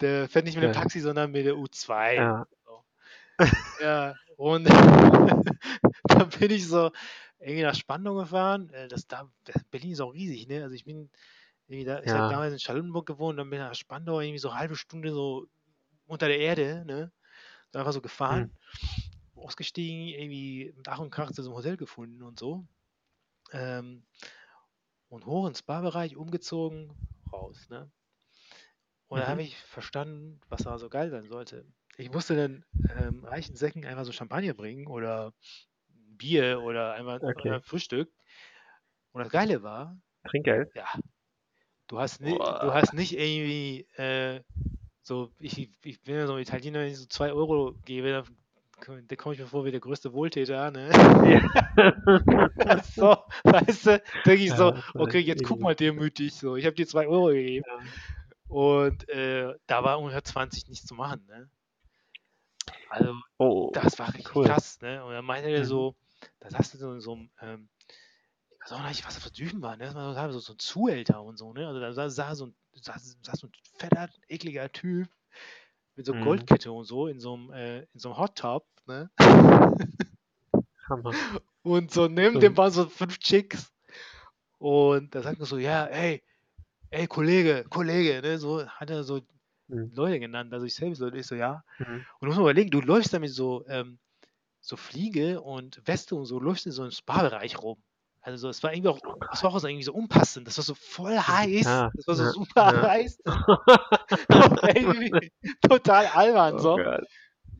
Der 0.00 0.28
fährt 0.28 0.44
nicht 0.44 0.56
mit 0.56 0.64
dem 0.64 0.72
Ja. 0.74 0.80
Taxi, 0.80 1.00
sondern 1.00 1.30
mit 1.32 1.46
der 1.46 1.56
U2. 1.56 2.16
ja. 2.16 2.46
Ja, 3.80 4.14
und 4.36 4.64
dann 6.08 6.28
bin 6.38 6.50
ich 6.50 6.66
so 6.66 6.90
irgendwie 7.38 7.62
nach 7.62 7.74
Spandau 7.74 8.14
gefahren. 8.14 8.70
Äh, 8.70 8.88
Das 8.88 9.06
da, 9.06 9.30
Berlin 9.70 9.92
ist 9.92 10.00
auch 10.00 10.14
riesig, 10.14 10.48
ne? 10.48 10.62
Also 10.62 10.74
ich 10.74 10.84
bin 10.84 11.10
irgendwie 11.68 11.84
da, 11.84 12.02
ich 12.02 12.08
habe 12.08 12.20
Ja. 12.20 12.28
damals 12.28 12.52
in 12.52 12.58
Charlottenburg 12.58 13.06
gewohnt, 13.06 13.38
dann 13.38 13.50
bin 13.50 13.60
ich 13.60 13.66
nach 13.66 13.74
Spandau 13.74 14.20
irgendwie 14.20 14.38
so 14.38 14.50
eine 14.50 14.58
halbe 14.58 14.76
Stunde 14.76 15.12
so 15.12 15.46
unter 16.06 16.28
der 16.28 16.38
Erde, 16.40 16.84
ne? 16.86 17.12
Da 17.72 17.80
einfach 17.80 17.92
so 17.92 18.02
gefahren, 18.02 18.52
ausgestiegen, 19.34 20.08
irgendwie 20.08 20.72
mit 20.76 20.88
Ach 20.88 21.00
und 21.00 21.10
Krach 21.10 21.32
zu 21.32 21.42
so 21.42 21.50
einem 21.50 21.58
Hotel 21.58 21.76
gefunden 21.76 22.22
und 22.22 22.38
so. 22.40 22.66
Ähm, 23.52 24.06
und 25.08 25.26
hoch 25.26 25.48
ins 25.48 25.64
Barbereich 25.64 26.14
umgezogen, 26.16 26.96
raus, 27.32 27.68
ne? 27.70 27.90
Und 29.08 29.20
da 29.20 29.26
Mhm. 29.26 29.28
habe 29.28 29.42
ich 29.42 29.56
verstanden, 29.56 30.40
was 30.48 30.62
da 30.64 30.78
so 30.78 30.88
geil 30.88 31.10
sein 31.10 31.28
sollte. 31.28 31.66
Ich 31.96 32.10
musste 32.10 32.36
dann 32.36 32.64
ähm, 32.88 33.24
reichen 33.24 33.56
Säcken 33.56 33.84
einfach 33.86 34.04
so 34.04 34.12
Champagner 34.12 34.54
bringen 34.54 34.86
oder 34.86 35.32
Bier 35.88 36.60
oder 36.62 36.94
einfach 36.94 37.20
Okay. 37.22 37.32
oder 37.32 37.62
Frühstück. 37.62 38.12
Und 39.12 39.22
das 39.22 39.30
Geile 39.32 39.62
war, 39.62 39.98
Trinkgeld? 40.28 40.68
ja, 40.74 40.86
du 41.88 41.98
hast, 41.98 42.20
ni 42.20 42.40
du 42.58 42.72
hast 42.74 42.92
nicht 42.92 43.12
irgendwie 43.18 43.88
äh, 43.96 44.42
so, 45.06 45.30
ich, 45.38 45.70
ich 45.84 46.02
bin 46.02 46.16
ja 46.16 46.26
so 46.26 46.34
ein 46.34 46.42
Italiener, 46.42 46.80
wenn 46.80 46.88
ich 46.88 46.98
so 46.98 47.06
2 47.06 47.32
Euro 47.32 47.76
gebe, 47.84 48.10
dann, 48.10 49.06
da 49.06 49.14
komme 49.14 49.34
ich 49.34 49.40
mir 49.40 49.46
vor 49.46 49.64
wie 49.64 49.70
der 49.70 49.78
größte 49.78 50.12
Wohltäter, 50.12 50.72
ne? 50.72 50.90
so, 52.82 53.16
weißt 53.44 53.86
du, 53.86 54.02
denke 54.26 54.42
ich 54.44 54.54
so, 54.54 54.72
Ja, 54.72 54.82
okay, 54.96 55.20
jetzt 55.20 55.44
guck 55.44 55.60
mal 55.60 55.76
demütig, 55.76 56.34
so, 56.34 56.56
ich 56.56 56.66
habe 56.66 56.74
dir 56.74 56.88
2 56.88 57.06
Euro 57.06 57.28
gegeben. 57.28 57.64
Ja. 57.66 57.78
Und 58.48 59.08
äh, 59.08 59.54
da 59.66 59.84
war 59.84 59.98
ungefähr 59.98 60.24
20 60.24 60.68
nichts 60.68 60.86
zu 60.86 60.94
machen, 60.94 61.24
ne? 61.26 61.48
Also, 62.88 63.14
Oh, 63.38 63.70
das 63.72 63.98
war 63.98 64.08
richtig 64.14 64.34
cool. 64.34 64.46
krass, 64.46 64.80
ne? 64.80 65.04
Und 65.04 65.12
dann 65.12 65.24
meinte 65.24 65.50
er 65.50 65.62
Mhm. 65.62 65.68
so, 65.68 65.96
da 66.40 66.50
saß 66.50 66.72
du 66.72 66.78
so 66.78 66.92
in 66.92 67.00
so 67.00 67.12
einem, 67.12 67.30
ähm, 67.40 67.68
ich 68.54 68.70
weiß 68.70 68.72
auch 68.72 68.88
nicht, 68.88 69.06
was 69.06 69.14
das 69.14 69.24
für 69.24 69.32
Typen 69.32 69.62
waren, 69.62 69.78
ne? 69.78 69.86
Das 69.86 69.94
war 69.94 70.32
so, 70.32 70.38
so 70.40 70.54
ein 70.54 70.58
Zuhälter 70.58 71.22
und 71.22 71.36
so, 71.36 71.52
ne? 71.52 71.66
Also 71.66 71.80
da 71.80 71.92
saß, 71.92 72.14
saß, 72.14 72.38
so, 72.38 72.46
ein, 72.46 72.56
saß, 72.84 73.18
saß 73.22 73.40
so 73.40 73.46
ein 73.48 73.52
fetter, 73.78 74.08
ekliger 74.28 74.70
Typ 74.72 75.08
mit 75.96 76.06
so 76.06 76.14
Mhm. 76.14 76.16
Goldkette 76.16 76.72
und 76.72 76.84
so 76.84 77.08
in 77.08 77.20
so 77.20 77.34
einem, 77.34 77.52
äh, 77.52 77.80
in 77.80 78.00
so 78.00 78.10
einem 78.10 78.18
Hot 78.18 78.36
Top, 78.36 78.66
ne? 78.86 79.10
Hammer. 80.88 81.16
Und 81.62 81.90
so 81.90 82.06
neben 82.08 82.38
So. 82.38 82.40
dem 82.40 82.56
waren 82.56 82.70
so 82.70 82.86
fünf 82.88 83.18
Chicks. 83.18 83.72
Und 84.58 85.14
da 85.14 85.22
sagt 85.22 85.40
er 85.40 85.46
so, 85.46 85.58
ja, 85.58 85.86
ey, 85.86 86.22
ey, 86.90 87.06
Kollege, 87.06 87.66
Kollege, 87.70 88.22
ne? 88.22 88.38
So 88.38 88.66
hat 88.68 88.90
er 88.90 89.04
so 89.04 89.22
Mhm. 89.68 89.90
Leute 89.90 90.20
genannt, 90.20 90.52
also 90.54 90.66
ich 90.66 90.74
selbst 90.74 91.00
Leute, 91.00 91.18
ich 91.18 91.26
so, 91.26 91.34
ja. 91.36 91.64
Mhm. 91.78 92.06
Und 92.20 92.22
du 92.22 92.26
musst 92.28 92.38
mal 92.38 92.44
überlegen, 92.44 92.70
du 92.70 92.80
läufst 92.80 93.12
damit 93.14 93.30
so, 93.32 93.66
ähm, 93.68 93.98
so 94.60 94.76
Fliege 94.76 95.42
und 95.42 95.82
Weste 95.86 96.16
und 96.16 96.26
so, 96.26 96.40
läufst 96.40 96.66
in 96.66 96.72
so 96.72 96.82
einem 96.82 96.92
Spa-Bereich 96.92 97.62
rum. 97.62 97.82
Also 98.26 98.38
so, 98.38 98.48
es 98.48 98.60
war 98.64 98.74
irgendwie 98.74 98.88
auch, 98.88 98.98
es 99.32 99.44
war 99.44 99.54
auch 99.54 99.60
so 99.60 99.68
irgendwie 99.68 99.84
so 99.84 99.92
unpassend. 99.92 100.48
Das 100.48 100.58
war 100.58 100.64
so 100.64 100.74
voll 100.74 101.16
heiß. 101.16 101.64
Ja, 101.64 101.90
Das 101.94 102.08
war 102.08 102.14
so 102.16 102.24
ja, 102.24 102.30
super 102.32 102.74
ja. 102.74 102.82
heiß. 102.82 103.22
total 105.68 106.06
albern. 106.06 106.58
So. 106.58 106.72
Oh 106.72 106.82
Gott. 106.82 107.04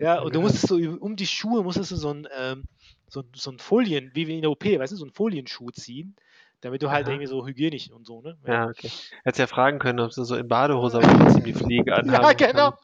Ja, 0.01 0.21
Oh 0.21 0.25
und 0.27 0.35
du 0.35 0.41
musstest 0.41 0.67
so 0.67 0.75
um 0.75 1.15
die 1.15 1.29
Schuhe 1.29 1.63
musstest 1.63 1.93
du 1.93 1.97
so 1.97 2.13
ein, 2.13 2.27
ähm, 2.37 2.65
so, 3.09 3.23
so 3.35 3.53
ein 3.53 3.61
Folien, 3.61 4.11
wie 4.15 4.23
in 4.35 4.43
der 4.43 4.51
OP, 4.51 4.65
weißt 4.65 4.93
du, 4.93 4.97
so 4.97 5.05
ein 5.05 5.13
Folienschuh 5.13 5.71
ziehen, 5.71 6.17
damit 6.63 6.83
du 6.83 6.91
halt 6.91 7.07
Aha. 7.07 7.13
irgendwie 7.13 7.29
so 7.29 7.47
hygienisch 7.47 7.93
und 7.93 8.05
so, 8.05 8.21
ne? 8.21 8.37
Ja, 8.45 8.67
okay. 8.67 8.91
Hättest 9.23 9.39
ja 9.39 9.47
fragen 9.47 9.79
können, 9.79 10.01
ob 10.01 10.11
du 10.11 10.25
so 10.25 10.35
in 10.35 10.49
Badehose 10.49 10.99
aber 10.99 11.17
trotzdem 11.17 11.45
die 11.45 11.55
Fliege 11.55 11.95
anhaben 11.95 12.25
Ja, 12.25 12.33
genau. 12.33 12.75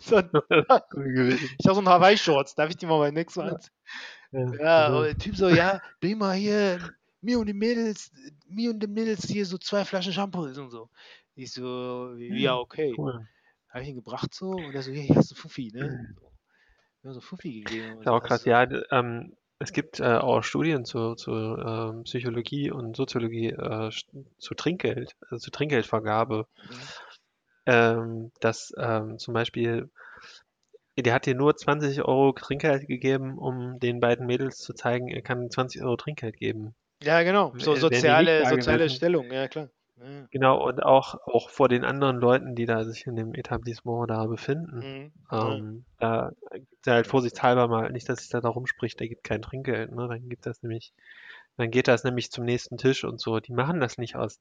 So 0.00 0.16
ein, 0.16 0.28
ich 0.50 0.68
habe 0.68 1.38
so 1.60 1.78
einen 1.78 1.88
Hawaii-Shorts, 1.88 2.56
darf 2.56 2.68
ich 2.68 2.76
die 2.76 2.86
mal 2.86 2.98
beim 2.98 3.14
nächsten 3.14 3.38
Mal 3.40 3.54
anziehen? 3.54 3.72
Ja, 4.32 4.52
Ja, 4.60 4.90
so. 4.90 4.96
und 4.98 5.04
der 5.04 5.18
Typ 5.18 5.36
so, 5.36 5.48
ja, 5.48 5.80
bring 6.00 6.18
mal 6.18 6.34
hier, 6.34 6.80
mir 7.20 7.38
und 7.38 7.46
die 7.46 7.54
Mädels, 7.54 8.10
mir 8.46 8.70
und 8.70 8.80
die 8.80 8.86
Mädels 8.86 9.26
hier 9.26 9.46
so 9.46 9.58
zwei 9.58 9.84
Flaschen 9.84 10.12
Shampoo 10.12 10.42
und 10.42 10.70
so. 10.70 10.88
Ich 11.34 11.52
so, 11.52 12.14
ja, 12.16 12.56
okay. 12.56 12.94
Cool. 12.96 13.26
Habe 13.68 13.82
ich 13.82 13.90
ihn 13.90 13.96
gebracht 13.96 14.34
so 14.34 14.50
und 14.50 14.74
er 14.74 14.82
so, 14.82 14.90
hier, 14.90 15.02
hier 15.02 15.16
hast 15.16 15.30
du 15.30 15.34
Fuffi, 15.34 15.70
ne? 15.72 16.14
So. 16.20 16.32
Mir 17.02 17.14
so 17.14 17.20
Fuffi 17.20 17.60
gegeben. 17.60 18.00
Ist 18.00 18.08
auch 18.08 18.22
krass. 18.22 18.44
Ja, 18.44 18.66
ähm, 18.90 19.36
es 19.60 19.72
gibt 19.72 20.00
äh, 20.00 20.16
auch 20.16 20.42
Studien 20.42 20.84
zu, 20.84 21.14
zu 21.14 21.32
ähm, 21.32 22.04
Psychologie 22.04 22.70
und 22.70 22.96
Soziologie 22.96 23.50
äh, 23.50 23.90
zu 24.38 24.54
Trinkgeld, 24.54 25.16
also 25.30 25.38
zu 25.38 25.50
Trinkgeldvergabe. 25.50 26.46
mhm. 26.68 26.76
Ähm, 27.66 28.32
dass 28.40 28.72
ähm, 28.78 29.18
zum 29.18 29.34
Beispiel, 29.34 29.90
der 30.96 31.12
hat 31.12 31.26
dir 31.26 31.34
nur 31.34 31.54
20 31.54 32.00
Euro 32.00 32.32
Trinkgeld 32.32 32.88
gegeben, 32.88 33.36
um 33.36 33.78
den 33.78 34.00
beiden 34.00 34.26
Mädels 34.26 34.56
zu 34.56 34.72
zeigen, 34.72 35.08
er 35.08 35.20
kann 35.20 35.50
20 35.50 35.82
Euro 35.82 35.96
Trinkgeld 35.96 36.38
geben. 36.38 36.74
Ja, 37.02 37.22
genau. 37.22 37.52
So 37.56 37.74
soziale, 37.76 38.42
da 38.42 38.50
soziale 38.50 38.78
gewesen? 38.78 38.96
Stellung, 38.96 39.32
ja 39.32 39.48
klar. 39.48 39.68
Ja. 40.00 40.28
Genau, 40.30 40.64
und 40.64 40.82
auch, 40.82 41.16
auch 41.26 41.50
vor 41.50 41.68
den 41.68 41.84
anderen 41.84 42.18
Leuten, 42.18 42.54
die 42.54 42.66
da 42.66 42.84
sich 42.84 43.06
in 43.06 43.16
dem 43.16 43.34
Etablissement 43.34 44.08
da 44.08 44.26
befinden. 44.26 44.78
Mhm. 44.78 45.12
Ja. 45.30 45.54
Ähm, 45.54 45.84
da 45.98 46.32
gibt 46.52 46.86
es 46.86 46.92
halt 46.92 47.06
vorsichtshalber 47.08 47.66
mal, 47.66 47.90
nicht, 47.90 48.08
dass 48.08 48.20
sich 48.20 48.28
da 48.28 48.40
darum 48.40 48.66
spricht, 48.66 49.00
der 49.00 49.08
gibt 49.08 49.24
kein 49.24 49.42
Trinkgeld, 49.42 49.92
ne? 49.92 50.06
Dann 50.06 50.28
gibt 50.28 50.46
das 50.46 50.62
nämlich, 50.62 50.92
dann 51.56 51.72
geht 51.72 51.88
das 51.88 52.04
nämlich 52.04 52.30
zum 52.30 52.44
nächsten 52.44 52.76
Tisch 52.78 53.02
und 53.02 53.20
so. 53.20 53.40
Die 53.40 53.52
machen 53.52 53.80
das 53.80 53.98
nicht 53.98 54.14
aus, 54.14 54.38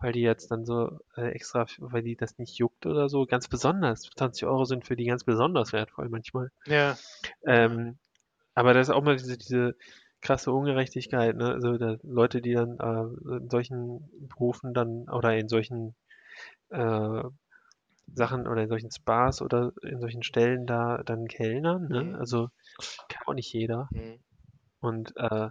weil 0.00 0.12
die 0.12 0.20
jetzt 0.20 0.50
dann 0.50 0.66
so 0.66 0.98
äh, 1.16 1.30
extra, 1.30 1.64
weil 1.78 2.02
die 2.02 2.16
das 2.16 2.36
nicht 2.38 2.58
juckt 2.58 2.84
oder 2.84 3.08
so. 3.08 3.24
Ganz 3.24 3.48
besonders. 3.48 4.02
20 4.02 4.44
Euro 4.44 4.66
sind 4.66 4.84
für 4.84 4.96
die 4.96 5.06
ganz 5.06 5.24
besonders 5.24 5.72
wertvoll 5.72 6.10
manchmal. 6.10 6.50
ja. 6.66 6.98
Ähm, 7.46 7.96
aber 8.54 8.74
das 8.74 8.88
ist 8.88 8.94
auch 8.94 9.02
mal 9.02 9.16
diese, 9.16 9.38
diese 9.38 9.76
krasse 10.20 10.52
Ungerechtigkeit, 10.52 11.36
ne? 11.36 11.52
Also 11.52 11.78
da, 11.78 11.96
Leute, 12.02 12.40
die 12.42 12.52
dann 12.52 12.78
äh, 12.78 13.36
in 13.38 13.50
solchen 13.50 14.10
Berufen 14.28 14.74
dann 14.74 15.08
oder 15.08 15.36
in 15.36 15.48
solchen 15.48 15.94
äh, 16.70 17.22
Sachen 18.14 18.46
oder 18.48 18.62
in 18.62 18.68
solchen 18.68 18.90
Spas 18.90 19.40
oder 19.42 19.72
in 19.82 20.00
solchen 20.00 20.22
Stellen 20.22 20.66
da 20.66 21.02
dann 21.04 21.26
kellnern, 21.28 21.88
ne? 21.88 22.04
Mhm. 22.04 22.14
Also 22.16 22.48
kann 23.08 23.26
auch 23.26 23.34
nicht 23.34 23.52
jeder. 23.52 23.88
Mhm. 23.92 24.20
Und 24.80 25.16
äh, 25.16 25.50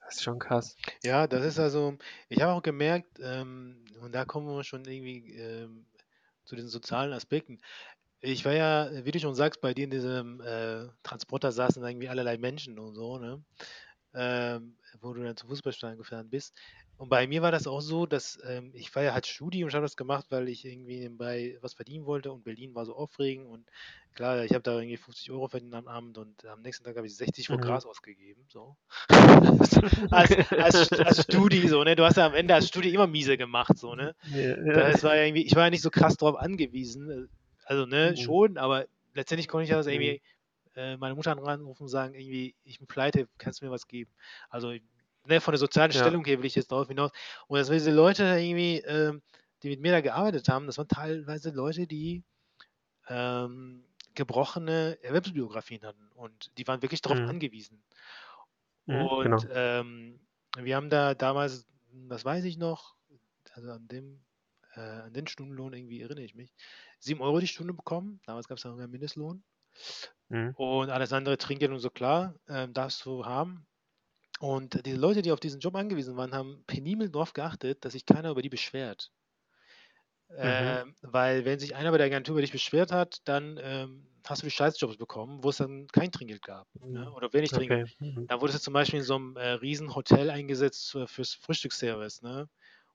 das 0.00 0.16
ist 0.16 0.22
schon 0.22 0.38
krass. 0.38 0.76
Ja, 1.02 1.26
das 1.26 1.44
ist 1.44 1.58
also, 1.58 1.96
ich 2.28 2.40
habe 2.42 2.52
auch 2.52 2.62
gemerkt, 2.62 3.18
ähm, 3.20 3.84
und 4.00 4.14
da 4.14 4.24
kommen 4.24 4.46
wir 4.46 4.64
schon 4.64 4.84
irgendwie 4.84 5.34
ähm, 5.34 5.86
zu 6.44 6.56
den 6.56 6.68
sozialen 6.68 7.12
Aspekten. 7.12 7.60
Ich 8.24 8.44
war 8.44 8.52
ja, 8.54 8.90
wie 9.04 9.10
du 9.10 9.20
schon 9.20 9.34
sagst, 9.34 9.60
bei 9.60 9.74
dir 9.74 9.84
in 9.84 9.90
diesem 9.90 10.40
äh, 10.40 10.86
Transporter 11.02 11.52
saßen 11.52 11.84
irgendwie 11.84 12.08
allerlei 12.08 12.38
Menschen 12.38 12.78
und 12.78 12.94
so, 12.94 13.18
ne? 13.18 13.44
Ähm, 14.14 14.78
wo 15.00 15.12
du 15.12 15.22
dann 15.24 15.36
zum 15.36 15.48
Fußballstadion 15.50 15.98
gefahren 15.98 16.30
bist. 16.30 16.56
und 16.96 17.08
bei 17.10 17.26
mir 17.26 17.42
war 17.42 17.52
das 17.52 17.66
auch 17.66 17.80
so, 17.80 18.06
dass 18.06 18.38
ähm, 18.46 18.72
ich 18.74 18.94
war 18.94 19.02
ja 19.02 19.12
halt 19.14 19.26
Studi 19.26 19.64
und 19.64 19.70
ich 19.70 19.74
habe 19.74 19.84
das 19.84 19.96
gemacht, 19.96 20.26
weil 20.30 20.48
ich 20.48 20.64
irgendwie 20.64 21.00
nebenbei 21.00 21.58
was 21.62 21.74
verdienen 21.74 22.06
wollte 22.06 22.32
und 22.32 22.44
Berlin 22.44 22.74
war 22.74 22.86
so 22.86 22.96
aufregend 22.96 23.48
und 23.48 23.68
klar, 24.14 24.44
ich 24.44 24.52
habe 24.54 24.62
da 24.62 24.74
irgendwie 24.78 24.96
50 24.98 25.30
Euro 25.32 25.48
verdient 25.48 25.74
am 25.74 25.88
Abend 25.88 26.18
und 26.18 26.44
am 26.46 26.62
nächsten 26.62 26.84
Tag 26.84 26.96
habe 26.96 27.06
ich 27.08 27.16
60 27.16 27.48
für 27.48 27.58
Mhm. 27.58 27.60
Gras 27.60 27.86
ausgegeben. 27.86 28.46
So. 28.48 28.76
als, 30.10 30.36
als, 30.58 30.92
als 30.92 31.22
Studi, 31.24 31.68
so, 31.68 31.84
ne? 31.84 31.96
Du 31.96 32.04
hast 32.04 32.16
ja 32.16 32.26
am 32.26 32.34
Ende 32.34 32.54
als 32.54 32.68
Studi 32.68 32.94
immer 32.94 33.06
miese 33.06 33.36
gemacht, 33.36 33.78
so, 33.78 33.94
ne? 33.94 34.14
Ja, 34.22 34.56
ja. 34.66 34.92
Das 34.92 35.02
war 35.02 35.16
irgendwie, 35.16 35.44
ich 35.44 35.54
war 35.56 35.64
ja 35.64 35.70
nicht 35.70 35.82
so 35.82 35.90
krass 35.90 36.16
drauf 36.16 36.36
angewiesen. 36.36 37.28
Also, 37.64 37.86
ne, 37.86 38.16
Mhm. 38.16 38.16
schon, 38.16 38.58
aber 38.58 38.86
letztendlich 39.14 39.48
konnte 39.48 39.64
ich 39.64 39.70
ja 39.70 39.76
das 39.76 39.86
Mhm. 39.86 39.88
irgendwie 39.88 40.22
äh, 40.76 40.96
meine 40.98 41.14
Mutter 41.14 41.32
anrufen 41.38 41.84
und 41.84 41.88
sagen, 41.88 42.14
irgendwie, 42.14 42.56
ich 42.64 42.78
bin 42.78 42.86
pleite, 42.88 43.28
kannst 43.38 43.60
du 43.62 43.66
mir 43.66 43.70
was 43.72 43.86
geben? 43.88 44.12
Also, 44.50 44.72
ne, 45.26 45.40
von 45.40 45.52
der 45.52 45.58
sozialen 45.58 45.92
Ja. 45.92 46.14
Stellung 46.14 46.24
her 46.24 46.38
will 46.38 46.46
ich 46.46 46.54
jetzt 46.56 46.72
darauf 46.72 46.88
hinaus. 46.88 47.12
Und 47.48 47.58
das 47.58 47.68
waren 47.68 47.76
diese 47.78 47.92
Leute 47.92 48.24
irgendwie, 48.24 48.78
ähm, 48.80 49.22
die 49.62 49.70
mit 49.70 49.80
mir 49.80 49.92
da 49.92 50.00
gearbeitet 50.02 50.48
haben, 50.48 50.66
das 50.66 50.78
waren 50.78 50.88
teilweise 50.88 51.50
Leute, 51.50 51.86
die 51.86 52.24
ähm, 53.08 53.86
gebrochene 54.14 54.98
Erwerbsbiografien 55.02 55.84
hatten 55.84 56.10
und 56.14 56.56
die 56.58 56.66
waren 56.68 56.82
wirklich 56.82 57.02
darauf 57.02 57.22
Mhm. 57.22 57.28
angewiesen. 57.28 57.84
Mhm, 58.86 59.10
Und 59.10 59.18
genau. 59.18 59.50
ähm, 59.50 60.20
wir 60.56 60.76
haben 60.76 60.90
da 60.90 61.14
damals, 61.14 61.66
das 62.08 62.24
weiß 62.24 62.44
ich 62.44 62.58
noch, 62.58 62.96
also 63.52 63.70
an 63.72 63.88
dem, 63.88 64.24
äh, 64.76 64.80
an 64.80 65.12
den 65.14 65.26
Stundenlohn 65.26 65.72
irgendwie 65.72 66.00
erinnere 66.02 66.24
ich 66.24 66.34
mich, 66.34 66.54
7 66.98 67.20
Euro 67.22 67.40
die 67.40 67.48
Stunde 67.48 67.74
bekommen. 67.74 68.20
Damals 68.26 68.48
gab 68.48 68.58
es 68.58 68.64
noch 68.64 68.76
einen 68.78 68.90
Mindestlohn. 68.90 69.44
Mhm. 70.30 70.54
Und 70.56 70.90
alles 70.90 71.12
andere 71.12 71.36
Trinkgeld 71.38 71.70
und 71.70 71.78
so 71.80 71.90
klar, 71.90 72.34
ähm, 72.48 72.72
darfst 72.72 73.04
du 73.04 73.24
haben. 73.26 73.66
Und 74.40 74.86
diese 74.86 74.98
Leute, 74.98 75.22
die 75.22 75.32
auf 75.32 75.40
diesen 75.40 75.60
Job 75.60 75.76
angewiesen 75.76 76.16
waren, 76.16 76.34
haben 76.34 76.64
penibel 76.66 77.10
darauf 77.10 77.32
geachtet, 77.34 77.84
dass 77.84 77.92
sich 77.94 78.06
keiner 78.06 78.30
über 78.32 78.42
die 78.42 78.50
beschwert. 78.50 79.12
Ähm, 80.36 80.94
weil 81.02 81.44
wenn 81.44 81.58
sich 81.58 81.74
einer 81.76 81.90
bei 81.90 81.98
der 81.98 82.06
Agentur 82.06 82.34
über 82.34 82.40
dich 82.40 82.50
beschwert 82.52 82.90
hat, 82.92 83.18
dann 83.28 83.58
ähm, 83.62 84.08
hast 84.26 84.42
du 84.42 84.46
die 84.46 84.50
Scheißjobs 84.50 84.96
bekommen, 84.96 85.44
wo 85.44 85.50
es 85.50 85.58
dann 85.58 85.86
kein 85.88 86.10
Trinkgeld 86.10 86.42
gab. 86.42 86.66
Ne? 86.90 87.10
Oder 87.12 87.32
wenig 87.32 87.52
Trinkgeld. 87.52 87.78
Okay. 87.78 87.84
Mhm. 88.00 88.28
Da 88.28 88.40
wurdest 88.40 88.58
du 88.60 88.62
zum 88.64 88.74
Beispiel 88.74 89.00
in 89.00 89.04
so 89.04 89.16
einem 89.16 89.36
äh, 89.36 89.48
riesen 89.50 89.94
Hotel 89.94 90.30
eingesetzt 90.30 90.90
für, 90.90 91.06
fürs 91.08 91.34
Frühstücksservice, 91.34 92.22
ne? 92.22 92.48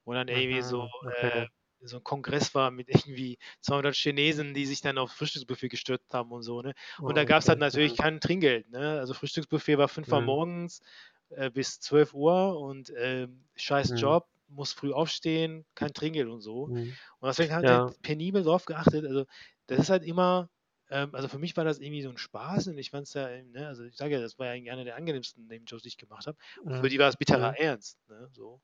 Wo 0.05 0.13
dann 0.13 0.27
irgendwie 0.27 0.63
so, 0.63 0.81
Mhm, 0.81 1.07
okay. 1.07 1.45
äh, 1.45 1.47
so 1.81 1.97
ein 1.97 2.03
Kongress 2.03 2.53
war 2.55 2.71
mit 2.71 2.89
irgendwie 2.89 3.37
200 3.61 3.95
Chinesen, 3.95 4.53
die 4.53 4.65
sich 4.65 4.81
dann 4.81 4.97
auf 4.97 5.11
Frühstücksbuffet 5.11 5.69
gestürzt 5.69 6.13
haben 6.13 6.31
und 6.31 6.43
so, 6.43 6.61
ne? 6.61 6.73
Und 7.03 7.17
da 7.17 7.23
Oh, 7.23 7.25
gab 7.25 7.41
es 7.41 7.49
halt 7.49 7.59
natürlich 7.59 7.95
kein 7.95 8.19
Trinkgeld, 8.21 8.69
ne? 8.69 8.99
Also 8.99 9.13
Frühstücksbuffet 9.13 9.77
war 9.77 9.87
5 9.87 10.11
Uhr 10.11 10.21
Mhm. 10.21 10.21
morgens 10.21 10.81
äh, 11.29 11.49
bis 11.51 11.79
12 11.79 12.13
Uhr 12.13 12.59
und 12.59 12.91
ähm, 12.97 13.45
scheiß 13.55 13.93
Mhm. 13.93 13.95
Job, 13.95 14.27
muss 14.47 14.73
früh 14.73 14.91
aufstehen, 14.93 15.65
kein 15.75 15.93
Trinkgeld 15.93 16.27
und 16.29 16.41
so. 16.41 16.65
Mhm. 16.65 16.97
Und 17.19 17.27
deswegen 17.27 17.53
haben 17.53 17.67
Ja. 17.67 17.81
wir 17.87 17.95
penibel 18.01 18.43
drauf 18.43 18.65
geachtet. 18.65 19.05
Also, 19.05 19.25
das 19.67 19.79
ist 19.79 19.89
halt 19.89 20.03
immer, 20.03 20.49
ähm, 20.89 21.13
also 21.13 21.27
für 21.27 21.37
mich 21.39 21.55
war 21.57 21.63
das 21.65 21.79
irgendwie 21.79 22.01
so 22.01 22.09
ein 22.09 22.17
Spaß 22.17 22.67
und 22.67 22.77
ich 22.77 22.89
fand 22.91 23.07
es 23.07 23.13
ja, 23.13 23.27
ne, 23.43 23.67
also 23.67 23.83
ich 23.83 23.95
sage 23.95 24.13
ja, 24.15 24.21
das 24.21 24.39
war 24.39 24.47
ja 24.47 24.53
eigentlich 24.53 24.71
einer 24.71 24.85
der 24.85 24.95
angenehmsten 24.95 25.45
Nebenjobs, 25.47 25.83
die 25.83 25.89
ich 25.89 25.97
gemacht 25.97 26.25
habe. 26.27 26.37
Und 26.67 26.77
für 26.77 26.89
Mhm. 26.89 26.89
die 26.89 26.99
war 26.99 27.09
es 27.09 27.17
bitterer. 27.17 27.53
Ernst. 27.59 27.99
Ne, 28.07 28.29
so. 28.31 28.61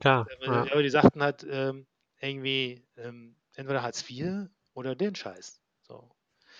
Klar. 0.00 0.30
Äh, 0.40 0.46
Ja. 0.46 0.70
Aber 0.72 0.82
die 0.82 0.90
sagten 0.90 1.22
halt 1.22 1.46
ähm, 1.48 1.86
irgendwie 2.20 2.86
ähm, 2.96 3.36
entweder 3.54 3.82
Hartz 3.82 4.02
IV 4.02 4.50
oder 4.74 4.94
den 4.96 5.14
Scheiß 5.14 5.62
so, 5.82 6.10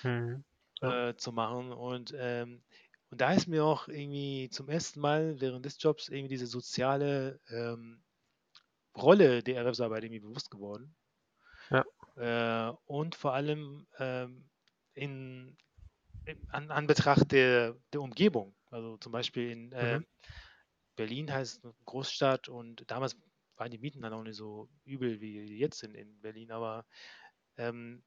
Mhm. 0.05 0.45
Ja. 0.83 0.97
äh, 1.09 1.15
zu 1.17 1.33
machen. 1.33 1.73
Und, 1.73 2.15
ähm, 2.17 2.65
und 3.11 3.21
da 3.21 3.33
ist 3.33 3.47
mir 3.47 3.65
auch 3.65 3.89
irgendwie 3.89 4.49
zum 4.51 4.69
ersten 4.69 5.01
Mal 5.01 5.41
während 5.41 5.65
des 5.67 5.81
Jobs 5.81 6.09
irgendwie 6.09 6.35
diese 6.35 6.47
soziale 6.47 7.41
ähm, 7.49 8.05
Rolle 8.97 9.43
der 9.43 9.57
Erwerbsarbeit 9.59 10.05
irgendwie 10.05 10.21
bewusst 10.21 10.51
geworden. 10.51 10.97
Ja. 11.71 11.85
Äh, 12.17 12.73
und 12.87 13.15
vor 13.15 13.35
allem 13.35 13.87
ähm, 13.99 14.49
in, 14.95 15.57
in, 16.25 16.39
an, 16.49 16.71
an 16.71 16.87
Betracht 16.89 17.33
der, 17.33 17.77
der 17.93 18.03
Umgebung. 18.03 18.57
Also 18.71 18.99
zum 18.99 19.13
Beispiel 19.13 19.51
in 19.51 19.73
äh, 19.73 20.01
Mhm. 20.01 20.05
Berlin 20.97 21.33
heißt 21.33 21.65
eine 21.65 21.75
Großstadt 21.87 22.49
und 22.49 22.91
damals 22.91 23.17
waren 23.59 23.71
die 23.71 23.79
Mieten 23.79 24.03
dann 24.03 24.13
auch 24.13 24.23
nicht 24.23 24.37
so 24.37 24.69
übel, 24.85 25.21
wie 25.21 25.47
die 25.47 25.59
jetzt 25.59 25.79
sind 25.81 25.95
in 25.97 26.21
Berlin, 26.21 26.51
aber 26.53 26.87
ähm, 27.57 28.05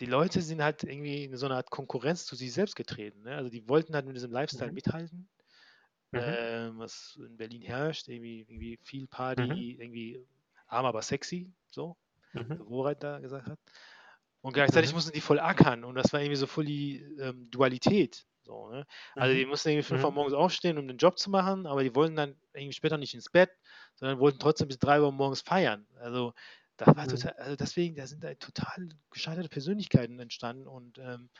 die 0.00 0.06
Leute 0.06 0.42
sind 0.42 0.62
halt 0.62 0.82
irgendwie 0.84 1.24
in 1.24 1.36
so 1.36 1.46
eine 1.46 1.56
Art 1.56 1.70
Konkurrenz 1.70 2.26
zu 2.26 2.36
sich 2.36 2.52
selbst 2.52 2.76
getreten. 2.76 3.22
Ne? 3.22 3.36
Also 3.36 3.50
die 3.50 3.68
wollten 3.68 3.94
halt 3.94 4.06
mit 4.06 4.16
diesem 4.16 4.32
Lifestyle 4.32 4.70
Mhm. 4.70 4.72
mithalten, 4.72 5.28
Mhm. 6.12 6.38
ähm, 6.38 6.78
was 6.78 7.18
in 7.24 7.36
Berlin 7.36 7.62
herrscht, 7.62 8.08
irgendwie, 8.08 8.40
irgendwie 8.40 8.78
viel 8.82 9.08
Mhm. 9.36 9.62
Party, 9.62 9.76
irgendwie 9.80 10.26
arm, 10.66 10.86
aber 10.86 11.02
sexy, 11.02 11.52
so, 11.70 11.96
Mhm. 12.34 12.58
wo 12.58 12.70
Worat 12.70 13.02
da 13.04 13.20
gesagt 13.20 13.48
hat. 13.48 13.60
Und 14.42 14.54
gleichzeitig 14.54 14.92
Mhm. 14.92 14.94
mussten 14.94 15.12
die 15.12 15.20
voll 15.22 15.40
ackern 15.40 15.84
und 15.84 15.96
das 15.96 16.12
war 16.12 16.20
irgendwie 16.20 16.36
so 16.36 16.46
voll 16.46 16.64
die 16.66 16.98
ähm, 17.20 17.50
Dualität. 17.50 18.26
So, 18.50 18.68
ne? 18.68 18.84
Also 19.16 19.32
Mhm. 19.32 19.36
die 19.36 19.46
mussten 19.46 19.68
irgendwie 19.68 19.84
5 19.84 20.02
Uhr 20.02 20.10
Mhm. 20.10 20.12
morgens 20.12 20.34
aufstehen, 20.34 20.76
um 20.78 20.88
den 20.88 20.96
Job 20.98 21.18
zu 21.18 21.30
machen, 21.30 21.66
aber 21.66 21.84
die 21.84 21.94
wollten 21.94 22.16
dann 22.16 22.36
irgendwie 22.52 22.72
später 22.74 22.98
nicht 22.98 23.14
ins 23.14 23.30
Bett, 23.30 23.50
sondern 23.94 24.18
wollten 24.18 24.40
trotzdem 24.40 24.66
bis 24.68 24.78
3 24.78 25.00
Uhr 25.00 25.12
morgens 25.12 25.40
feiern. 25.42 25.86
Also 26.00 26.32
da 26.76 26.88
war 26.96 27.06
Mhm. 27.06 27.06
total, 27.06 27.34
also 27.34 27.54
deswegen, 27.54 27.94
da 27.94 28.06
sind 28.08 28.24
da 28.24 28.34
total 28.34 28.88
gescheiterte 29.10 29.48
Persönlichkeiten 29.48 30.18
entstanden 30.18 30.66
und 30.66 30.98
ähm, 30.98 31.30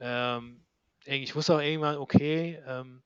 ähm, 0.00 0.66
ich 1.04 1.34
wusste 1.36 1.56
auch 1.56 1.60
irgendwann, 1.60 1.96
okay, 1.98 2.62
ähm, 2.66 3.02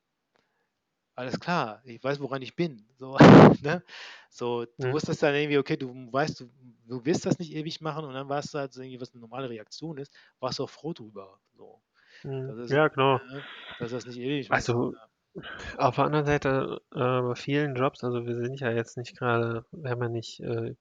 alles 1.15 1.41
klar, 1.41 1.81
ich 1.85 2.03
weiß, 2.05 2.21
woran 2.21 2.43
ich 2.43 2.57
bin. 2.57 2.87
So, 2.99 3.17
ne? 3.63 3.83
so 4.31 4.67
du 4.79 4.91
Mhm. 4.91 4.93
wusstest 4.93 5.23
dann 5.23 5.35
irgendwie, 5.35 5.59
okay, 5.59 5.77
du 5.77 5.89
weißt, 6.13 6.41
du, 6.41 6.51
du 6.87 7.05
willst 7.05 7.25
das 7.27 7.39
nicht 7.39 7.53
ewig 7.55 7.81
machen 7.81 8.05
und 8.05 8.13
dann 8.15 8.29
warst 8.29 8.53
du 8.55 8.59
halt 8.59 8.73
so 8.73 8.83
irgendwie, 8.83 9.01
was 9.01 9.13
eine 9.13 9.21
normale 9.23 9.49
Reaktion 9.49 9.99
ist, 9.99 10.13
warst 10.41 10.59
du 10.59 10.65
auch 10.65 10.71
froh 10.71 10.93
drüber. 10.93 11.41
So. 11.57 11.83
Ist, 12.27 12.71
Ja, 12.71 12.89
genau. 12.89 13.19
ne, 13.19 13.43
dass 13.79 13.91
das 13.93 14.07
nicht 14.07 14.19
ewig. 14.19 14.51
Also 14.51 14.95
Ja. 14.95 15.43
auf 15.79 15.97
der 15.97 16.05
anderen 16.05 16.27
Seite, 16.27 16.81
äh, 16.95 16.99
bei 16.99 17.35
vielen 17.35 17.75
Jobs, 17.75 18.03
also 18.05 18.25
wir 18.27 18.37
sind 18.37 18.61
ja 18.61 18.71
jetzt 18.71 18.97
nicht 18.97 19.19
gerade, 19.19 19.65
wir 19.71 19.91
haben 19.91 20.03
ja 20.03 20.09
nicht 20.09 20.41
äh, 20.41 20.75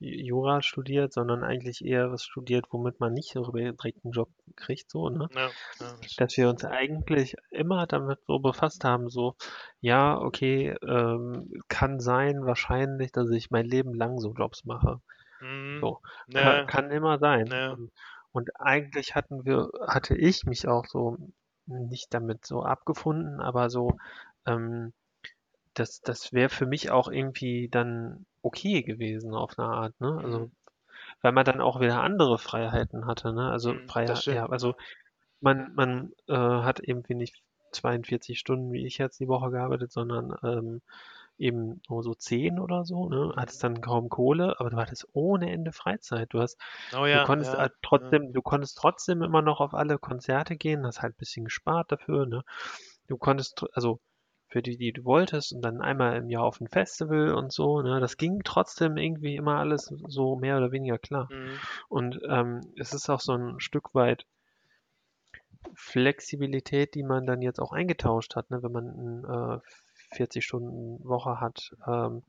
Jura 0.00 0.62
studiert, 0.62 1.12
sondern 1.12 1.44
eigentlich 1.44 1.84
eher 1.84 2.10
was 2.10 2.24
studiert, 2.24 2.66
womit 2.70 2.98
man 2.98 3.12
nicht 3.12 3.32
so 3.32 3.48
direkt 3.52 4.04
einen 4.04 4.12
Job 4.12 4.28
kriegt, 4.56 4.90
so, 4.90 5.08
ne? 5.08 5.28
Ja, 5.32 5.48
ja. 5.78 5.94
Dass 6.16 6.36
wir 6.36 6.48
uns 6.48 6.64
eigentlich 6.64 7.36
immer 7.50 7.86
damit 7.86 8.18
so 8.26 8.40
befasst 8.40 8.82
haben, 8.82 9.08
so, 9.08 9.36
ja, 9.80 10.18
okay, 10.18 10.74
ähm, 10.84 11.62
kann 11.68 12.00
sein, 12.00 12.44
wahrscheinlich, 12.44 13.12
dass 13.12 13.30
ich 13.30 13.52
mein 13.52 13.66
Leben 13.66 13.94
lang 13.94 14.18
so 14.18 14.32
Jobs 14.32 14.64
mache. 14.64 15.00
Mhm. 15.40 15.78
So, 15.80 16.00
Ne, 16.28 16.40
kann, 16.40 16.66
kann 16.66 16.90
immer 16.90 17.18
sein. 17.18 17.46
Und, 18.32 18.50
eigentlich 18.60 19.14
hatten 19.14 19.44
wir, 19.44 19.70
hatte 19.86 20.16
ich 20.16 20.44
mich 20.44 20.68
auch 20.68 20.86
so 20.86 21.16
nicht 21.66 22.12
damit 22.14 22.46
so 22.46 22.62
abgefunden, 22.62 23.40
aber 23.40 23.70
so, 23.70 23.96
ähm, 24.46 24.92
das, 25.74 26.00
das 26.02 26.32
wäre 26.32 26.48
für 26.50 26.66
mich 26.66 26.90
auch 26.90 27.08
irgendwie 27.08 27.68
dann 27.70 28.26
okay 28.42 28.82
gewesen 28.82 29.34
auf 29.34 29.58
eine 29.58 29.68
Art, 29.68 30.00
ne? 30.00 30.20
Also, 30.22 30.38
Mhm. 30.38 30.52
weil 31.22 31.32
man 31.32 31.44
dann 31.44 31.60
auch 31.60 31.80
wieder 31.80 32.02
andere 32.02 32.38
Freiheiten 32.38 33.06
hatte, 33.06 33.32
ne? 33.32 33.50
Also 33.50 33.74
Mhm, 33.74 33.88
Freiheit, 33.88 34.26
ja, 34.26 34.46
also 34.48 34.74
man, 35.40 35.74
man 35.74 36.12
äh, 36.28 36.34
hat 36.36 36.80
irgendwie 36.82 37.14
nicht 37.14 37.42
42 37.72 38.38
Stunden 38.38 38.72
wie 38.72 38.86
ich 38.86 38.98
jetzt 38.98 39.20
die 39.20 39.28
Woche 39.28 39.50
gearbeitet, 39.50 39.92
sondern 39.92 40.36
ähm, 40.42 40.82
eben 41.38 41.80
nur 41.88 42.02
so 42.02 42.14
10 42.14 42.58
oder 42.58 42.84
so, 42.84 43.08
ne? 43.08 43.32
Hattest 43.36 43.62
dann 43.64 43.80
kaum 43.80 44.08
Kohle, 44.08 44.58
aber 44.60 44.70
du 44.70 44.76
hattest 44.76 45.08
ohne 45.12 45.50
Ende 45.50 45.72
Freizeit. 45.72 46.32
Du 46.32 46.40
hast, 46.40 46.58
Oh 46.94 47.06
du 47.10 47.10
ja, 47.10 47.24
konntest 47.26 47.52
ja, 47.52 47.58
halt 47.58 47.72
ja. 47.72 47.78
trotzdem, 47.82 48.32
du 48.32 48.42
konntest 48.42 48.78
trotzdem 48.78 49.22
immer 49.22 49.42
noch 49.42 49.60
auf 49.60 49.74
alle 49.74 49.98
Konzerte 49.98 50.56
gehen, 50.56 50.86
hast 50.86 51.02
halt 51.02 51.14
ein 51.14 51.18
bisschen 51.18 51.44
gespart 51.44 51.90
dafür, 51.92 52.26
ne? 52.26 52.42
Du 53.08 53.16
konntest, 53.16 53.64
also 53.74 54.00
für 54.48 54.62
die, 54.62 54.76
die 54.76 54.92
du 54.92 55.04
wolltest 55.04 55.52
und 55.54 55.62
dann 55.62 55.80
einmal 55.80 56.16
im 56.16 56.28
Jahr 56.28 56.44
auf 56.44 56.60
ein 56.60 56.68
Festival 56.68 57.34
und 57.34 57.52
so, 57.52 57.80
ne? 57.82 58.00
Das 58.00 58.16
ging 58.16 58.40
trotzdem 58.44 58.96
irgendwie 58.96 59.36
immer 59.36 59.58
alles 59.58 59.92
so 60.08 60.36
mehr 60.36 60.58
oder 60.58 60.72
weniger 60.72 60.98
klar. 60.98 61.28
Mhm. 61.30 61.58
Und 61.88 62.20
ähm, 62.28 62.60
es 62.76 62.92
ist 62.92 63.08
auch 63.08 63.20
so 63.20 63.32
ein 63.32 63.60
Stück 63.60 63.94
weit 63.94 64.26
Flexibilität, 65.74 66.94
die 66.94 67.02
man 67.02 67.26
dann 67.26 67.40
jetzt 67.42 67.60
auch 67.60 67.72
eingetauscht 67.72 68.36
hat, 68.36 68.50
ne? 68.50 68.62
Wenn 68.62 68.72
man 68.72 68.90
eine 68.90 69.62
äh, 69.62 69.68
40-Stunden-Woche 70.12 71.40
hat. 71.40 71.74
Ähm, 71.86 72.22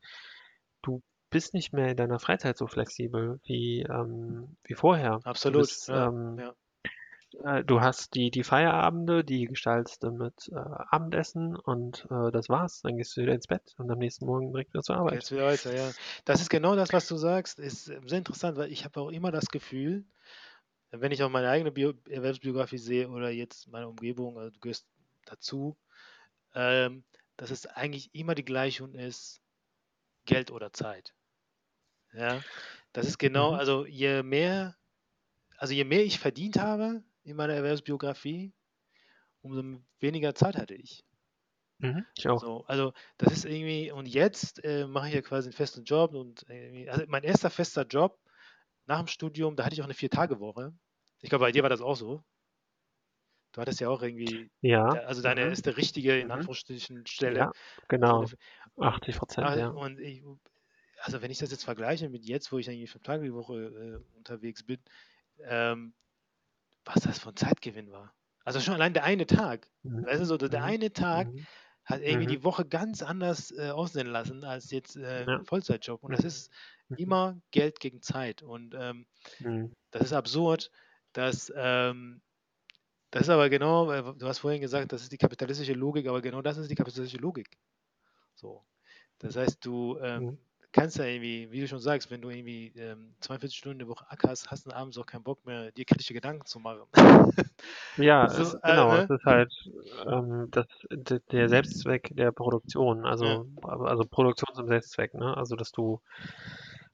du 0.81 1.01
bist 1.29 1.53
nicht 1.53 1.73
mehr 1.73 1.89
in 1.89 1.97
deiner 1.97 2.19
Freizeit 2.19 2.57
so 2.57 2.67
flexibel 2.67 3.39
wie, 3.43 3.81
ähm, 3.81 4.55
wie 4.63 4.75
vorher. 4.75 5.19
Du 5.23 5.29
Absolut. 5.29 5.61
bist, 5.61 5.87
Ja, 5.87 6.07
ähm, 6.07 6.37
ja. 6.37 6.53
äh, 7.43 7.63
du 7.63 7.81
hast 7.81 8.13
die, 8.13 8.29
die 8.29 8.43
Feierabende, 8.43 9.23
die 9.23 9.45
gestaltest 9.45 10.03
du 10.03 10.11
mit 10.11 10.49
äh, 10.51 10.55
Abendessen 10.55 11.55
und 11.55 12.05
äh, 12.11 12.31
das 12.31 12.49
war's. 12.49 12.81
Dann 12.81 12.97
gehst 12.97 13.17
du 13.17 13.21
wieder 13.21 13.33
ins 13.33 13.47
Bett 13.47 13.73
und 13.77 13.89
am 13.89 13.97
nächsten 13.97 14.25
Morgen 14.25 14.51
direkt 14.51 14.73
wieder 14.73 14.83
zur 14.83 14.97
Arbeit. 14.97 15.13
Geht's 15.13 15.31
wieder 15.31 15.47
weiter, 15.47 15.75
ja. 15.75 15.91
Das 16.25 16.39
ist 16.39 16.49
genau 16.49 16.75
das, 16.75 16.93
was 16.93 17.07
du 17.07 17.17
sagst, 17.17 17.59
ist 17.59 17.85
sehr 17.85 18.17
interessant, 18.17 18.57
weil 18.57 18.71
ich 18.71 18.85
habe 18.85 18.99
auch 18.99 19.09
immer 19.09 19.31
das 19.31 19.47
Gefühl, 19.47 20.05
wenn 20.91 21.11
ich 21.11 21.23
auch 21.23 21.29
meine 21.29 21.49
eigene 21.49 21.71
Bio 21.71 21.93
Erwerbsbiografie 22.07 22.77
sehe 22.77 23.09
oder 23.09 23.31
jetzt 23.31 23.67
meine 23.67 23.87
Umgebung, 23.87 24.37
also 24.37 24.51
du 24.51 24.59
gehörst 24.59 24.85
dazu, 25.25 25.75
ähm, 26.53 27.03
dass 27.37 27.51
es 27.51 27.65
eigentlich 27.67 28.13
immer 28.15 28.35
die 28.35 28.45
Gleichung 28.45 28.95
ist, 28.95 29.41
Geld 30.25 30.51
oder 30.51 30.73
Zeit. 30.73 31.15
Ja, 32.13 32.43
das 32.93 33.07
ist 33.07 33.17
genau, 33.19 33.51
Mhm. 33.51 33.53
also 33.53 33.85
je 33.85 34.23
mehr, 34.23 34.77
also 35.57 35.73
je 35.73 35.83
mehr 35.85 36.03
ich 36.05 36.19
verdient 36.19 36.59
habe 36.59 37.03
in 37.23 37.35
meiner 37.37 37.53
Erwerbsbiografie, 37.55 38.53
umso 39.41 39.83
weniger 39.99 40.35
Zeit 40.35 40.57
hatte 40.57 40.75
ich. 40.75 41.05
Mhm. 41.79 42.05
Ich 42.17 42.27
auch. 42.27 42.41
So, 42.41 42.63
also 42.65 42.93
das 43.17 43.31
ist 43.33 43.45
irgendwie, 43.45 43.91
und 43.91 44.07
jetzt 44.07 44.63
äh, 44.63 44.87
mache 44.87 45.07
ich 45.09 45.13
ja 45.13 45.21
quasi 45.21 45.47
einen 45.49 45.53
festen 45.53 45.83
Job 45.83 46.13
und 46.13 46.45
also 46.89 47.03
mein 47.07 47.23
erster 47.23 47.49
fester 47.49 47.85
Job 47.85 48.19
nach 48.87 48.99
dem 48.99 49.07
Studium, 49.07 49.55
da 49.55 49.65
hatte 49.65 49.75
ich 49.75 49.81
auch 49.81 49.85
eine 49.85 49.93
Vier-Tage-Woche. 49.95 50.73
Ich 51.21 51.29
glaube, 51.29 51.45
bei 51.45 51.51
dir 51.51 51.63
war 51.63 51.69
das 51.69 51.81
auch 51.81 51.95
so. 51.95 52.23
Du 53.53 53.61
hattest 53.61 53.79
ja 53.81 53.89
auch 53.89 54.01
irgendwie, 54.03 54.51
Ja. 54.61 55.01
also 55.05 55.21
deine 55.21 55.45
Mhm. 55.45 55.51
ist 55.51 55.65
der 55.67 55.77
richtige, 55.77 56.19
in 56.19 56.31
Mhm. 56.31 56.31
Anführungsstrichen, 56.31 57.05
Stelle. 57.07 57.39
Ja, 57.39 57.51
genau. 57.87 58.25
So 58.25 58.35
80 58.79 59.17
Prozent, 59.17 59.47
eine- 59.47 59.61
ja. 59.61 59.69
Und 59.71 59.99
ich, 59.99 60.23
also 61.01 61.21
wenn 61.21 61.31
ich 61.31 61.39
das 61.39 61.51
jetzt 61.51 61.65
vergleiche 61.65 62.09
mit 62.09 62.25
jetzt, 62.25 62.51
wo 62.51 62.57
ich 62.59 62.69
eigentlich 62.69 62.91
fünf 62.91 63.03
Tage 63.03 63.23
die 63.25 63.33
Woche 63.33 63.55
äh, 64.13 64.17
unterwegs 64.17 64.63
bin, 64.65 64.79
ähm, 65.39 65.95
was 66.85 67.03
das 67.03 67.19
für 67.19 67.29
ein 67.29 67.35
Zeitgewinn 67.37 67.91
war. 67.91 68.13
Also 68.45 68.59
schon 68.59 68.73
allein 68.75 68.93
der 68.93 69.03
eine 69.05 69.25
Tag. 69.27 69.71
Mhm. 69.83 70.05
Weißt 70.05 70.21
du, 70.21 70.25
so 70.25 70.37
der 70.37 70.63
Mhm. 70.63 70.63
eine 70.63 70.93
Tag 70.93 71.33
Mhm. 71.33 71.47
hat 71.85 72.01
irgendwie 72.01 72.27
Mhm. 72.27 72.27
die 72.27 72.43
Woche 72.43 72.65
ganz 72.65 73.03
anders 73.03 73.51
äh, 73.51 73.71
aussehen 73.71 74.07
lassen 74.07 74.43
als 74.43 74.71
jetzt 74.71 74.95
äh, 74.97 75.27
Ja. 75.27 75.37
ein 75.37 75.45
Vollzeitjob. 75.45 76.03
Und 76.03 76.11
das 76.13 76.23
Mhm. 76.23 76.27
ist 76.27 76.51
Mhm. 76.89 76.97
immer 76.97 77.41
Geld 77.51 77.79
gegen 77.79 78.01
Zeit. 78.01 78.43
Und 78.43 78.75
ähm, 78.77 79.07
Mhm. 79.39 79.73
das 79.91 80.03
ist 80.03 80.13
absurd, 80.13 80.71
dass 81.13 81.51
ähm, 81.55 82.21
das 83.13 83.23
ist 83.23 83.29
aber 83.29 83.49
genau, 83.49 83.91
äh, 83.91 84.03
du 84.17 84.27
hast 84.27 84.39
vorhin 84.39 84.61
gesagt, 84.61 84.91
das 84.91 85.03
ist 85.03 85.11
die 85.11 85.17
kapitalistische 85.17 85.73
Logik, 85.73 86.07
aber 86.07 86.21
genau 86.21 86.41
das 86.41 86.57
ist 86.57 86.69
die 86.71 86.75
kapitalistische 86.75 87.21
Logik. 87.21 87.49
So. 88.35 88.63
Das 89.19 89.35
heißt, 89.37 89.65
du 89.65 89.99
ähm, 90.01 90.21
Mhm. 90.21 90.37
kannst 90.71 90.97
ja 90.97 91.05
irgendwie, 91.05 91.51
wie 91.51 91.61
du 91.61 91.67
schon 91.67 91.79
sagst, 91.79 92.11
wenn 92.11 92.21
du 92.21 92.29
irgendwie 92.29 92.73
ähm, 92.77 93.15
42 93.21 93.57
Stunden 93.57 93.79
die 93.79 93.87
Woche 93.87 94.09
ackerst, 94.09 94.51
hast 94.51 94.67
du 94.67 94.71
abends 94.71 94.97
auch 94.97 95.05
keinen 95.07 95.23
Bock 95.23 95.45
mehr, 95.45 95.71
dir 95.73 95.85
kritische 95.85 96.13
Gedanken 96.15 96.45
zu 96.45 96.59
machen. 96.59 96.83
Ja, 97.95 98.25
So, 98.27 98.41
es, 98.41 98.55
äh, 98.63 98.63
genau, 98.65 98.87
ne? 98.87 99.09
es 99.09 99.09
ist 99.09 99.23
halt 99.25 99.53
ähm, 100.07 100.47
das, 100.51 100.65
der 101.31 101.49
Selbstzweck 101.49 102.09
der 102.15 102.31
Produktion, 102.31 103.05
also, 103.05 103.45
also 103.61 104.05
Produktion 104.05 104.55
zum 104.55 104.67
Selbstzweck, 104.67 105.13
ne? 105.13 105.37
Also 105.37 105.55
dass 105.55 105.71
du 105.71 106.01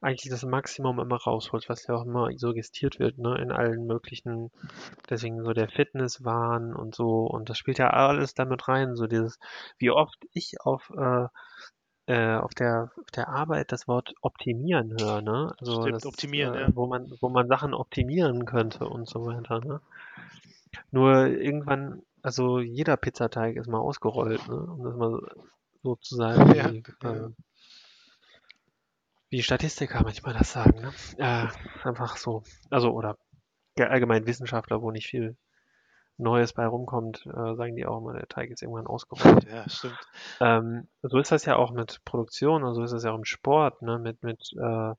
eigentlich 0.01 0.31
das 0.31 0.43
Maximum 0.43 0.99
immer 0.99 1.17
rausholst, 1.17 1.69
was 1.69 1.85
ja 1.87 1.95
auch 1.95 2.05
immer 2.05 2.29
suggestiert 2.37 2.99
wird, 2.99 3.17
ne? 3.17 3.37
In 3.37 3.51
allen 3.51 3.85
möglichen, 3.85 4.51
deswegen 5.09 5.43
so 5.43 5.53
der 5.53 5.69
Fitnesswahn 5.69 6.73
und 6.73 6.95
so, 6.95 7.25
und 7.25 7.49
das 7.49 7.57
spielt 7.57 7.79
ja 7.79 7.89
alles 7.89 8.33
damit 8.33 8.67
rein, 8.67 8.95
so 8.95 9.07
dieses, 9.07 9.39
wie 9.77 9.91
oft 9.91 10.17
ich 10.31 10.61
auf 10.61 10.89
äh, 10.97 11.27
äh, 12.09 12.37
auf 12.37 12.55
der, 12.55 12.91
auf 12.99 13.11
der 13.11 13.29
Arbeit 13.29 13.71
das 13.71 13.87
Wort 13.87 14.15
optimieren 14.21 14.95
höre, 14.99 15.21
ne? 15.21 15.53
Also 15.59 15.81
Stimmt, 15.81 15.95
das, 15.97 16.05
optimieren, 16.07 16.55
äh, 16.55 16.61
ja. 16.61 16.69
wo 16.73 16.87
man, 16.87 17.11
wo 17.21 17.29
man 17.29 17.47
Sachen 17.47 17.75
optimieren 17.75 18.45
könnte 18.45 18.87
und 18.87 19.07
so 19.07 19.25
weiter, 19.27 19.59
ne? 19.59 19.79
Nur 20.89 21.27
irgendwann, 21.27 22.01
also 22.23 22.59
jeder 22.59 22.97
Pizzateig 22.97 23.57
ist 23.57 23.67
mal 23.67 23.77
ausgerollt, 23.77 24.47
ne? 24.47 24.55
Um 24.55 24.83
das 24.83 24.95
mal 24.95 25.21
so 25.83 25.95
zu 25.97 26.15
sagen, 26.15 26.55
Ja, 26.55 26.71
wie, 26.71 26.83
ja. 27.03 27.29
Wie 29.29 29.43
Statistiker 29.43 30.03
manchmal 30.03 30.33
das 30.33 30.51
sagen, 30.51 30.81
ne? 30.81 30.93
Äh, 31.17 31.47
einfach 31.87 32.17
so. 32.17 32.43
Also, 32.69 32.91
oder 32.91 33.17
ja, 33.77 33.87
allgemein 33.87 34.25
Wissenschaftler, 34.25 34.81
wo 34.81 34.91
nicht 34.91 35.07
viel 35.07 35.37
Neues 36.17 36.53
bei 36.53 36.65
rumkommt, 36.65 37.25
äh, 37.27 37.55
sagen 37.55 37.75
die 37.75 37.85
auch 37.85 37.99
immer, 37.99 38.13
der 38.13 38.27
Teig 38.27 38.49
ist 38.49 38.61
irgendwann 38.61 38.87
ausgerollt. 38.87 39.45
Ja, 39.45 39.69
stimmt. 39.69 39.99
Ähm, 40.41 40.87
so 41.01 41.17
ist 41.17 41.31
das 41.31 41.45
ja 41.45 41.55
auch 41.55 41.71
mit 41.71 42.03
Produktion 42.03 42.63
und 42.63 42.73
so 42.73 42.83
ist 42.83 42.91
das 42.91 43.03
ja 43.03 43.11
auch 43.11 43.17
im 43.17 43.25
Sport, 43.25 43.81
ne? 43.81 43.99
Mit, 43.99 44.21
mit, 44.23 44.51
äh, 44.59 44.93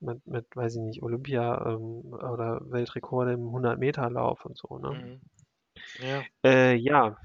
mit, 0.00 0.26
mit, 0.26 0.46
weiß 0.54 0.74
ich 0.76 0.80
nicht, 0.82 1.02
Olympia 1.02 1.66
ähm, 1.66 2.02
oder 2.12 2.60
Weltrekorde 2.64 3.32
im 3.32 3.48
100-Meter-Lauf 3.48 4.44
und 4.44 4.58
so, 4.58 4.78
ne? 4.78 4.90
Mhm. 4.90 5.20
Ja. 5.98 6.22
Äh, 6.44 6.74
ja, 6.74 7.16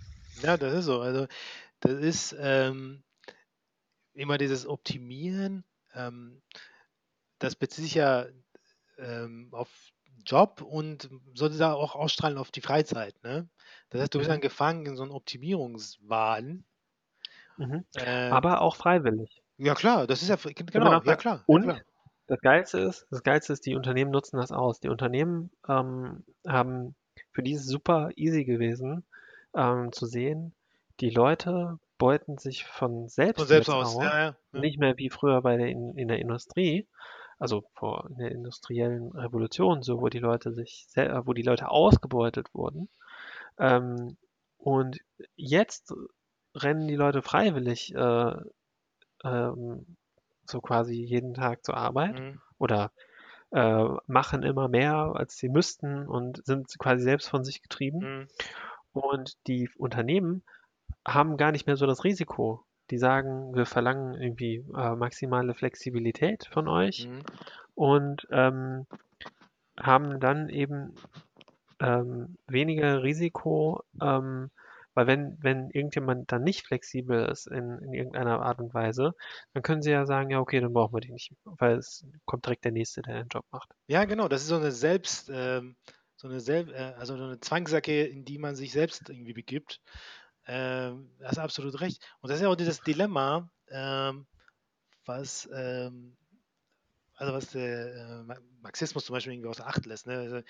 ja, 0.42 0.58
das 0.58 0.74
ist 0.74 0.86
so. 0.86 1.02
Also, 1.02 1.28
das 1.80 1.94
ist 1.94 2.36
ähm, 2.40 3.04
immer 4.14 4.38
dieses 4.38 4.68
Optimieren, 4.68 5.64
ähm, 5.98 6.42
das 7.40 7.56
bezieht 7.56 7.86
sich 7.86 7.96
ja 7.96 8.28
ähm, 8.98 9.50
auf 9.54 9.70
Job 10.26 10.62
und 10.62 11.10
sollte 11.34 11.58
da 11.58 11.74
auch 11.74 11.96
ausstrahlen 11.96 12.38
auf 12.38 12.52
die 12.52 12.62
Freizeit. 12.62 13.22
Ne? 13.24 13.50
Das 13.90 14.02
heißt, 14.02 14.14
du 14.14 14.20
bist 14.20 14.30
Mhm. 14.30 14.34
dann 14.34 14.42
gefangen 14.42 14.86
in 14.86 14.96
so 14.98 15.04
einem 15.04 15.12
Optimierungswahn. 15.14 16.66
mhm. 17.58 17.86
Äh, 17.96 18.30
aber 18.30 18.62
auch 18.62 18.76
freiwillig. 18.76 19.44
ja, 19.58 19.74
klar, 19.76 20.08
das 20.08 20.22
ist 20.22 20.30
ja, 20.30 20.38
genau, 20.54 21.02
ja, 21.04 21.16
klar. 21.16 21.46
Ja, 21.52 21.56
und 21.56 21.64
klar. 21.64 21.82
Das 22.28 22.42
Geilste 22.42 22.80
ist, 22.80 23.08
das 23.10 23.24
Geilste 23.24 23.54
ist, 23.54 23.66
die 23.66 23.76
Unternehmen 23.76 24.12
nutzen 24.12 24.38
das 24.38 24.52
aus. 24.52 24.82
Die 24.82 24.90
Unternehmen 24.90 25.50
ähm, 25.68 26.26
haben, 26.46 26.96
für 27.32 27.42
die 27.42 27.54
ist 27.54 27.62
es 27.62 27.68
super 27.68 28.10
easy 28.18 28.44
gewesen, 28.44 29.06
ähm, 29.56 29.94
zu 29.94 30.06
sehen, 30.06 30.54
die 31.00 31.10
Leute 31.10 31.80
beuten 31.98 32.38
sich 32.38 32.66
von 32.66 33.08
selbst, 33.08 33.40
Von 33.40 33.48
selbst 33.48 33.70
aus. 33.70 33.96
Ja, 33.96 34.04
ja. 34.04 34.36
ja. 34.54 34.60
nicht 34.60 34.80
mehr 34.80 34.98
wie 34.98 35.10
früher 35.10 35.42
bei 35.42 35.58
der 35.58 35.68
in, 35.68 35.96
in 35.98 36.08
der 36.08 36.20
Industrie, 36.20 36.88
also 37.40 37.64
vor 37.74 38.08
in 38.10 38.18
der 38.18 38.32
industriellen 38.32 39.12
Revolution, 39.12 39.84
so 39.84 40.02
wo 40.02 40.10
die 40.10 40.20
Leute 40.20 40.52
sich, 40.54 40.88
äh, 40.96 41.26
wo 41.26 41.34
die 41.34 41.44
Leute 41.44 41.70
ausgebeutet 41.70 42.54
wurden. 42.54 42.90
Ähm, 43.60 44.18
und 44.58 45.00
jetzt 45.36 45.94
rennen 46.56 46.88
die 46.88 46.96
Leute 46.96 47.22
freiwillig 47.22 47.94
äh, 47.96 48.36
ähm, 49.24 49.98
so 50.46 50.62
quasi 50.62 50.94
jeden 50.94 51.34
Tag 51.34 51.66
zur 51.66 51.78
Arbeit 51.78 52.20
Mhm. 52.20 52.42
oder 52.58 52.92
äh, 53.52 53.86
machen 54.08 54.44
immer 54.44 54.68
mehr, 54.68 55.14
als 55.16 55.38
sie 55.38 55.50
müssten 55.50 56.08
und 56.08 56.46
sind 56.46 56.68
quasi 56.80 57.04
selbst 57.04 57.30
von 57.30 57.44
sich 57.44 57.62
getrieben. 57.62 58.00
Mhm. 58.00 58.28
Und 58.94 59.38
die 59.48 59.70
Unternehmen 59.78 60.44
haben 61.08 61.38
gar 61.38 61.52
nicht 61.52 61.66
mehr 61.68 61.78
so 61.78 61.88
das 61.88 62.04
Risiko. 62.04 62.64
Die 62.92 62.98
sagen, 62.98 63.56
wir 63.56 63.66
verlangen 63.66 64.14
irgendwie 64.22 64.64
äh, 64.76 64.96
maximale 64.96 65.54
Flexibilität 65.54 66.48
von 66.52 66.68
euch 66.68 67.08
Mhm. 67.08 67.24
und 67.76 68.28
ähm, 68.32 68.86
haben 69.80 70.20
dann 70.20 70.50
eben 70.50 70.96
ähm, 71.80 72.38
weniger 72.48 73.04
Risiko, 73.04 73.84
ähm, 74.02 74.50
weil 74.94 75.06
wenn, 75.08 75.38
wenn 75.42 75.70
irgendjemand 75.70 76.32
dann 76.32 76.44
nicht 76.44 76.66
flexibel 76.66 77.26
ist 77.30 77.48
in, 77.48 77.78
in 77.80 77.94
irgendeiner 77.94 78.42
Art 78.42 78.60
und 78.60 78.74
Weise, 78.74 79.14
dann 79.54 79.64
können 79.64 79.82
sie 79.84 79.92
ja 79.92 80.06
sagen, 80.06 80.32
ja, 80.32 80.40
okay, 80.40 80.60
dann 80.60 80.74
brauchen 80.74 80.96
wir 80.96 81.02
die 81.02 81.12
nicht, 81.12 81.34
weil 81.44 81.78
es 81.78 82.06
kommt 82.26 82.46
direkt 82.46 82.66
der 82.66 82.72
Nächste, 82.72 83.02
der 83.04 83.16
den 83.24 83.28
Job 83.28 83.46
macht. 83.52 83.70
Ja, 83.88 84.06
genau, 84.06 84.28
das 84.28 84.42
ist 84.42 84.48
so 84.48 84.56
eine 84.56 84.72
Selbst, 84.72 85.30
ähm, 85.32 85.76
so 86.16 86.28
eine 86.28 86.40
Selb, 86.40 86.70
äh, 86.70 86.94
also 86.98 87.16
so 87.16 87.24
eine 87.24 87.40
Zwangsjacke, 87.40 88.06
in 88.06 88.26
die 88.26 88.40
man 88.40 88.56
sich 88.56 88.72
selbst 88.72 89.10
irgendwie 89.10 89.34
begibt. 89.34 89.82
Ähm, 90.48 91.12
hast 91.24 91.40
absolut 91.40 91.80
recht. 91.82 92.04
Und 92.22 92.30
das 92.30 92.38
ist 92.40 92.44
ja 92.44 92.50
auch 92.50 92.56
dieses 92.56 92.82
Dilemma, 92.82 93.50
ähm, 93.70 94.28
was, 95.06 95.50
ähm, 95.54 96.18
also 97.16 97.34
was 97.34 97.48
der 97.52 97.96
äh, 97.96 98.24
Ma- 98.24 98.40
Marxismus 98.62 99.06
zum 99.06 99.14
Beispiel 99.14 99.34
irgendwie 99.34 99.50
außer 99.50 99.68
Acht 99.68 99.86
lässt. 99.86 100.08
Ne? 100.08 100.18
Also 100.20 100.42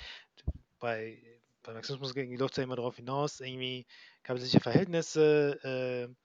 bei, 0.79 1.21
bei 1.63 1.73
Marxismus 1.73 2.15
irgendwie 2.15 2.37
läuft 2.37 2.53
es 2.53 2.57
ja 2.57 2.63
immer 2.63 2.75
darauf 2.75 2.95
hinaus, 2.97 3.39
irgendwie 3.39 3.85
kapitalistische 4.23 4.61
Verhältnisse, 4.63 5.59
äh, 5.63 6.15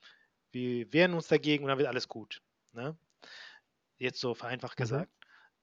wir 0.52 0.92
wehren 0.92 1.14
uns 1.14 1.28
dagegen 1.28 1.64
und 1.64 1.68
dann 1.68 1.78
wird 1.78 1.88
alles 1.88 2.08
gut. 2.08 2.42
Ne? 2.72 2.96
Jetzt 3.98 4.20
so 4.20 4.34
vereinfacht 4.34 4.78
Mhm. 4.78 4.82
gesagt. 4.82 5.12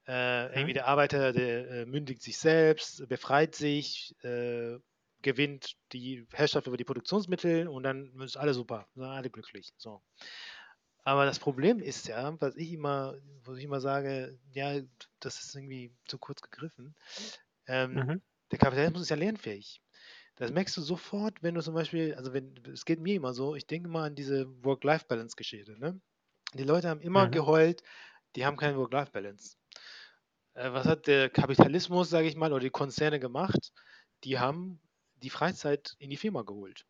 Äh, 0.06 0.46
irgendwie 0.48 0.72
Mhm. 0.72 0.74
der 0.74 0.86
Arbeiter, 0.88 1.32
der 1.32 1.70
äh, 1.70 1.86
mündigt 1.86 2.22
sich 2.22 2.38
selbst, 2.38 3.06
befreit 3.08 3.54
sich, 3.54 4.14
äh, 4.24 4.78
gewinnt 5.22 5.76
die 5.92 6.26
Herrschaft 6.32 6.66
über 6.66 6.76
die 6.76 6.84
Produktionsmittel 6.84 7.68
und 7.68 7.82
dann 7.82 8.18
ist 8.20 8.36
alles 8.36 8.56
super, 8.56 8.88
sind 8.94 9.04
alle 9.04 9.30
glücklich. 9.30 9.72
So. 9.76 10.02
Aber 11.04 11.24
das 11.24 11.38
Problem 11.38 11.80
ist 11.80 12.08
ja, 12.08 12.40
was 12.40 12.56
ich 12.56 12.72
immer, 12.72 13.16
wo 13.44 13.54
ich 13.54 13.64
immer 13.64 13.80
sage, 13.80 14.38
ja, 14.52 14.80
das 15.20 15.42
ist 15.42 15.54
irgendwie 15.54 15.94
zu 16.06 16.18
kurz 16.18 16.42
gegriffen. 16.42 16.94
Ähm, 17.66 18.04
Mhm. 18.04 18.20
Der 18.50 18.58
Kapitalismus 18.58 19.02
ist 19.02 19.10
ja 19.10 19.16
lernfähig. 19.16 19.82
Das 20.36 20.50
merkst 20.52 20.76
du 20.76 20.82
sofort, 20.82 21.42
wenn 21.42 21.54
du 21.54 21.62
zum 21.62 21.74
Beispiel, 21.74 22.14
also 22.14 22.32
wenn, 22.32 22.56
es 22.72 22.84
geht 22.84 23.00
mir 23.00 23.14
immer 23.16 23.34
so, 23.34 23.54
ich 23.54 23.66
denke 23.66 23.88
mal 23.88 24.06
an 24.06 24.14
diese 24.16 24.46
Work-Life-Balance-Geschichte. 24.64 25.78
Ne? 25.78 26.00
Die 26.54 26.64
Leute 26.64 26.88
haben 26.88 27.00
immer 27.00 27.28
Mhm. 27.28 27.30
geheult, 27.30 27.82
die 28.36 28.44
haben 28.46 28.56
keine 28.56 28.76
Work-Life-Balance. 28.78 29.56
Äh, 30.54 30.72
was 30.72 30.86
hat 30.86 31.06
der 31.06 31.30
Kapitalismus, 31.30 32.10
sage 32.10 32.28
ich 32.28 32.36
mal, 32.36 32.52
oder 32.52 32.62
die 32.62 32.70
Konzerne 32.70 33.20
gemacht? 33.20 33.72
Die 34.24 34.38
haben 34.38 34.80
die 35.20 35.30
Freizeit 35.30 35.94
in 35.98 36.10
die 36.10 36.16
Firma 36.18 36.42
geholt. 36.42 36.86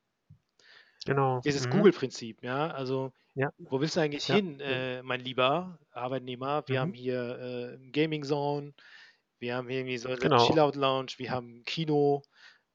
Genau. 1.07 1.45
Dieses 1.45 1.69
Mhm. 1.69 1.71
Google-Prinzip, 1.71 2.43
ja, 2.43 2.71
also 2.71 3.13
Ja. 3.35 3.51
wo 3.59 3.81
willst 3.81 3.97
du 3.97 4.01
eigentlich 4.01 4.27
Ja. 4.29 4.39
hin, 4.39 4.61
äh, 4.61 5.03
mein 5.03 5.21
lieber 5.21 5.79
Arbeitnehmer? 5.91 6.65
Wir 6.67 6.81
Mhm. 6.81 6.81
haben 6.81 6.93
hier 6.95 7.79
äh, 7.81 7.91
Gaming 7.91 8.25
Zone, 8.25 8.75
wir 9.41 9.57
haben 9.57 9.69
hier 9.69 9.81
irgendwie 9.81 9.99
so 9.99 10.11
eine 10.11 10.19
Genau. 10.21 10.37
Chillout 10.37 10.73
Lounge, 10.79 11.13
wir 11.19 11.31
haben 11.33 11.65
Kino, 11.65 12.23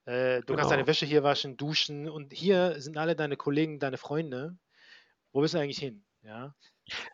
äh, 0.06 0.42
du 0.44 0.54
kannst 0.56 0.72
Genau. 0.72 0.72
deine 0.72 0.88
Wäsche 0.88 1.06
hier 1.08 1.24
waschen, 1.24 1.58
duschen 1.58 2.10
und 2.10 2.34
hier 2.34 2.82
sind 2.82 2.98
alle 2.98 3.16
deine 3.16 3.38
Kollegen, 3.38 3.80
deine 3.80 3.98
Freunde. 3.98 4.58
Wo 5.34 5.42
willst 5.42 5.56
du 5.56 5.60
eigentlich 5.60 5.80
hin? 5.80 6.06
Ja. 6.24 6.56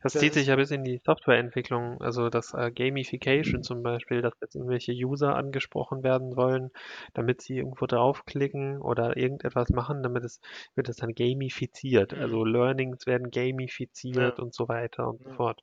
Das 0.03 0.17
zieht 0.17 0.33
sich 0.33 0.47
ja 0.47 0.55
bis 0.55 0.71
in 0.71 0.83
die 0.83 0.99
Softwareentwicklung, 1.05 2.01
also 2.01 2.29
das 2.29 2.53
äh, 2.53 2.71
Gamification 2.71 3.63
zum 3.63 3.83
Beispiel, 3.83 4.21
dass 4.21 4.33
jetzt 4.41 4.55
irgendwelche 4.55 4.91
User 4.93 5.35
angesprochen 5.35 6.03
werden 6.03 6.33
sollen, 6.33 6.71
damit 7.13 7.41
sie 7.41 7.57
irgendwo 7.57 7.85
draufklicken 7.85 8.79
oder 8.81 9.15
irgendetwas 9.17 9.69
machen, 9.69 10.03
damit 10.03 10.23
es 10.23 10.39
wird 10.75 10.89
es 10.89 10.97
dann 10.97 11.13
gamifiziert. 11.13 12.13
Mhm. 12.13 12.21
Also 12.21 12.43
Learnings 12.43 13.05
werden 13.05 13.29
gamifiziert 13.31 14.39
Ja. 14.39 14.39
und 14.39 14.53
so 14.53 14.67
weiter 14.67 15.07
und 15.07 15.21
so 15.23 15.29
Ja. 15.29 15.35
fort. 15.35 15.61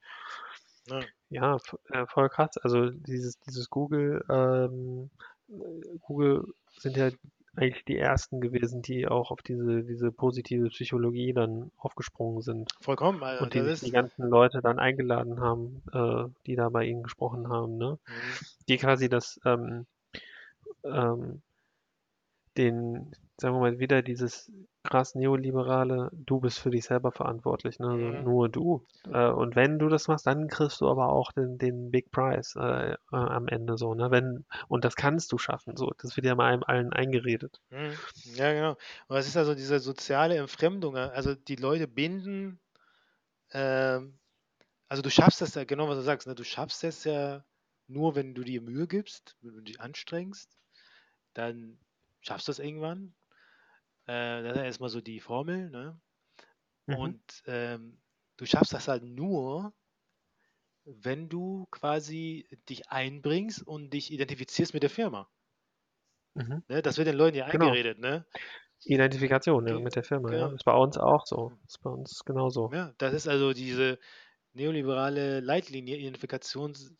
Ja. 0.86 1.08
Ja, 1.30 1.58
äh, 1.90 2.06
voll 2.06 2.28
krass. 2.30 2.56
Also 2.58 2.90
dieses, 2.90 3.38
dieses 3.40 3.68
Google, 3.68 4.24
ähm, 4.30 5.10
äh, 5.48 5.98
Google 6.00 6.44
sind 6.78 6.96
ja 6.96 7.10
eigentlich 7.56 7.84
die 7.84 7.98
ersten 7.98 8.40
gewesen, 8.40 8.82
die 8.82 9.08
auch 9.08 9.30
auf 9.30 9.42
diese, 9.42 9.82
diese 9.82 10.12
positive 10.12 10.68
Psychologie 10.68 11.32
dann 11.32 11.70
aufgesprungen 11.76 12.42
sind 12.42 12.72
Vollkommen. 12.80 13.22
Also 13.22 13.44
und 13.44 13.54
die 13.54 13.62
sich 13.62 13.80
die 13.80 13.90
ganzen 13.90 14.28
Leute 14.28 14.60
dann 14.62 14.78
eingeladen 14.78 15.40
haben, 15.40 15.82
äh, 15.92 16.28
die 16.46 16.56
da 16.56 16.68
bei 16.68 16.84
ihnen 16.84 17.02
gesprochen 17.02 17.48
haben, 17.48 17.76
ne? 17.76 17.98
Mhm. 18.06 18.46
Die 18.68 18.76
quasi 18.76 19.08
das, 19.08 19.40
ähm, 19.44 19.86
ähm, 20.84 21.42
den, 22.56 23.12
sagen 23.40 23.54
wir 23.56 23.60
mal, 23.60 23.78
wieder 23.78 24.02
dieses 24.02 24.52
krass 24.84 25.14
neoliberale, 25.14 26.10
du 26.12 26.40
bist 26.40 26.58
für 26.60 26.70
dich 26.70 26.84
selber 26.84 27.12
verantwortlich, 27.12 27.78
ne? 27.78 27.88
Also 27.88 28.12
Mhm. 28.12 28.22
nur 28.22 28.48
du. 28.48 28.86
Äh, 29.12 29.28
und 29.30 29.56
wenn 29.56 29.78
du 29.78 29.88
das 29.88 30.08
machst, 30.08 30.26
dann 30.26 30.48
kriegst 30.48 30.80
du 30.80 30.88
aber 30.88 31.10
auch 31.10 31.32
den, 31.32 31.58
den 31.58 31.90
Big 31.90 32.10
Prize 32.10 32.58
äh, 32.58 32.92
äh, 32.92 32.96
am 33.10 33.48
Ende 33.48 33.76
so, 33.78 33.94
ne? 33.94 34.10
Wenn, 34.10 34.44
und 34.68 34.84
das 34.84 34.96
kannst 34.96 35.32
du 35.32 35.38
schaffen, 35.38 35.76
so. 35.76 35.92
Das 35.98 36.16
wird 36.16 36.26
ja 36.26 36.34
mal 36.34 36.52
einem 36.52 36.62
allen 36.64 36.92
eingeredet. 36.92 37.60
Mhm. 37.70 38.00
Ja, 38.24 38.52
genau. 38.52 38.76
Und 39.08 39.16
es 39.16 39.26
ist 39.26 39.36
also 39.36 39.54
diese 39.54 39.78
soziale 39.80 40.36
Entfremdung. 40.36 40.96
Also 40.96 41.34
die 41.34 41.56
Leute 41.56 41.86
binden, 41.86 42.60
ähm, 43.52 44.18
also 44.88 45.02
du 45.02 45.10
schaffst 45.10 45.40
das 45.42 45.54
ja, 45.54 45.64
genau 45.64 45.88
was 45.88 45.98
du 45.98 46.02
sagst, 46.04 46.26
ne? 46.28 46.34
Du 46.34 46.44
schaffst 46.44 46.84
es 46.84 47.04
ja 47.04 47.44
nur, 47.88 48.14
wenn 48.16 48.34
du 48.34 48.44
dir 48.44 48.62
Mühe 48.62 48.86
gibst, 48.88 49.36
wenn 49.42 49.54
du 49.56 49.62
dich 49.62 49.80
anstrengst, 49.80 50.58
dann 51.34 51.80
schaffst 52.22 52.48
du 52.48 52.52
es 52.52 52.58
irgendwann. 52.60 53.14
Äh, 54.08 54.42
das 54.42 54.56
ist 54.56 54.62
erstmal 54.62 54.88
so 54.88 55.00
die 55.00 55.20
Formel, 55.20 55.70
ne? 55.70 56.00
Mhm. 56.86 56.94
Und 56.96 57.42
ähm, 57.46 58.00
du 58.36 58.46
schaffst 58.46 58.72
das 58.72 58.88
halt 58.88 59.04
nur, 59.04 59.74
wenn 60.84 61.28
du 61.28 61.66
quasi 61.70 62.48
dich 62.68 62.88
einbringst 62.90 63.66
und 63.66 63.90
dich 63.90 64.10
identifizierst 64.10 64.72
mit 64.72 64.82
der 64.82 64.90
Firma. 64.90 65.30
Mhm. 66.34 66.62
Ne? 66.68 66.82
Das 66.82 66.96
wird 66.96 67.08
den 67.08 67.16
Leuten 67.16 67.36
ja 67.36 67.48
Genau. 67.48 67.66
eingeredet, 67.66 67.98
ne? 67.98 68.24
Identifikation, 68.84 69.66
ja, 69.66 69.78
mit 69.78 69.96
der 69.96 70.04
Firma, 70.04 70.30
genau. 70.30 70.48
ja. 70.48 70.54
Ist 70.54 70.64
bei 70.64 70.74
uns 70.74 70.96
auch 70.96 71.26
so. 71.26 71.52
Ist 71.66 71.82
bei 71.82 71.90
uns 71.90 72.24
genauso. 72.24 72.70
Ja, 72.72 72.94
das 72.98 73.12
ist 73.12 73.28
also 73.28 73.52
diese 73.52 73.98
neoliberale 74.52 75.40
Leitlinie, 75.40 75.96
Identifikations, 75.96 76.90
ne, 76.90 76.96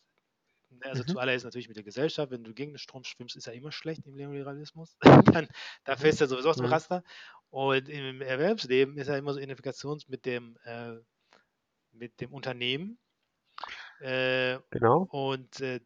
also 0.83 1.03
Mhm. 1.07 1.15
zuallererst 1.15 1.45
natürlich 1.45 1.67
mit 1.67 1.77
der 1.77 1.83
Gesellschaft, 1.83 2.31
wenn 2.31 2.43
du 2.43 2.53
gegen 2.53 2.73
den 2.73 2.77
Strom 2.79 3.03
schwimmst, 3.03 3.35
ist 3.35 3.47
ja 3.47 3.53
immer 3.53 3.71
schlecht 3.71 4.05
im 4.07 4.15
Neoliberalismus. 4.15 4.97
Dann, 5.33 5.47
da 5.85 5.97
fällst 5.97 6.19
du 6.19 6.25
ja 6.25 6.27
sowieso 6.29 6.49
aus 6.49 6.57
dem 6.57 6.65
Mhm. 6.65 6.67
Raster. 6.67 7.03
Und 7.49 7.89
im 7.89 8.21
Erwerbsleben 8.21 8.97
ist 8.97 9.07
ja 9.07 9.17
immer 9.17 9.33
so 9.33 9.39
Identifikations 9.39 10.07
mit 10.07 10.25
dem, 10.25 10.57
äh, 10.63 10.97
mit 11.91 12.21
dem 12.21 12.33
Unternehmen. 12.33 12.99
Äh, 13.99 14.59
Genau. 14.71 15.09
und 15.09 15.59
äh, 15.61 15.81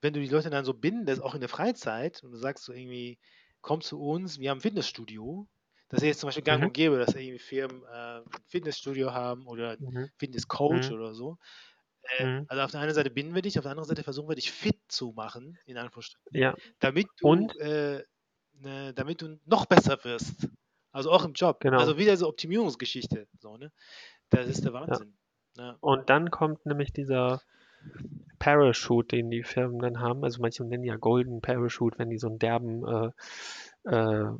wenn 0.00 0.12
du 0.12 0.20
die 0.20 0.28
Leute 0.28 0.50
dann 0.50 0.64
so 0.64 0.74
bindest, 0.74 1.22
auch 1.22 1.34
in 1.34 1.40
der 1.40 1.48
Freizeit, 1.48 2.22
und 2.22 2.32
du 2.32 2.36
sagst 2.38 2.64
so 2.64 2.72
irgendwie, 2.72 3.18
komm 3.60 3.80
zu 3.80 4.00
uns, 4.00 4.38
wir 4.38 4.50
haben 4.50 4.58
ein 4.58 4.62
Fitnessstudio. 4.62 5.48
Das 5.88 6.02
ist 6.02 6.06
jetzt 6.06 6.20
zum 6.20 6.28
Beispiel 6.28 6.44
gang 6.44 6.62
Mhm. 6.62 6.66
und 6.66 6.72
gäbe, 6.74 6.98
dass 6.98 7.14
irgendwie 7.14 7.38
Firmen 7.38 7.82
äh, 7.84 8.18
ein 8.20 8.24
Fitnessstudio 8.48 9.12
haben 9.12 9.46
oder 9.46 9.78
Mhm. 9.78 10.10
Fitnesscoach 10.18 10.90
Mhm. 10.90 10.92
oder 10.92 11.14
so. 11.14 11.38
Äh, 12.18 12.24
Mhm. 12.26 12.46
Also 12.48 12.62
auf 12.62 12.70
der 12.70 12.80
einen 12.80 12.94
Seite 12.94 13.10
binden 13.10 13.34
wir 13.34 13.42
dich, 13.42 13.58
auf 13.58 13.62
der 13.64 13.72
anderen 13.72 13.88
Seite 13.88 14.02
versuchen 14.02 14.28
wir 14.28 14.36
dich 14.36 14.50
fit 14.52 14.78
zu 14.88 15.12
machen, 15.12 15.58
in 15.66 15.76
Anführungsstrichen, 15.78 16.40
Ja. 16.40 16.54
damit 16.80 17.08
du, 17.18 17.28
Und? 17.28 17.56
äh, 17.58 18.02
ne, 18.60 18.92
damit 18.94 19.22
du 19.22 19.38
noch 19.44 19.66
besser 19.66 20.02
wirst. 20.04 20.48
Also 20.92 21.10
auch 21.10 21.24
im 21.24 21.32
Job. 21.34 21.60
Genau. 21.60 21.78
Also 21.78 21.98
wieder 21.98 22.16
so 22.16 22.28
Optimierungsgeschichte. 22.28 23.28
So, 23.38 23.56
ne? 23.56 23.70
Das 24.30 24.48
ist 24.48 24.64
der 24.64 24.72
Wahnsinn. 24.72 25.16
Ja. 25.56 25.76
Und 25.80 26.08
dann 26.10 26.30
kommt 26.30 26.64
nämlich 26.64 26.92
dieser 26.92 27.42
Parachute, 28.38 29.16
den 29.16 29.30
die 29.30 29.42
Firmen 29.42 29.78
dann 29.78 30.00
haben. 30.00 30.24
Also 30.24 30.40
manche 30.40 30.64
nennen 30.64 30.84
ja 30.84 30.96
Golden 30.96 31.40
Parachute, 31.40 31.98
wenn 31.98 32.10
die 32.10 32.18
so 32.18 32.28
einen 32.28 32.38
derben, 32.38 32.86
äh, 32.86 33.10
äh, 33.90 34.30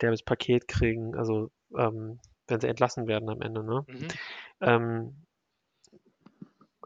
derbes 0.00 0.22
Paket 0.22 0.68
kriegen, 0.68 1.14
also 1.16 1.50
ähm, 1.76 2.18
wenn 2.48 2.60
sie 2.60 2.68
entlassen 2.68 3.06
werden 3.06 3.28
am 3.28 3.42
Ende. 3.42 3.62
Ne? 3.62 3.84
Mhm. 3.86 4.08
Ähm, 4.60 5.25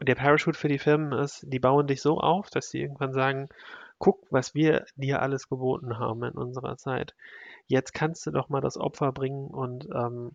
und 0.01 0.09
der 0.09 0.15
Parachute 0.15 0.57
für 0.57 0.67
die 0.67 0.79
Firmen 0.79 1.11
ist, 1.11 1.45
die 1.47 1.59
bauen 1.59 1.85
dich 1.85 2.01
so 2.01 2.17
auf, 2.17 2.49
dass 2.49 2.71
sie 2.71 2.81
irgendwann 2.81 3.13
sagen, 3.13 3.49
guck, 3.99 4.25
was 4.31 4.55
wir 4.55 4.83
dir 4.95 5.21
alles 5.21 5.47
geboten 5.47 5.99
haben 5.99 6.23
in 6.23 6.33
unserer 6.33 6.75
Zeit. 6.75 7.13
Jetzt 7.67 7.93
kannst 7.93 8.25
du 8.25 8.31
doch 8.31 8.49
mal 8.49 8.61
das 8.61 8.77
Opfer 8.77 9.11
bringen 9.11 9.45
und 9.45 9.87
ähm, 9.93 10.31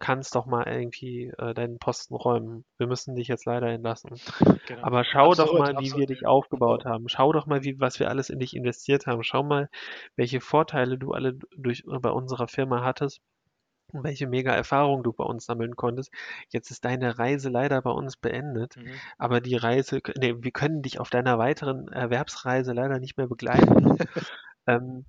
kannst 0.00 0.34
doch 0.34 0.46
mal 0.46 0.66
irgendwie 0.66 1.32
äh, 1.38 1.54
deinen 1.54 1.78
Posten 1.78 2.16
räumen. 2.16 2.64
Wir 2.76 2.88
müssen 2.88 3.14
dich 3.14 3.28
jetzt 3.28 3.46
leider 3.46 3.68
entlassen. 3.68 4.20
Genau. 4.66 4.82
Aber 4.82 5.04
schau 5.04 5.34
doch 5.34 5.44
Absurd, 5.44 5.58
mal, 5.60 5.74
wie 5.74 5.84
wir 5.84 5.92
absurd, 5.92 6.10
dich 6.10 6.26
aufgebaut 6.26 6.84
haben. 6.84 7.08
Schau 7.08 7.32
doch 7.32 7.46
mal, 7.46 7.62
wie, 7.62 7.78
was 7.78 8.00
wir 8.00 8.08
alles 8.08 8.30
in 8.30 8.40
dich 8.40 8.56
investiert 8.56 9.06
haben. 9.06 9.22
Schau 9.22 9.44
mal, 9.44 9.68
welche 10.16 10.40
Vorteile 10.40 10.98
du 10.98 11.12
alle 11.12 11.38
durch, 11.56 11.84
bei 11.86 12.10
unserer 12.10 12.48
Firma 12.48 12.82
hattest 12.82 13.20
und 13.94 14.04
welche 14.04 14.26
mega 14.26 14.52
Erfahrung 14.52 15.02
du 15.02 15.12
bei 15.12 15.24
uns 15.24 15.46
sammeln 15.46 15.76
konntest. 15.76 16.12
Jetzt 16.50 16.70
ist 16.70 16.84
deine 16.84 17.18
Reise 17.18 17.48
leider 17.48 17.80
bei 17.82 17.90
uns 17.90 18.16
beendet, 18.16 18.76
Mhm. 18.76 18.90
aber 19.18 19.40
die 19.40 19.56
Reise, 19.56 20.00
nee, 20.18 20.34
wir 20.38 20.50
können 20.50 20.82
dich 20.82 21.00
auf 21.00 21.10
deiner 21.10 21.38
weiteren 21.38 21.88
Erwerbsreise 21.88 22.72
leider 22.72 22.98
nicht 22.98 23.16
mehr 23.16 23.28
begleiten. 23.28 23.96
ähm, 24.66 25.04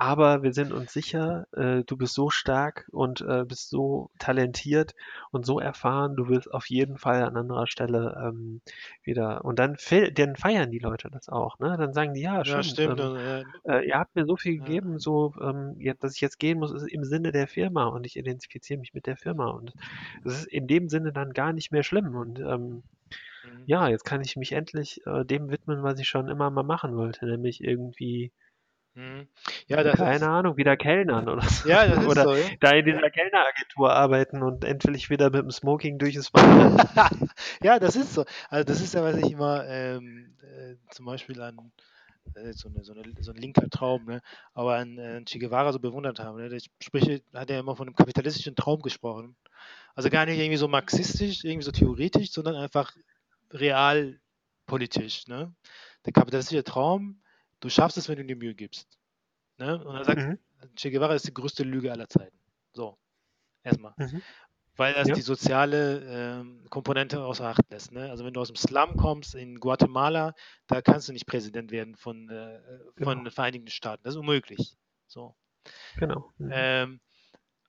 aber 0.00 0.42
wir 0.42 0.52
sind 0.54 0.72
uns 0.72 0.92
sicher, 0.92 1.46
äh, 1.52 1.84
du 1.84 1.96
bist 1.96 2.14
so 2.14 2.30
stark 2.30 2.88
und 2.92 3.20
äh, 3.20 3.44
bist 3.44 3.68
so 3.70 4.10
talentiert 4.18 4.94
und 5.30 5.46
so 5.46 5.60
erfahren, 5.60 6.16
du 6.16 6.28
wirst 6.28 6.50
auf 6.52 6.70
jeden 6.70 6.98
Fall 6.98 7.22
an 7.24 7.36
anderer 7.36 7.66
Stelle 7.66 8.16
ähm, 8.26 8.62
wieder. 9.04 9.44
Und 9.44 9.58
dann, 9.58 9.76
dann 10.14 10.36
feiern 10.36 10.70
die 10.70 10.78
Leute 10.78 11.10
das 11.10 11.28
auch, 11.28 11.58
ne? 11.58 11.76
Dann 11.78 11.92
sagen 11.92 12.14
die, 12.14 12.22
ja, 12.22 12.44
Ja, 12.44 12.62
stimmt, 12.62 12.76
stimmt. 12.76 13.00
ähm, 13.00 13.00
und, 13.00 13.12
äh, 13.64 13.86
ihr 13.86 13.98
habt 13.98 14.14
mir 14.16 14.26
so 14.26 14.36
viel 14.36 14.54
Ja. 14.56 14.56
gegeben, 14.56 14.98
so 14.98 15.34
ähm, 15.40 15.76
jetzt, 15.78 16.02
dass 16.04 16.14
ich 16.16 16.20
jetzt 16.22 16.38
gehen 16.38 16.58
muss, 16.58 16.72
ist 16.72 16.88
im 16.88 17.04
Sinne 17.04 17.32
der 17.32 17.48
Firma 17.48 17.86
und 17.86 18.06
ich 18.06 18.16
identifiziere 18.16 18.80
mich 18.80 18.94
mit 18.94 19.06
der 19.06 19.16
Firma 19.16 19.50
und 19.50 19.74
es 20.24 20.38
ist 20.40 20.46
in 20.48 20.66
dem 20.66 20.88
Sinne 20.88 21.12
dann 21.12 21.32
gar 21.32 21.52
nicht 21.52 21.72
mehr 21.72 21.82
schlimm 21.82 22.14
und 22.16 22.40
ähm, 22.40 22.84
mhm. 23.42 23.66
ja, 23.66 23.88
jetzt 23.88 24.04
kann 24.04 24.20
ich 24.22 24.36
mich 24.36 24.52
endlich 24.52 25.00
äh, 25.06 25.24
dem 25.24 25.50
widmen, 25.50 25.82
was 25.82 25.98
ich 26.00 26.08
schon 26.08 26.28
immer 26.28 26.50
mal 26.50 26.62
machen 26.62 26.96
wollte, 26.96 27.26
nämlich 27.26 27.62
irgendwie. 27.62 28.32
Ja, 29.66 29.82
das 29.82 29.96
keine 29.96 30.16
ist, 30.16 30.22
Ahnung, 30.22 30.56
wieder 30.56 30.76
Kellnern 30.76 31.28
oder 31.28 31.42
so. 31.42 31.68
ja, 31.68 31.86
das 31.86 31.98
ist 32.02 32.06
oder 32.06 32.24
so, 32.24 32.34
ja. 32.34 32.48
da 32.60 32.70
in 32.72 32.84
dieser 32.84 33.10
Kellneragentur 33.10 33.92
arbeiten 33.92 34.42
und 34.42 34.64
endlich 34.64 35.10
wieder 35.10 35.30
mit 35.30 35.42
dem 35.42 35.50
Smoking 35.50 35.98
durch 35.98 36.14
das 36.14 36.32
Wald. 36.34 36.88
ja, 37.62 37.78
das 37.78 37.96
ist 37.96 38.14
so. 38.14 38.24
Also 38.48 38.64
das 38.64 38.80
ist 38.80 38.94
ja, 38.94 39.02
was 39.02 39.16
ich 39.16 39.32
immer 39.32 39.66
ähm, 39.66 40.34
äh, 40.42 40.76
zum 40.90 41.06
Beispiel 41.06 41.40
an 41.40 41.72
äh, 42.34 42.52
so, 42.52 42.68
eine, 42.68 42.84
so, 42.84 42.92
eine, 42.92 43.02
so 43.20 43.32
ein 43.32 43.36
linker 43.36 43.68
Traum, 43.70 44.04
ne? 44.04 44.22
aber 44.54 44.76
an, 44.76 44.98
äh, 44.98 45.24
Che 45.24 45.38
Guevara 45.38 45.72
so 45.72 45.78
bewundert 45.78 46.20
habe. 46.20 46.42
Ne? 46.42 46.48
Der 46.48 46.60
spricht, 46.80 47.24
hat 47.34 47.50
ja 47.50 47.60
immer 47.60 47.76
von 47.76 47.88
einem 47.88 47.96
kapitalistischen 47.96 48.56
Traum 48.56 48.82
gesprochen. 48.82 49.36
Also 49.94 50.10
gar 50.10 50.26
nicht 50.26 50.38
irgendwie 50.38 50.56
so 50.56 50.68
marxistisch, 50.68 51.44
irgendwie 51.44 51.64
so 51.64 51.72
theoretisch, 51.72 52.30
sondern 52.30 52.56
einfach 52.56 52.94
realpolitisch. 53.52 55.26
Ne? 55.26 55.52
Der 56.06 56.12
kapitalistische 56.12 56.64
Traum, 56.64 57.20
du 57.60 57.68
schaffst 57.68 57.96
es, 57.98 58.08
wenn 58.08 58.16
du 58.16 58.24
dir 58.24 58.36
Mühe 58.36 58.54
gibst. 58.54 58.98
Ne? 59.58 59.82
Und 59.84 59.96
er 59.96 60.04
sagt, 60.04 60.20
Mhm. 60.22 60.38
Che 60.76 60.90
Guevara 60.90 61.14
ist 61.14 61.26
die 61.26 61.32
größte 61.34 61.62
Lüge 61.62 61.90
aller 61.90 62.08
Zeiten. 62.08 62.38
So, 62.72 62.98
erstmal. 63.62 63.94
Mhm. 63.96 64.22
Weil 64.76 64.94
das 64.94 65.08
Ja. 65.08 65.14
die 65.14 65.22
soziale 65.22 66.04
ähm, 66.40 66.66
Komponente 66.70 67.22
außer 67.24 67.46
Acht 67.46 67.70
lässt. 67.70 67.92
Ne? 67.92 68.10
Also 68.10 68.24
wenn 68.24 68.34
du 68.34 68.40
aus 68.40 68.48
dem 68.48 68.56
Slum 68.56 68.96
kommst 68.96 69.34
in 69.34 69.58
Guatemala, 69.58 70.34
da 70.66 70.82
kannst 70.82 71.08
du 71.08 71.12
nicht 71.12 71.26
Präsident 71.26 71.70
werden 71.70 71.96
von, 71.96 72.28
äh, 72.30 72.60
von 72.78 72.94
Genau. 72.96 73.14
den 73.14 73.30
Vereinigten 73.30 73.68
Staaten. 73.68 74.02
Das 74.02 74.14
ist 74.14 74.20
unmöglich. 74.20 74.76
So. 75.06 75.34
Genau. 75.96 76.30
Mhm. 76.38 76.50
Ähm, 76.52 77.00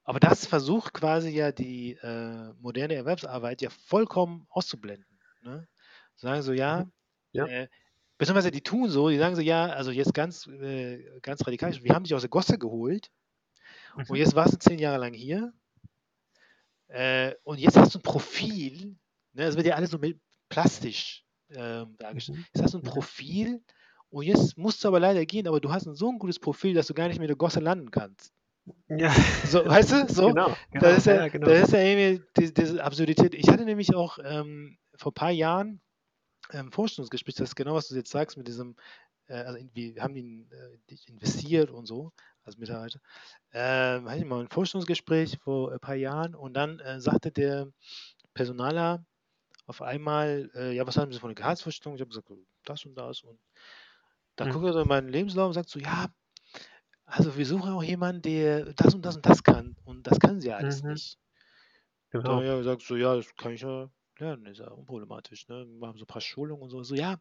aber 0.04 0.20
das 0.20 0.46
versucht 0.46 0.94
quasi 0.94 1.30
ja 1.30 1.52
die 1.52 1.92
äh, 1.94 2.52
moderne 2.60 2.94
Erwerbsarbeit 2.94 3.62
ja 3.62 3.70
vollkommen 3.70 4.46
auszublenden. 4.50 5.18
Ne? 5.42 5.68
Sagen 6.16 6.42
so, 6.42 6.52
ja, 6.52 6.86
Ja. 7.32 7.46
Äh, 7.46 7.68
beziehungsweise 8.18 8.50
die 8.50 8.62
tun 8.62 8.88
so, 8.90 9.08
die 9.08 9.18
sagen 9.18 9.36
so, 9.36 9.42
ja, 9.42 9.66
also 9.66 9.90
jetzt 9.90 10.14
ganz, 10.14 10.46
äh, 10.46 11.20
ganz 11.22 11.46
radikal, 11.46 11.72
wir 11.82 11.94
haben 11.94 12.04
dich 12.04 12.14
aus 12.14 12.22
der 12.22 12.30
Gosse 12.30 12.58
geholt 12.58 13.10
und 14.06 14.16
Mhm. 14.16 14.16
jetzt 14.16 14.34
warst 14.34 14.54
du 14.54 14.58
zehn 14.58 14.78
Jahre 14.78 14.98
lang 14.98 15.14
hier 15.14 15.52
äh, 16.88 17.34
und 17.44 17.58
jetzt 17.58 17.76
hast 17.76 17.94
du 17.94 17.98
ein 17.98 18.02
Profil, 18.02 18.96
ne, 19.32 19.46
das 19.46 19.56
wird 19.56 19.66
ja 19.66 19.74
alles 19.74 19.90
so 19.90 19.98
mit 19.98 20.20
plastisch 20.48 21.24
ähm, 21.50 21.96
dargestellt. 21.98 22.38
Mhm. 22.38 22.44
Jetzt 22.54 22.62
hast 22.62 22.74
du 22.74 22.78
ein 22.78 22.82
Mhm. 22.82 22.88
Profil 22.88 23.62
und 24.10 24.24
jetzt 24.24 24.58
musst 24.58 24.84
du 24.84 24.88
aber 24.88 25.00
leider 25.00 25.24
gehen, 25.24 25.48
aber 25.48 25.60
du 25.60 25.72
hast 25.72 25.86
ein 25.86 25.94
so 25.94 26.10
ein 26.10 26.18
gutes 26.18 26.38
Profil, 26.38 26.74
dass 26.74 26.86
du 26.86 26.94
gar 26.94 27.08
nicht 27.08 27.18
mehr 27.18 27.24
in 27.26 27.28
der 27.28 27.36
Gosse 27.36 27.60
landen 27.60 27.90
kannst. 27.90 28.32
Ja, 28.88 29.12
So, 29.44 29.64
weißt 29.66 29.92
du, 29.92 30.08
so? 30.12 30.28
genau, 30.28 30.56
genau, 30.70 30.86
Das 30.86 30.98
ist 30.98 31.06
ja, 31.06 31.14
ja, 31.14 31.28
genau. 31.28 31.46
das 31.46 31.62
ist 31.68 31.72
ja 31.72 31.80
irgendwie 31.80 32.22
die, 32.36 32.54
diese 32.54 32.84
Absurdität. 32.84 33.34
Ich 33.34 33.48
hatte 33.48 33.64
nämlich 33.64 33.94
auch 33.94 34.18
ähm, 34.22 34.78
vor 34.94 35.10
ein 35.12 35.14
paar 35.14 35.30
Jahren 35.30 35.80
ein 36.50 36.70
Vorstellungsgespräch, 36.70 37.34
das 37.36 37.50
ist 37.50 37.56
genau, 37.56 37.74
was 37.74 37.88
du 37.88 37.94
jetzt 37.96 38.10
sagst, 38.10 38.36
mit 38.36 38.48
diesem, 38.48 38.76
äh, 39.26 39.34
also 39.34 39.60
wir 39.72 40.02
haben 40.02 40.16
ihn 40.16 40.50
äh, 40.52 40.96
investiert 41.06 41.70
und 41.70 41.86
so 41.86 42.12
als 42.44 42.56
Mitarbeiter. 42.58 43.00
Ähm, 43.52 44.08
hatte 44.08 44.20
ich 44.20 44.26
mal 44.26 44.40
ein 44.42 44.50
Vorstellungsgespräch 44.50 45.38
vor 45.38 45.72
ein 45.72 45.80
paar 45.80 45.96
Jahren 45.96 46.34
und 46.34 46.54
dann 46.54 46.80
äh, 46.80 47.00
sagte 47.00 47.32
der 47.32 47.68
Personaler 48.34 49.04
auf 49.66 49.82
einmal, 49.82 50.50
äh, 50.54 50.72
ja, 50.74 50.86
was 50.86 50.96
haben 50.98 51.12
Sie 51.12 51.20
von 51.20 51.30
der 51.30 51.36
Gehaltsvorstellung? 51.36 51.96
Ich 51.96 52.00
habe 52.02 52.10
gesagt, 52.10 52.30
das 52.64 52.84
und 52.86 52.96
das 52.96 53.22
und 53.22 53.40
dann 54.36 54.48
Mhm. 54.48 54.50
guckt 54.50 54.66
er 54.66 54.72
so 54.74 54.80
in 54.82 54.88
meinen 54.88 55.08
Lebenslauf 55.08 55.48
und 55.48 55.54
sagt 55.54 55.68
so, 55.70 55.78
ja, 55.78 56.08
also 57.06 57.36
wir 57.36 57.46
suchen 57.46 57.72
auch 57.72 57.82
jemanden, 57.82 58.22
der 58.22 58.72
das 58.74 58.94
und 58.94 59.02
das 59.04 59.16
und 59.16 59.26
das 59.26 59.42
kann 59.44 59.76
und 59.84 60.06
das 60.06 60.18
kann 60.20 60.40
sie 60.40 60.48
ja 60.48 60.56
alles 60.56 60.82
Mhm. 60.84 60.84
nicht. 60.84 61.18
Genau. 62.10 62.24
Da 62.24 62.32
habe 62.34 62.42
ich 62.44 62.48
ja 62.48 62.56
gesagt, 62.56 62.82
so, 62.82 62.96
ja, 62.96 63.14
das 63.16 63.34
kann 63.36 63.52
ich 63.52 63.60
ja 63.62 63.88
lernen, 64.18 64.46
ist 64.46 64.58
ja 64.58 64.68
unproblematisch. 64.70 65.48
Ne? 65.48 65.66
Wir 65.66 65.78
machen 65.78 65.96
so 65.98 66.04
ein 66.04 66.06
paar 66.06 66.20
Schulungen 66.20 66.62
und 66.62 66.70
so. 66.70 66.82
So, 66.82 66.94
ja, 66.94 67.16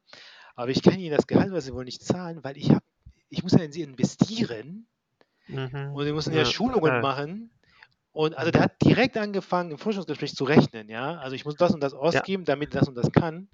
aber 0.56 0.72
ich 0.72 0.82
kann 0.84 1.00
Ihnen 1.00 1.16
das 1.16 1.28
Gehalt, 1.28 1.52
was 1.52 1.66
Sie 1.66 1.74
wollen, 1.74 1.86
nicht 1.86 2.04
zahlen, 2.04 2.44
weil 2.44 2.58
ich 2.58 2.70
habe, 2.70 2.84
ich 3.30 3.44
muss 3.44 3.54
ja 3.54 3.60
in 3.64 3.72
Sie 3.72 3.82
investieren 3.82 4.88
Mhm. 5.48 5.94
und 5.94 6.06
Sie 6.06 6.14
müssen 6.14 6.34
ja, 6.34 6.39
Ja, 6.39 6.46
Schulungen 6.46 6.94
ja. 6.96 7.02
machen. 7.02 7.52
Und 8.14 8.38
also 8.38 8.52
der 8.52 8.64
hat 8.64 8.82
direkt 8.84 9.18
angefangen, 9.18 9.72
im 9.72 9.78
Forschungsgespräch 9.78 10.36
zu 10.36 10.44
rechnen, 10.44 10.89
ja. 10.89 11.18
Also 11.18 11.36
ich 11.36 11.46
muss 11.46 11.56
das 11.56 11.74
und 11.74 11.82
das 11.82 11.94
ausgeben, 11.94 12.44
damit 12.46 12.76
das 12.76 12.88
und 12.88 12.96
das 12.96 13.12
kann. 13.12 13.48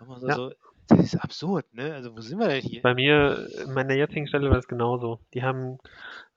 Und 0.00 0.20
so, 0.20 0.28
Ja. 0.28 0.34
so, 0.34 0.52
das 0.88 1.00
ist 1.00 1.16
absurd, 1.16 1.72
ne? 1.74 1.94
Also 1.94 2.16
wo 2.16 2.20
sind 2.20 2.38
wir 2.38 2.48
denn 2.48 2.62
hier? 2.62 2.82
Bei 2.82 2.94
mir, 2.94 3.48
in 3.64 3.72
meiner 3.72 3.94
jetzigen 3.94 4.26
Stelle 4.26 4.50
war 4.50 4.58
es 4.58 4.66
genauso. 4.66 5.20
Die 5.34 5.42
haben 5.42 5.78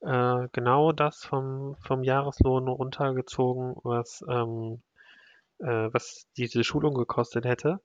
äh, 0.02 0.48
genau 0.52 0.92
das 0.92 1.24
vom, 1.24 1.76
vom 1.82 2.04
Jahreslohn 2.04 2.68
runtergezogen, 2.68 3.76
was, 3.84 4.24
ähm, 4.30 4.82
äh, 5.60 5.89
was 5.91 6.28
diese 6.38 6.64
Schulung 6.64 6.93
gekostet 6.95 7.45
hätte. 7.45 7.80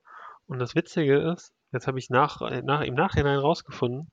Und 0.46 0.58
das 0.58 0.74
Witzige 0.74 1.32
ist, 1.32 1.52
jetzt 1.72 1.86
habe 1.86 1.98
ich 1.98 2.10
nach, 2.10 2.40
äh, 2.42 2.62
nach, 2.62 2.82
im 2.82 2.94
Nachhinein 2.94 3.38
rausgefunden, 3.38 4.10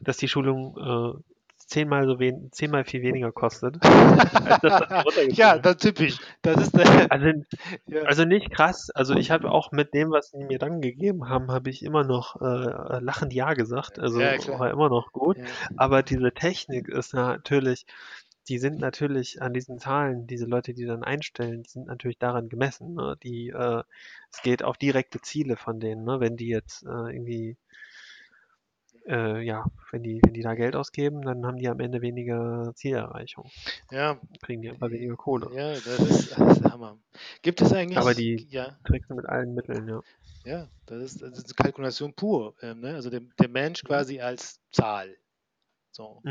dass 0.00 0.16
die 0.16 0.28
Schulung 0.28 0.76
äh, 0.76 1.20
zehnmal 1.66 2.06
so 2.06 2.18
wen, 2.18 2.50
zehnmal 2.52 2.84
viel 2.84 3.02
weniger 3.02 3.32
kostet. 3.32 3.76
ja, 5.32 5.58
das 5.58 5.74
ist 5.74 5.82
typisch. 5.82 6.18
Das 6.42 6.62
ist 6.62 6.74
Also, 7.10 7.26
ja. 7.86 8.02
also 8.02 8.24
nicht 8.24 8.50
krass. 8.50 8.90
Also 8.94 9.14
ich 9.14 9.30
habe 9.30 9.50
auch 9.50 9.72
mit 9.72 9.92
dem, 9.92 10.10
was 10.10 10.30
sie 10.30 10.44
mir 10.44 10.58
dann 10.58 10.80
gegeben 10.80 11.28
haben, 11.28 11.50
habe 11.50 11.70
ich 11.70 11.82
immer 11.84 12.04
noch 12.04 12.40
äh, 12.40 13.00
lachend 13.00 13.32
Ja 13.32 13.54
gesagt. 13.54 13.98
Also 13.98 14.20
Ja, 14.20 14.36
war 14.58 14.70
immer 14.70 14.88
noch 14.88 15.12
gut. 15.12 15.38
ja. 15.38 15.44
Aber 15.76 16.02
diese 16.02 16.32
Technik 16.32 16.88
ist 16.88 17.14
natürlich, 17.14 17.84
die 18.48 18.58
sind 18.58 18.78
natürlich 18.78 19.42
an 19.42 19.52
diesen 19.52 19.78
Zahlen, 19.78 20.26
diese 20.26 20.46
Leute, 20.46 20.72
die 20.74 20.84
dann 20.84 21.02
einstellen, 21.02 21.62
die 21.62 21.70
sind 21.70 21.86
natürlich 21.86 22.18
daran 22.18 22.48
gemessen. 22.48 22.94
Ne? 22.94 23.16
Die, 23.22 23.48
äh, 23.48 23.82
es 24.30 24.42
geht 24.42 24.62
auf 24.62 24.76
direkte 24.78 25.20
Ziele 25.20 25.56
von 25.56 25.80
denen. 25.80 26.04
Ne? 26.04 26.20
Wenn 26.20 26.36
die 26.36 26.48
jetzt 26.48 26.84
äh, 26.84 26.88
irgendwie, 26.88 27.56
äh, 29.08 29.40
ja, 29.42 29.66
wenn 29.90 30.02
die, 30.02 30.20
wenn 30.24 30.34
die 30.34 30.42
da 30.42 30.54
Geld 30.54 30.76
ausgeben, 30.76 31.22
dann 31.22 31.46
haben 31.46 31.56
die 31.56 31.68
am 31.68 31.80
Ende 31.80 32.02
weniger 32.02 32.72
Zielerreichung, 32.74 33.50
ja, 33.90 34.20
kriegen 34.42 34.62
die 34.62 34.70
einfach 34.70 34.90
weniger 34.90 35.16
Kohle. 35.16 35.48
ja, 35.54 35.72
das 35.74 36.00
ist, 36.00 36.30
das 36.30 36.58
ist 36.58 36.64
Hammer. 36.64 36.98
Gibt 37.42 37.62
es 37.62 37.72
eigentlich, 37.72 37.98
Aber 37.98 38.14
die- 38.14 38.46
ja, 38.50 38.78
Tricksen 38.84 39.16
mit 39.16 39.26
allen 39.26 39.54
Mitteln, 39.54 39.88
ja. 39.88 40.00
Ja, 40.44 40.68
das 40.86 41.02
ist, 41.02 41.22
das 41.22 41.38
ist 41.38 41.56
Kalkulation 41.56 42.14
pur. 42.14 42.54
Ähm, 42.62 42.80
ne? 42.80 42.94
Also 42.94 43.10
der, 43.10 43.20
der 43.40 43.48
Mensch 43.48 43.82
quasi 43.82 44.20
als 44.20 44.60
Zahl. 44.70 45.16
So. 45.90 46.22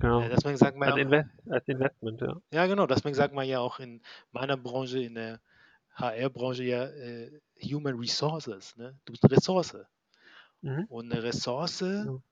Genau. 0.00 0.20
Äh, 0.22 0.28
deswegen 0.28 0.56
sagt 0.56 0.76
man 0.76 0.88
Als, 0.90 0.96
ja, 0.96 1.02
Inve 1.02 1.30
als 1.50 1.68
Investment, 1.68 2.20
ja. 2.20 2.40
ja 2.52 2.66
genau, 2.66 2.86
deswegen 2.86 3.14
sagt 3.14 3.34
man 3.34 3.46
ja 3.46 3.58
auch 3.60 3.80
in 3.80 4.02
meiner 4.30 4.56
Branche, 4.56 5.00
in 5.00 5.14
der 5.14 5.40
HR-Branche 5.94 6.62
ja 6.64 6.84
äh, 6.84 7.40
Human 7.62 7.98
Resources. 7.98 8.76
Ne? 8.76 8.98
Du 9.04 9.12
bist 9.12 9.24
eine 9.24 9.36
Ressource. 9.36 9.76
Mhm. 10.60 10.86
Und 10.88 11.12
eine 11.12 11.22
Ressource 11.22 11.80
Ja. 11.80 12.22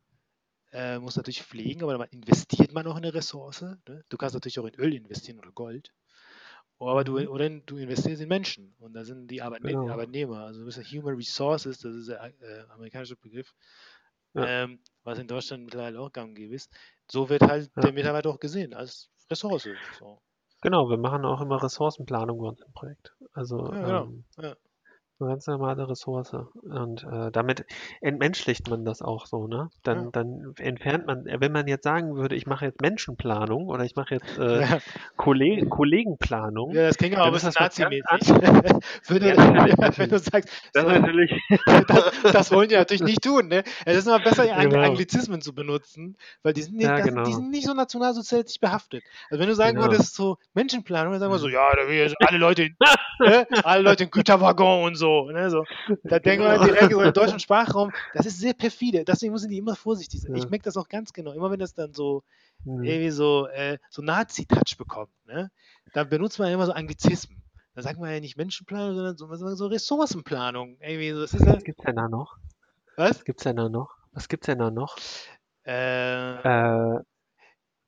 äh, 0.72 0.98
muss 0.98 1.16
natürlich 1.16 1.42
pflegen, 1.42 1.82
aber 1.82 1.98
man 1.98 2.08
investiert 2.10 2.72
man 2.72 2.86
auch 2.86 2.96
in 2.96 3.04
eine 3.04 3.14
Ressource. 3.14 3.62
Ne? 3.62 4.04
Du 4.08 4.16
kannst 4.16 4.34
natürlich 4.34 4.58
auch 4.58 4.66
in 4.66 4.74
Öl 4.74 4.94
investieren 4.94 5.38
oder 5.38 5.52
Gold. 5.52 5.92
Aber 6.78 7.04
du, 7.04 7.18
Mhm. 7.18 7.28
oder 7.28 7.48
du 7.50 7.78
investierst 7.78 8.20
in 8.22 8.28
Menschen 8.28 8.74
und 8.78 8.92
da 8.92 9.04
sind 9.04 9.28
die 9.28 9.40
Arbeitne 9.42 9.70
Genau. 9.72 9.88
Arbeitnehmer. 9.88 10.40
Also 10.44 10.60
du 10.60 10.66
bist 10.66 10.78
ja 10.78 10.84
Human 10.84 11.14
Resources, 11.16 11.78
das 11.78 11.94
ist 11.94 12.08
der 12.08 12.22
äh, 12.40 12.64
amerikanische 12.68 13.16
Begriff, 13.16 13.54
Ja. 14.34 14.46
ähm, 14.64 14.80
was 15.02 15.18
in 15.18 15.26
Deutschland 15.26 15.64
mittlerweile 15.64 15.98
auch 16.00 16.12
gang 16.12 16.28
und 16.30 16.34
gäbe 16.34 16.54
ist. 16.54 16.70
So 17.10 17.28
wird 17.28 17.42
halt 17.42 17.70
Ja. 17.76 17.82
der 17.82 17.92
Mitarbeiter 17.92 18.30
auch 18.30 18.40
gesehen, 18.40 18.74
als 18.74 19.10
Ressource. 19.30 19.68
So. 19.98 20.18
Genau, 20.62 20.88
wir 20.88 20.96
machen 20.96 21.24
auch 21.24 21.40
immer 21.40 21.62
Ressourcenplanung 21.62 22.38
bei 22.38 22.48
uns 22.48 22.60
im 22.60 22.72
Projekt. 22.72 23.14
Also 23.32 23.72
Ja, 23.72 23.80
genau. 23.86 24.02
ähm, 24.04 24.24
Ja. 24.38 24.56
Eine 25.20 25.30
ganz 25.30 25.46
normale 25.46 25.88
Ressource. 25.88 26.34
Und 26.62 27.04
äh, 27.04 27.30
damit 27.30 27.64
entmenschlicht 28.00 28.68
man 28.68 28.84
das 28.84 29.02
auch 29.02 29.26
so, 29.26 29.46
ne? 29.46 29.70
Dann, 29.82 30.04
Ja. 30.04 30.10
dann 30.12 30.54
entfernt 30.58 31.06
man, 31.06 31.24
wenn 31.24 31.52
man 31.52 31.66
jetzt 31.68 31.84
sagen 31.84 32.16
würde, 32.16 32.34
ich 32.36 32.46
mache 32.46 32.66
jetzt 32.66 32.80
Menschenplanung 32.82 33.68
oder 33.68 33.84
ich 33.84 33.96
mache 33.96 34.14
jetzt 34.16 34.38
äh, 34.38 34.60
Ja. 34.60 34.78
Kolleg 35.16 35.68
Kollegenplanung, 35.70 36.72
ja, 36.72 36.86
das 36.86 36.98
klingt 36.98 37.16
auch 37.18 37.26
ein 37.26 37.32
bisschen 37.32 37.52
nazimäßig. 37.58 38.02
wenn, 39.08 39.20
du, 39.20 39.28
Ja, 39.28 39.34
natürlich, 39.36 39.98
wenn 39.98 40.10
du 40.10 40.18
sagst, 40.18 40.50
das 40.74 40.82
so, 40.84 40.88
natürlich, 40.90 41.32
das, 41.88 42.10
das 42.32 42.52
wollen 42.52 42.68
die 42.68 42.74
natürlich 42.74 43.02
nicht 43.02 43.22
tun. 43.22 43.48
Ne? 43.48 43.62
Es 43.84 43.96
ist 43.96 44.06
immer 44.06 44.20
besser, 44.20 44.46
Genau. 44.46 44.80
Anglizismen 44.80 45.40
zu 45.40 45.54
benutzen, 45.54 46.16
weil 46.42 46.52
die 46.52 46.62
sind, 46.62 46.76
nicht, 46.76 46.88
das, 46.90 47.04
genau. 47.04 47.24
die 47.24 47.32
sind 47.32 47.50
nicht 47.50 47.66
so 47.66 47.74
nationalsozialistisch 47.74 48.60
behaftet. 48.60 49.02
Also 49.30 49.40
wenn 49.40 49.48
du 49.48 49.54
sagen 49.54 49.76
Genau. 49.76 49.86
würdest, 49.90 50.14
so 50.14 50.36
Menschenplanung, 50.54 51.12
dann 51.12 51.20
sagen 51.20 51.32
wir 51.32 51.38
so, 51.38 51.46
Mhm. 51.48 51.52
ja, 51.52 51.66
alle 52.26 52.38
Leute, 52.38 52.64
in, 52.64 52.76
ne? 53.20 53.46
alle 53.64 53.82
Leute 53.82 54.04
in 54.04 54.10
Güterwaggon 54.10 54.84
und 54.84 54.94
so. 54.96 55.05
Ne? 55.32 55.50
so. 55.50 55.64
Da 56.08 56.18
denken 56.18 56.44
wir 56.44 56.58
Genau. 56.58 56.64
direkt 56.64 56.92
so 56.92 57.02
im 57.02 57.12
deutschen 57.12 57.38
Sprachraum, 57.40 57.92
das 58.12 58.26
ist 58.26 58.38
sehr 58.38 58.54
perfide. 58.54 59.04
Deswegen 59.04 59.32
müssen 59.32 59.50
die 59.50 59.58
immer 59.58 59.74
vorsichtig 59.76 60.20
sein. 60.20 60.32
Ja. 60.32 60.36
Ich 60.36 60.48
merke 60.48 60.64
das 60.64 60.76
auch 60.76 60.88
ganz 60.88 61.12
genau. 61.12 61.32
Immer 61.32 61.50
wenn 61.50 61.58
das 61.58 61.74
dann 61.74 61.92
so 61.92 62.22
Hm, 62.64 62.82
irgendwie 62.82 63.10
so, 63.10 63.46
äh, 63.48 63.78
so 63.90 64.02
Nazi-Touch 64.02 64.76
bekommt, 64.78 65.12
ne? 65.26 65.50
dann 65.92 66.08
benutzt 66.08 66.38
man 66.38 66.52
immer 66.52 66.66
so 66.66 66.72
Anglizismen. 66.72 67.42
Da 67.74 67.82
sagt 67.82 67.98
man 68.00 68.10
ja 68.12 68.20
nicht 68.20 68.36
Menschenplanung, 68.36 68.94
sondern 68.94 69.16
so, 69.16 69.34
so 69.34 69.54
so 69.54 69.66
Ressourcenplanung. 69.66 70.78
Irgendwie 70.80 71.12
so, 71.12 71.20
das 71.20 71.34
ist 71.34 71.46
ja, 71.46 71.54
was 71.54 71.64
gibt's 71.64 71.84
denn 71.84 71.96
da 71.96 72.08
noch? 72.08 72.36
was? 72.96 73.18
Was 73.18 73.24
gibt's 73.24 73.44
denn 73.44 73.56
da 73.56 73.68
noch? 73.68 73.96
Was 74.12 74.28
gibt's 74.28 74.46
denn 74.46 74.58
da 74.58 74.70
noch? 74.70 74.96
Äh, 75.64 76.42
Äh, 76.42 77.00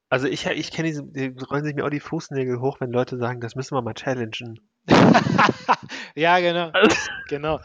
also 0.08 0.26
ich, 0.26 0.46
ich 0.46 0.70
kenne 0.70 0.88
diese, 0.88 1.04
die 1.04 1.34
rollen 1.50 1.64
sich 1.64 1.74
mir 1.74 1.84
auch 1.84 1.90
die 1.90 2.00
Fußnägel 2.00 2.60
hoch, 2.60 2.80
wenn 2.80 2.90
Leute 2.90 3.18
sagen, 3.18 3.40
das 3.40 3.54
müssen 3.54 3.74
wir 3.76 3.82
mal 3.82 3.94
challengen. 3.94 4.60
ja, 6.14 6.38
genau. 6.40 6.72
Genau. 7.28 7.60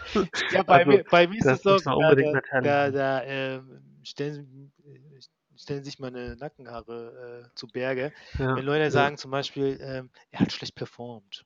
Ja, 0.51 0.63
bei, 0.63 0.79
Also, 0.79 0.89
mir, 0.89 1.05
bei 1.09 1.25
mir 1.25 1.37
ist 1.37 1.45
es 1.45 1.61
so, 1.61 1.77
da, 1.77 2.13
da, 2.13 2.59
da, 2.59 2.91
da 2.91 3.23
ähm, 3.23 3.81
stellen, 4.03 4.73
äh, 4.85 5.21
stellen 5.55 5.85
sich 5.85 5.99
meine 5.99 6.35
Nackenhaare 6.35 7.45
äh, 7.45 7.55
zu 7.55 7.67
Berge, 7.67 8.11
Ja, 8.37 8.57
wenn 8.57 8.65
Leute 8.65 8.83
ja. 8.83 8.91
sagen 8.91 9.15
zum 9.15 9.31
Beispiel, 9.31 9.79
ähm, 9.81 10.09
er 10.31 10.41
hat 10.41 10.51
schlecht 10.51 10.75
performt. 10.75 11.45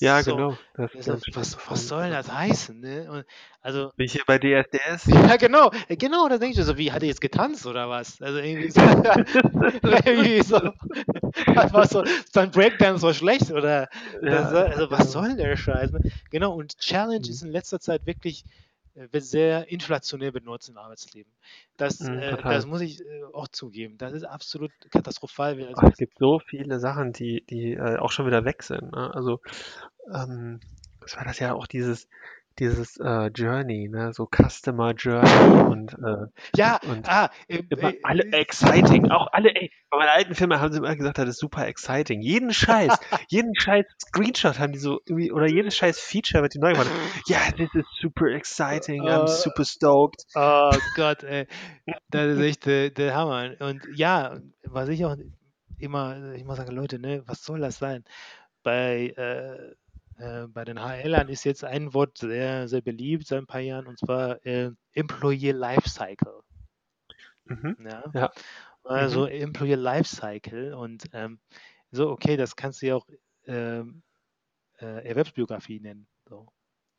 Ja, 0.00 0.22
So, 0.22 0.34
genau. 0.36 0.58
Also, 0.94 1.18
was, 1.34 1.56
was 1.68 1.88
soll 1.88 2.10
das 2.10 2.30
heißen? 2.30 2.80
Ne? 2.80 3.10
Und, 3.10 3.24
also, 3.60 3.92
Bin 3.96 4.06
ich 4.06 4.12
hier 4.12 4.24
bei 4.26 4.38
DSDS? 4.38 5.06
ja, 5.06 5.36
genau, 5.36 5.70
äh, 5.88 5.96
genau, 5.96 6.28
da 6.28 6.38
denke 6.38 6.58
ich 6.58 6.66
so, 6.66 6.76
wie, 6.76 6.92
hat 6.92 7.02
er 7.02 7.08
jetzt 7.08 7.20
getanzt 7.20 7.66
oder 7.66 7.88
was? 7.88 8.20
Also 8.20 8.38
irgendwie 8.38 8.70
so, 8.70 8.80
irgendwie 9.82 10.42
so, 10.42 10.58
war 11.72 11.86
so 11.86 12.04
sein 12.32 12.50
Breakdance 12.50 13.02
war 13.02 13.14
schlecht 13.14 13.50
oder 13.50 13.88
Ja, 14.22 14.60
also 14.64 14.90
was 14.90 15.10
genau. 15.10 15.12
soll 15.12 15.36
der 15.36 15.56
Scheiß? 15.56 15.92
ne? 15.92 16.00
Genau, 16.30 16.54
und 16.54 16.78
Challenge 16.78 17.16
Mhm. 17.18 17.30
ist 17.30 17.42
in 17.42 17.50
letzter 17.50 17.80
Zeit 17.80 18.06
wirklich 18.06 18.44
wird 19.10 19.24
sehr 19.24 19.68
inflationär 19.68 20.32
benutzt 20.32 20.68
im 20.68 20.76
Arbeitsleben. 20.76 21.32
Das, 21.76 22.00
Mhm, 22.00 22.18
äh, 22.18 22.42
das 22.42 22.66
muss 22.66 22.80
ich 22.80 23.00
äh, 23.00 23.24
auch 23.32 23.48
zugeben. 23.48 23.96
Das 23.98 24.12
ist 24.12 24.24
absolut 24.24 24.72
katastrophal. 24.90 25.58
Also, 25.60 25.74
Ach, 25.76 25.90
es 25.90 25.96
gibt 25.96 26.18
so 26.18 26.38
viele 26.38 26.80
Sachen, 26.80 27.12
die, 27.12 27.44
die 27.46 27.74
äh, 27.74 27.98
auch 27.98 28.12
schon 28.12 28.26
wieder 28.26 28.44
weg 28.44 28.62
sind. 28.62 28.92
Ne? 28.92 29.14
Also, 29.14 29.40
ähm, 30.12 30.60
was 31.00 31.16
war 31.16 31.24
das 31.24 31.38
ja 31.38 31.54
auch 31.54 31.66
dieses, 31.66 32.08
dieses 32.58 32.96
äh, 32.98 33.30
Journey, 33.34 33.88
ne? 33.88 34.12
So 34.12 34.26
Customer 34.26 34.92
Journey 34.92 35.62
und, 35.70 35.94
äh, 35.94 36.26
ja, 36.56 36.78
und 36.86 37.08
ah, 37.08 37.30
äh, 37.48 37.62
alle 38.02 38.24
äh, 38.24 38.40
exciting. 38.40 39.10
Auch 39.10 39.28
alle, 39.32 39.54
ey, 39.54 39.70
bei 39.90 39.98
meinen 39.98 40.08
alten 40.08 40.34
Filmen 40.34 40.60
haben 40.60 40.72
sie 40.72 40.78
immer 40.78 40.94
gesagt, 40.94 41.18
das 41.18 41.28
ist 41.28 41.38
super 41.38 41.66
exciting. 41.66 42.20
Jeden 42.20 42.52
Scheiß, 42.52 42.92
jeden 43.28 43.54
Scheiß 43.58 43.86
Screenshot 44.00 44.58
haben 44.58 44.72
die 44.72 44.78
so 44.78 45.00
irgendwie, 45.06 45.32
oder 45.32 45.48
jedes 45.48 45.76
Scheiß 45.76 45.98
Feature 46.00 46.42
wird 46.42 46.54
die 46.54 46.58
neu 46.58 46.72
gemacht. 46.72 46.90
Ja, 47.26 47.38
this 47.56 47.70
is 47.74 47.84
super 48.00 48.26
exciting. 48.26 49.02
I'm 49.02 49.24
Äh, 49.24 49.28
super 49.28 49.64
stoked. 49.64 50.24
Oh 50.34 50.76
Gott, 50.96 51.22
ey. 51.22 51.46
Das 52.10 52.36
ist 52.36 52.40
echt 52.40 52.66
der, 52.66 52.90
der 52.90 53.14
Hammer. 53.14 53.52
Und 53.60 53.82
ja, 53.94 54.38
was 54.64 54.88
ich 54.88 55.04
auch 55.04 55.16
immer, 55.78 56.34
ich 56.34 56.44
muss 56.44 56.58
sagen, 56.58 56.74
Leute, 56.74 56.98
ne, 56.98 57.22
was 57.26 57.44
soll 57.44 57.60
das 57.60 57.78
sein? 57.78 58.04
Bei, 58.62 59.14
äh, 59.16 59.74
äh, 60.20 60.46
bei 60.46 60.64
den 60.64 60.78
HLern 60.78 61.28
ist 61.28 61.44
jetzt 61.44 61.64
ein 61.64 61.94
Wort 61.94 62.18
sehr, 62.18 62.68
sehr 62.68 62.82
beliebt 62.82 63.26
seit 63.26 63.38
ein 63.38 63.46
paar 63.46 63.60
Jahren, 63.60 63.86
und 63.86 63.98
zwar 63.98 64.44
äh, 64.44 64.70
Employee 64.92 65.52
Lifecycle. 65.52 66.40
Mhm. 67.44 67.76
Ja? 67.84 68.04
Ja. 68.14 68.30
Also 68.84 69.26
Employer 69.26 69.76
Lifecycle 69.76 70.74
und 70.74 71.04
ähm, 71.12 71.38
so, 71.90 72.10
okay, 72.10 72.36
das 72.36 72.56
kannst 72.56 72.80
du 72.82 72.86
ja 72.86 72.96
auch 72.96 73.06
ähm, 73.46 74.02
äh, 74.80 75.06
Erwerbsbiografie 75.08 75.80
nennen. 75.80 76.06
So. 76.28 76.48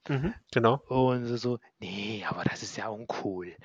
Mhm, 0.07 0.34
genau. 0.51 0.82
Und 0.88 1.26
so, 1.26 1.59
nee, 1.80 2.24
aber 2.28 2.43
das 2.43 2.63
ist 2.63 2.78
ja 2.78 2.89
uncool. 2.89 3.55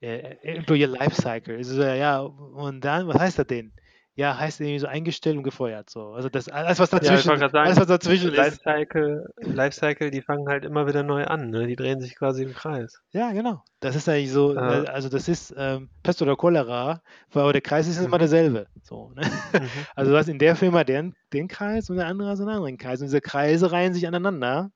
Äh, 0.00 0.36
Employer 0.42 0.88
Lifecycle. 0.88 1.58
Ist 1.58 1.68
so, 1.68 1.82
ja, 1.82 2.20
und 2.20 2.80
dann, 2.84 3.06
was 3.06 3.18
heißt 3.18 3.38
das 3.38 3.46
denn? 3.46 3.72
Ja, 4.20 4.38
heißt 4.38 4.60
irgendwie 4.60 4.78
so 4.78 4.86
eingestellt 4.86 5.36
und 5.38 5.44
gefeuert. 5.44 5.88
So. 5.88 6.12
Also 6.12 6.28
das 6.28 6.48
alles, 6.50 6.78
was 6.78 6.90
Ja, 6.90 6.98
dazwischen, 7.00 7.30
gerade 7.38 7.50
sagen, 7.52 7.66
alles, 7.66 7.78
was 7.80 7.86
dazwischen 7.86 8.34
ist. 8.34 8.36
Lifecycle, 8.36 9.32
Lifecycle, 9.38 10.10
die 10.10 10.20
fangen 10.20 10.46
halt 10.46 10.64
immer 10.66 10.86
wieder 10.86 11.02
neu 11.02 11.24
an, 11.24 11.48
ne? 11.48 11.66
Die 11.66 11.76
drehen 11.76 12.00
sich 12.00 12.16
quasi 12.16 12.42
im 12.42 12.52
Kreis. 12.52 13.00
Ja, 13.12 13.32
genau. 13.32 13.64
Das 13.80 13.96
ist 13.96 14.08
eigentlich 14.08 14.30
so, 14.30 14.54
Äh. 14.56 14.84
äh, 14.84 14.86
also 14.88 15.08
das 15.08 15.26
ist 15.28 15.54
ähm, 15.56 15.88
Pest 16.02 16.20
oder 16.20 16.36
Cholera, 16.36 17.02
aber 17.32 17.52
der 17.52 17.62
Kreis 17.62 17.88
ist 17.88 17.98
immer 17.98 18.16
Mhm. 18.16 18.18
derselbe. 18.18 18.66
So, 18.82 19.10
ne? 19.14 19.22
Mhm. 19.22 19.86
Also 19.96 20.12
du 20.12 20.18
hast 20.18 20.28
in 20.28 20.38
der 20.38 20.54
Firma 20.54 20.84
den, 20.84 21.14
den 21.32 21.48
Kreis 21.48 21.88
und 21.88 21.96
der 21.96 22.06
andere 22.06 22.28
hast 22.28 22.40
einen 22.40 22.50
anderen 22.50 22.76
Kreis. 22.76 23.00
Und 23.00 23.06
diese 23.06 23.22
Kreise 23.22 23.72
reihen 23.72 23.94
sich 23.94 24.06
aneinander, 24.06 24.70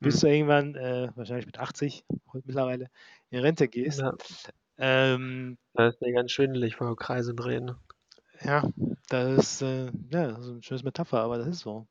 bis 0.00 0.16
Mhm. 0.16 0.20
du 0.20 0.26
irgendwann, 0.28 0.74
äh, 0.76 1.08
wahrscheinlich 1.16 1.46
mit 1.46 1.58
80 1.58 2.04
heute 2.32 2.46
mittlerweile, 2.46 2.88
in 3.30 3.40
Rente 3.40 3.68
gehst. 3.68 4.00
Ja, 4.00 4.12
Ähm, 4.78 5.58
das 5.74 5.94
ist 5.94 6.00
ja 6.02 6.12
ganz 6.12 6.32
schwindelig, 6.32 6.76
vor 6.76 6.96
Kreise 6.96 7.34
drehen. 7.34 7.72
Ja, 8.44 8.62
das 9.08 9.38
ist, 9.38 9.62
äh, 9.62 9.86
ja, 10.10 10.28
das 10.28 10.40
ist 10.40 10.50
eine 10.50 10.62
schöne 10.62 10.82
Metapher, 10.84 11.20
aber 11.20 11.38
das 11.38 11.48
ist 11.48 11.60
so. 11.60 11.86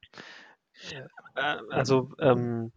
Äh, 1.35 1.57
also, 1.69 2.11
ähm, 2.19 2.71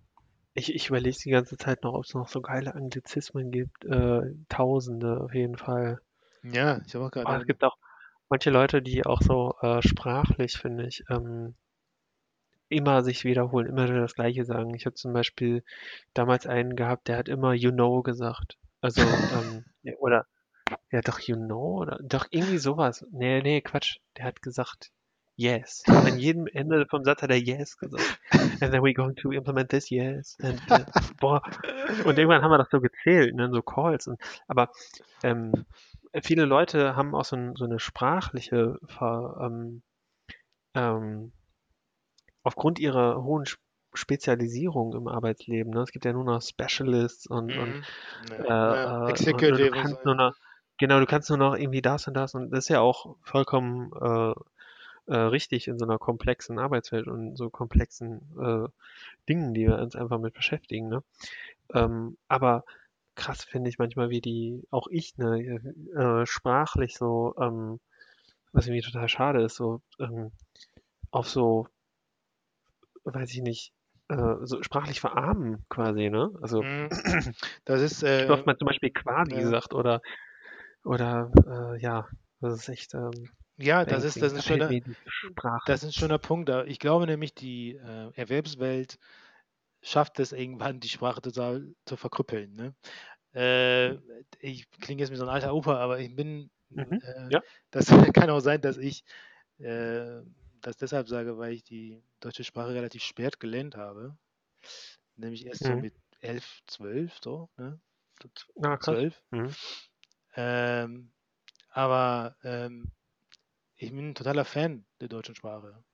ich, 0.55 0.75
ich 0.75 0.89
überlege 0.89 1.17
die 1.23 1.31
ganze 1.31 1.57
Zeit 1.57 1.83
noch, 1.83 1.95
ob 1.95 2.05
es 2.05 2.15
noch 2.15 2.29
so 2.29 2.41
geile 2.41 2.75
Anglizismen 2.75 3.51
gibt. 3.51 3.85
Äh, 3.85 4.23
Tausende 4.49 5.21
auf 5.21 5.35
jeden 5.35 5.57
Fall. 5.57 6.01
Ja, 6.43 6.81
ich 6.87 6.95
habe 6.95 7.05
auch 7.05 7.11
Aber 7.13 7.25
gerade. 7.25 7.41
es 7.43 7.47
gibt 7.47 7.65
auch 7.65 7.77
manche 8.29 8.51
Leute, 8.51 8.83
die 8.83 9.05
auch 9.05 9.21
so 9.21 9.55
äh, 9.61 9.83
sprachlich, 9.83 10.57
finde 10.57 10.87
ich, 10.87 11.05
ähm, 11.11 11.55
immer 12.69 13.03
sich 13.03 13.25
wiederholen, 13.25 13.67
immer 13.67 13.85
wieder 13.85 14.01
das 14.01 14.15
Gleiche 14.15 14.45
sagen. 14.45 14.75
Ich 14.75 14.87
habe 14.87 14.95
zum 14.95 15.13
Beispiel 15.13 15.63
damals 16.15 16.47
einen 16.47 16.75
gehabt, 16.75 17.09
der 17.09 17.19
hat 17.19 17.29
immer 17.29 17.53
you 17.53 17.71
know 17.71 18.03
gesagt. 18.03 18.57
Also, 18.81 19.03
ähm, 19.03 19.65
oder, 19.99 20.27
ja, 20.91 21.01
doch 21.01 21.19
you 21.21 21.37
know, 21.37 21.81
oder 21.81 21.99
doch 22.03 22.27
irgendwie 22.31 22.59
sowas. 22.59 23.05
Nee, 23.11 23.43
nee, 23.43 23.61
Quatsch. 23.61 23.99
Der 24.17 24.25
hat 24.25 24.43
gesagt 24.43 24.91
yes. 25.39 25.83
An 25.87 26.19
jedem 26.19 26.47
Ende 26.47 26.87
vom 26.87 27.05
Satz 27.05 27.21
hat 27.23 27.31
er 27.31 27.37
yes 27.37 27.77
gesagt. 27.77 28.19
And 28.33 28.73
then 28.73 28.81
we're 28.83 28.95
going 28.95 29.17
to 29.17 29.33
implement 29.33 29.71
this 29.71 29.91
yes. 29.91 30.39
And, 30.41 30.61
äh, 30.71 30.85
boah. 31.21 31.43
Und 32.05 32.17
irgendwann 32.19 32.43
haben 32.43 32.51
wir 32.51 32.59
das 32.59 32.71
so 32.71 32.81
gezählt, 32.81 33.35
ne, 33.35 33.51
so 33.53 33.61
Calls. 33.61 34.07
Und, 34.07 34.19
aber 34.49 34.71
ähm, 35.23 35.67
viele 36.23 36.47
Leute 36.47 36.97
haben 36.97 37.15
auch 37.15 37.25
so, 37.25 37.37
ein, 37.37 37.55
so 37.57 37.65
eine 37.67 37.79
sprachliche 37.79 38.79
Ver, 38.87 39.37
ähm, 39.43 39.83
ähm, 40.75 41.33
aufgrund 42.43 42.79
ihrer 42.79 43.23
hohen 43.23 43.43
Sp- 43.45 43.61
Spezialisierung 43.93 44.95
im 44.95 45.09
Arbeitsleben. 45.09 45.73
Ne? 45.73 45.81
Es 45.81 45.91
gibt 45.91 46.05
ja 46.05 46.13
nur 46.13 46.25
noch 46.25 46.43
Specialists 46.43 47.27
und, 47.27 47.51
und 47.51 47.69
Mhm. 47.69 47.83
äh, 48.31 48.47
Ja, 48.47 49.09
äh, 49.09 49.13
und 49.33 49.43
und 49.43 49.73
kannst 49.73 50.05
nur 50.05 50.15
noch, 50.15 50.35
genau, 50.79 51.01
du 51.01 51.07
kannst 51.07 51.29
nur 51.31 51.39
noch 51.39 51.57
irgendwie 51.57 51.83
das 51.83 52.07
und 52.09 52.15
das 52.15 52.35
und 52.35 52.51
das 52.51 52.61
ist 52.65 52.69
ja 52.69 52.81
auch 52.81 53.17
vollkommen 53.23 53.93
äh, 54.01 54.35
äh, 55.07 55.17
richtig 55.17 55.69
in 55.69 55.79
so 55.79 55.85
einer 55.85 55.99
komplexen 55.99 56.59
Arbeitswelt 56.59 57.07
und 57.07 57.37
so 57.37 57.51
komplexen 57.51 58.23
äh, 58.41 58.69
Dingen, 59.29 59.55
die 59.55 59.67
wir 59.67 59.79
uns 59.79 59.97
einfach 59.97 60.19
mit 60.19 60.35
beschäftigen. 60.35 60.89
Ne? 60.89 61.03
Ähm, 61.75 62.17
aber 62.29 62.65
krass 63.15 63.45
finde 63.45 63.71
ich 63.71 63.79
manchmal, 63.79 64.11
wie 64.11 64.21
die, 64.21 64.63
auch 64.71 64.89
ich, 64.91 65.17
ne, 65.17 65.61
äh, 65.95 66.27
sprachlich 66.27 66.97
so, 66.97 67.35
ähm, 67.41 67.81
was 68.53 68.67
irgendwie 68.67 68.83
total 68.83 69.09
schade 69.09 69.43
ist, 69.43 69.57
so 69.57 69.81
ähm, 69.99 70.33
auf 71.11 71.29
so, 71.29 71.69
weiß 73.05 73.33
ich 73.33 73.43
nicht, 73.43 73.73
äh, 74.09 74.35
so 74.43 74.63
sprachlich 74.63 75.01
verarmen 75.01 75.65
quasi, 75.69 76.11
ne? 76.11 76.31
Also 76.43 76.63
Mhm. 76.63 76.89
Das 77.65 77.81
ist, 77.81 78.03
äh, 78.03 78.29
oft 78.31 78.47
man 78.47 78.59
zum 78.59 78.67
Beispiel 78.67 78.91
quasi 78.91 79.37
ja. 79.37 79.49
sagt 79.49 79.75
oder 79.75 80.03
oder 80.87 81.31
äh, 81.47 81.81
ja, 81.83 82.09
das 82.41 82.55
ist 82.61 82.69
echt 82.69 82.95
ähm, 82.95 83.31
ja, 83.59 83.85
das 83.85 84.05
ist, 84.05 84.23
das 84.23 84.33
Da 84.33 84.41
ist 84.41 84.69
die 84.69 84.83
Sprache. 85.07 85.63
Das 85.67 85.83
ist 85.83 85.89
ein 85.91 85.93
schöner 85.93 86.19
Punkt. 86.19 86.51
Ich 86.67 86.79
glaube 86.79 87.07
nämlich, 87.07 87.35
die 87.35 87.75
äh, 87.77 88.11
Erwerbswelt 88.15 88.99
schafft 89.83 90.19
es 90.21 90.33
irgendwann, 90.33 90.81
die 90.81 90.89
Sprache 90.89 91.21
total 91.23 91.75
zu 91.87 91.97
verkrüppeln. 91.97 92.55
Ne? 92.55 92.75
Äh, 93.35 93.99
ich 94.41 94.71
klinge 94.71 95.03
jetzt 95.03 95.11
wie 95.13 95.17
so 95.17 95.25
ein 95.25 95.31
alter 95.31 95.55
Opa, 95.55 95.77
aber 95.79 96.01
ich 96.01 96.15
bin, 96.17 96.51
Mhm, 96.75 97.01
äh, 97.01 97.31
ja. 97.31 97.43
das 97.71 97.87
kann 98.15 98.31
auch 98.31 98.41
sein, 98.41 98.61
dass 98.63 98.79
ich 98.79 99.05
äh, 99.59 100.23
das 100.63 100.77
deshalb 100.79 101.09
sage, 101.09 101.39
weil 101.39 101.55
ich 101.55 101.65
die 101.65 102.03
deutsche 102.21 102.45
Sprache 102.45 102.75
relativ 102.75 103.03
spät 103.03 103.41
gelernt 103.41 103.77
habe. 103.77 104.17
Nämlich 105.17 105.47
erst 105.47 105.65
so 105.65 105.77
Mhm. 105.77 105.81
mit 105.81 105.95
11, 106.21 106.61
12, 106.67 107.19
so, 107.23 107.49
ne? 107.57 107.81
So 108.23 108.29
z- 108.35 108.47
Na, 108.57 108.77
krass. 108.77 108.99
12. 108.99 109.23
Mhm. 109.31 109.57
Ähm, 110.37 111.13
aber 111.71 112.37
ähm, 112.45 112.93
ich 113.77 113.91
bin 113.93 114.11
ein 114.11 114.15
totaler 114.17 114.45
Fan 114.47 114.87
der 115.01 115.09
deutschen 115.09 115.35
Sprache, 115.37 115.85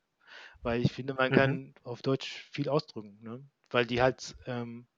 weil 0.62 0.82
ich 0.82 0.92
finde, 0.92 1.14
man 1.14 1.30
Mhm. 1.30 1.32
kann 1.32 1.74
auf 1.84 2.02
Deutsch 2.02 2.48
viel 2.52 2.68
ausdrücken, 2.70 3.18
ne? 3.22 3.44
weil 3.70 3.86
die 3.86 4.02
halt 4.02 4.36
ähm, 4.46 4.88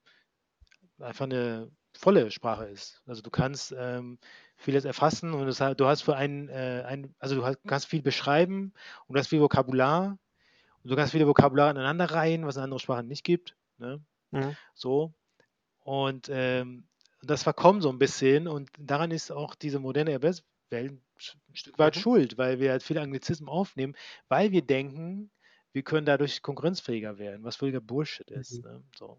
einfach 0.98 1.24
eine 1.24 1.70
volle 1.96 2.30
Sprache 2.30 2.66
ist. 2.66 3.02
Also 3.06 3.22
du 3.22 3.30
kannst 3.30 3.74
ähm, 3.76 4.18
vieles 4.56 4.84
erfassen 4.84 5.32
und 5.32 5.46
das, 5.46 5.58
du 5.76 5.86
hast 5.86 6.02
für 6.02 6.16
einen, 6.16 6.48
äh, 6.48 6.82
ein, 6.86 7.14
also 7.18 7.36
du 7.36 7.44
hast, 7.44 7.58
kannst 7.66 7.86
viel 7.86 8.02
beschreiben 8.02 8.72
und 9.06 9.14
du 9.14 9.18
hast 9.20 9.28
viel 9.28 9.40
Vokabular 9.40 10.18
und 10.84 10.90
du 10.90 10.96
kannst 10.96 11.12
viele 11.12 11.26
Vokabular 11.28 11.70
aneinander 11.70 12.06
reihen, 12.10 12.46
was 12.46 12.56
in 12.56 12.62
anderen 12.62 12.80
Sprachen 12.80 13.08
nicht 13.08 13.24
gibt. 13.24 13.56
Ne? 13.78 14.02
Mhm. 14.32 14.54
So. 14.74 15.14
Und 15.80 16.28
ähm, 16.30 16.88
das 17.26 17.42
verkommt 17.42 17.82
so 17.82 17.90
ein 17.90 17.98
bisschen 17.98 18.48
und 18.48 18.70
daran 18.78 19.10
ist 19.10 19.30
auch 19.30 19.54
diese 19.54 19.78
moderne 19.78 20.12
Erwerbswelt 20.12 20.92
ein 20.92 21.02
Stück 21.52 21.78
weit 21.78 21.96
Mhm. 21.96 22.00
schuld, 22.00 22.38
weil 22.38 22.58
wir 22.60 22.70
halt 22.70 22.82
viele 22.82 23.00
Anglizismen 23.00 23.48
aufnehmen, 23.48 23.94
weil 24.28 24.52
wir 24.52 24.62
denken, 24.62 25.30
wir 25.72 25.82
können 25.82 26.06
dadurch 26.06 26.40
konkurrenzfähiger 26.40 27.18
werden, 27.18 27.42
was 27.42 27.56
völliger 27.56 27.80
Bullshit 27.80 28.30
ist. 28.30 28.64
Mhm. 28.64 28.70
Ne? 28.70 28.82
So. 28.96 29.18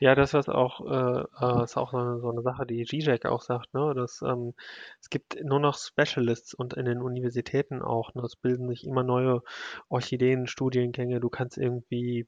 Ja, 0.00 0.14
das 0.14 0.32
was 0.32 0.48
auch, 0.48 0.80
äh, 0.80 1.20
äh, 1.44 1.64
ist 1.64 1.76
auch 1.76 1.90
so 1.90 1.98
eine, 1.98 2.20
so 2.20 2.30
eine 2.30 2.40
Sache, 2.40 2.64
die 2.66 2.84
Zizek 2.86 3.26
auch 3.26 3.42
sagt, 3.42 3.74
ne, 3.74 3.92
dass 3.94 4.22
ähm, 4.22 4.54
es 5.00 5.10
gibt 5.10 5.42
nur 5.44 5.60
noch 5.60 5.76
Specialists 5.76 6.54
und 6.54 6.72
in 6.72 6.86
den 6.86 7.02
Universitäten 7.02 7.82
auch, 7.82 8.14
ne, 8.14 8.22
es 8.22 8.36
bilden 8.36 8.68
sich 8.68 8.86
immer 8.86 9.02
neue 9.02 9.42
Orchideen, 9.90 10.46
Studiengänge, 10.46 11.20
du 11.20 11.28
kannst 11.28 11.58
irgendwie, 11.58 12.26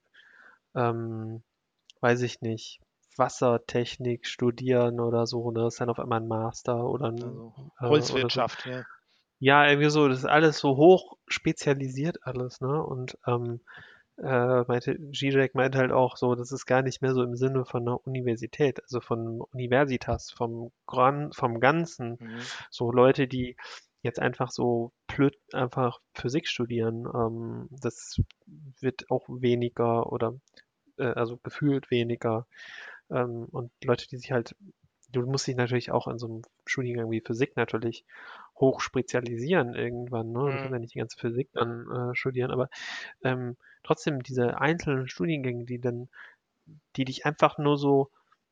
ähm, 0.75 1.43
weiß 2.01 2.23
ich 2.23 2.43
nicht, 2.43 2.81
Wassertechnik 3.16 4.26
studieren 4.26 5.00
oder 5.00 5.26
so, 5.26 5.50
ne, 5.50 5.60
das 5.60 5.74
ist 5.74 5.80
dann 5.80 5.90
auf 5.90 5.98
einmal 5.98 6.20
ein 6.20 6.28
Master 6.28 6.84
oder 6.84 7.06
ein, 7.06 7.22
Also, 7.22 7.52
äh, 7.80 7.84
oder 7.84 8.02
so. 8.02 8.14
Holzwirtschaft, 8.14 8.66
ja. 8.66 8.82
Ja, 9.38 9.66
irgendwie 9.68 9.90
so, 9.90 10.08
das 10.08 10.18
ist 10.18 10.24
alles 10.24 10.58
so 10.58 10.76
hoch 10.76 11.16
spezialisiert 11.26 12.18
alles, 12.22 12.60
ne? 12.60 12.80
Und 12.82 13.18
ähm, 13.26 13.60
äh, 14.18 14.62
meinte, 14.62 14.96
Zizek 15.12 15.54
meint 15.54 15.74
halt 15.74 15.90
auch 15.90 16.16
so, 16.16 16.34
das 16.34 16.52
ist 16.52 16.66
gar 16.66 16.82
nicht 16.82 17.02
mehr 17.02 17.12
so 17.12 17.22
im 17.22 17.34
Sinne 17.34 17.64
von 17.64 17.82
einer 17.82 18.06
Universität, 18.06 18.82
also 18.82 19.00
von 19.00 19.40
Universitas, 19.40 20.30
vom 20.30 20.70
Gran, 20.86 21.32
vom 21.32 21.58
Ganzen. 21.60 22.18
Mhm. 22.20 22.38
So 22.70 22.92
Leute, 22.92 23.26
die 23.26 23.56
jetzt 24.02 24.20
einfach 24.20 24.50
so 24.50 24.92
blöd 25.06 25.36
einfach 25.52 26.00
Physik 26.14 26.46
studieren, 26.46 27.08
ähm, 27.12 27.68
das 27.70 28.20
wird 28.80 29.10
auch 29.10 29.24
weniger 29.28 30.12
oder 30.12 30.34
äh, 30.98 31.04
also 31.04 31.38
gefühlt 31.38 31.90
weniger. 31.90 32.46
Ähm, 33.11 33.46
und 33.50 33.72
Leute, 33.84 34.09
die 34.09 34.16
sich 34.18 34.32
halt, 34.32 34.57
du 35.11 35.22
musst 35.26 35.46
dich 35.46 35.57
natürlich 35.57 35.90
auch 35.90 36.09
in 36.09 36.18
so 36.18 36.26
einem 36.28 36.42
Studiengang 36.66 37.11
wie 37.11 37.20
Physik 37.20 37.57
natürlich 37.57 38.05
hoch 38.59 38.80
spezialisieren 38.80 39.74
irgendwann, 39.74 40.32
ne? 40.32 40.53
Du 40.53 40.59
kannst 40.59 40.64
Mhm. 40.64 40.72
ja 40.72 40.78
nicht 40.78 40.94
die 40.94 40.98
ganze 41.00 41.18
Physik 41.18 41.50
dann 41.53 42.11
äh, 42.12 42.14
studieren, 42.14 42.50
aber 42.50 42.68
ähm, 43.24 43.57
trotzdem 43.84 44.22
diese 44.22 44.59
einzelnen 44.61 45.09
Studiengänge, 45.09 45.64
die 45.66 45.80
dann, 45.80 46.09
die 46.96 47.05
dich 47.05 47.26
einfach 47.26 47.59
nur 47.59 47.76
so, 47.78 48.11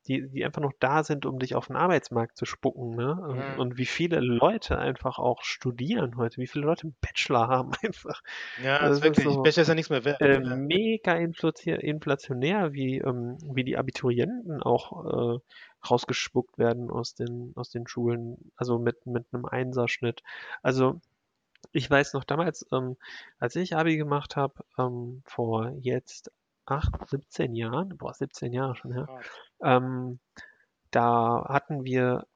die, 0.08 0.28
die 0.28 0.44
einfach 0.44 0.62
noch 0.62 0.72
da 0.80 1.04
sind, 1.04 1.26
um 1.26 1.38
dich 1.38 1.54
auf 1.54 1.66
den 1.68 1.76
Arbeitsmarkt 1.76 2.36
zu 2.36 2.46
spucken, 2.46 2.94
ne? 2.96 3.12
Und, 3.20 3.38
Mhm. 3.54 3.58
und 3.58 3.78
wie 3.78 3.86
viele 3.86 4.20
Leute 4.20 4.78
einfach 4.78 5.18
auch 5.18 5.42
studieren 5.42 6.16
heute, 6.16 6.38
wie 6.38 6.46
viele 6.46 6.64
Leute 6.66 6.84
einen 6.84 6.96
Bachelor 7.00 7.48
haben 7.48 7.72
einfach. 7.84 8.22
Ja, 8.62 8.78
Das 8.80 8.92
ist 8.92 8.96
ist 8.98 9.04
wirklich. 9.04 9.24
so, 9.24 9.42
Becher 9.42 9.62
ist 9.62 9.68
ja 9.68 9.74
nichts 9.74 9.90
mehr 9.90 10.04
wert. 10.04 10.20
äh, 10.20 10.40
Ja. 10.40 10.56
mega 10.56 11.12
inflati- 11.14 11.72
inflationär, 11.74 12.72
wie, 12.72 12.98
ähm, 12.98 13.38
wie 13.42 13.64
die 13.64 13.76
Abiturienten 13.76 14.62
auch 14.62 15.36
äh, 15.36 15.38
rausgespuckt 15.88 16.58
werden 16.58 16.90
aus 16.90 17.14
den, 17.14 17.52
aus 17.56 17.70
den 17.70 17.86
Schulen, 17.86 18.52
also 18.56 18.78
mit, 18.78 19.06
mit 19.06 19.26
einem 19.32 19.46
Einserschnitt. 19.46 20.22
Also 20.62 21.00
ich 21.72 21.90
weiß 21.90 22.14
noch 22.14 22.24
damals, 22.24 22.66
ähm, 22.72 22.96
als 23.38 23.56
ich 23.56 23.76
Abi 23.76 23.96
gemacht 23.96 24.36
habe, 24.36 24.64
ähm, 24.78 25.22
vor 25.26 25.72
jetzt 25.80 26.30
acht, 26.66 26.92
17 27.08 27.54
Jahren, 27.54 27.96
boah, 27.98 28.14
17 28.14 28.52
Jahre 28.52 28.76
schon 28.76 28.92
her, 28.92 29.06
Hart. 29.08 29.30
Ähm, 29.62 30.20
da 30.90 31.44
hatten 31.48 31.84
wir 31.84 32.26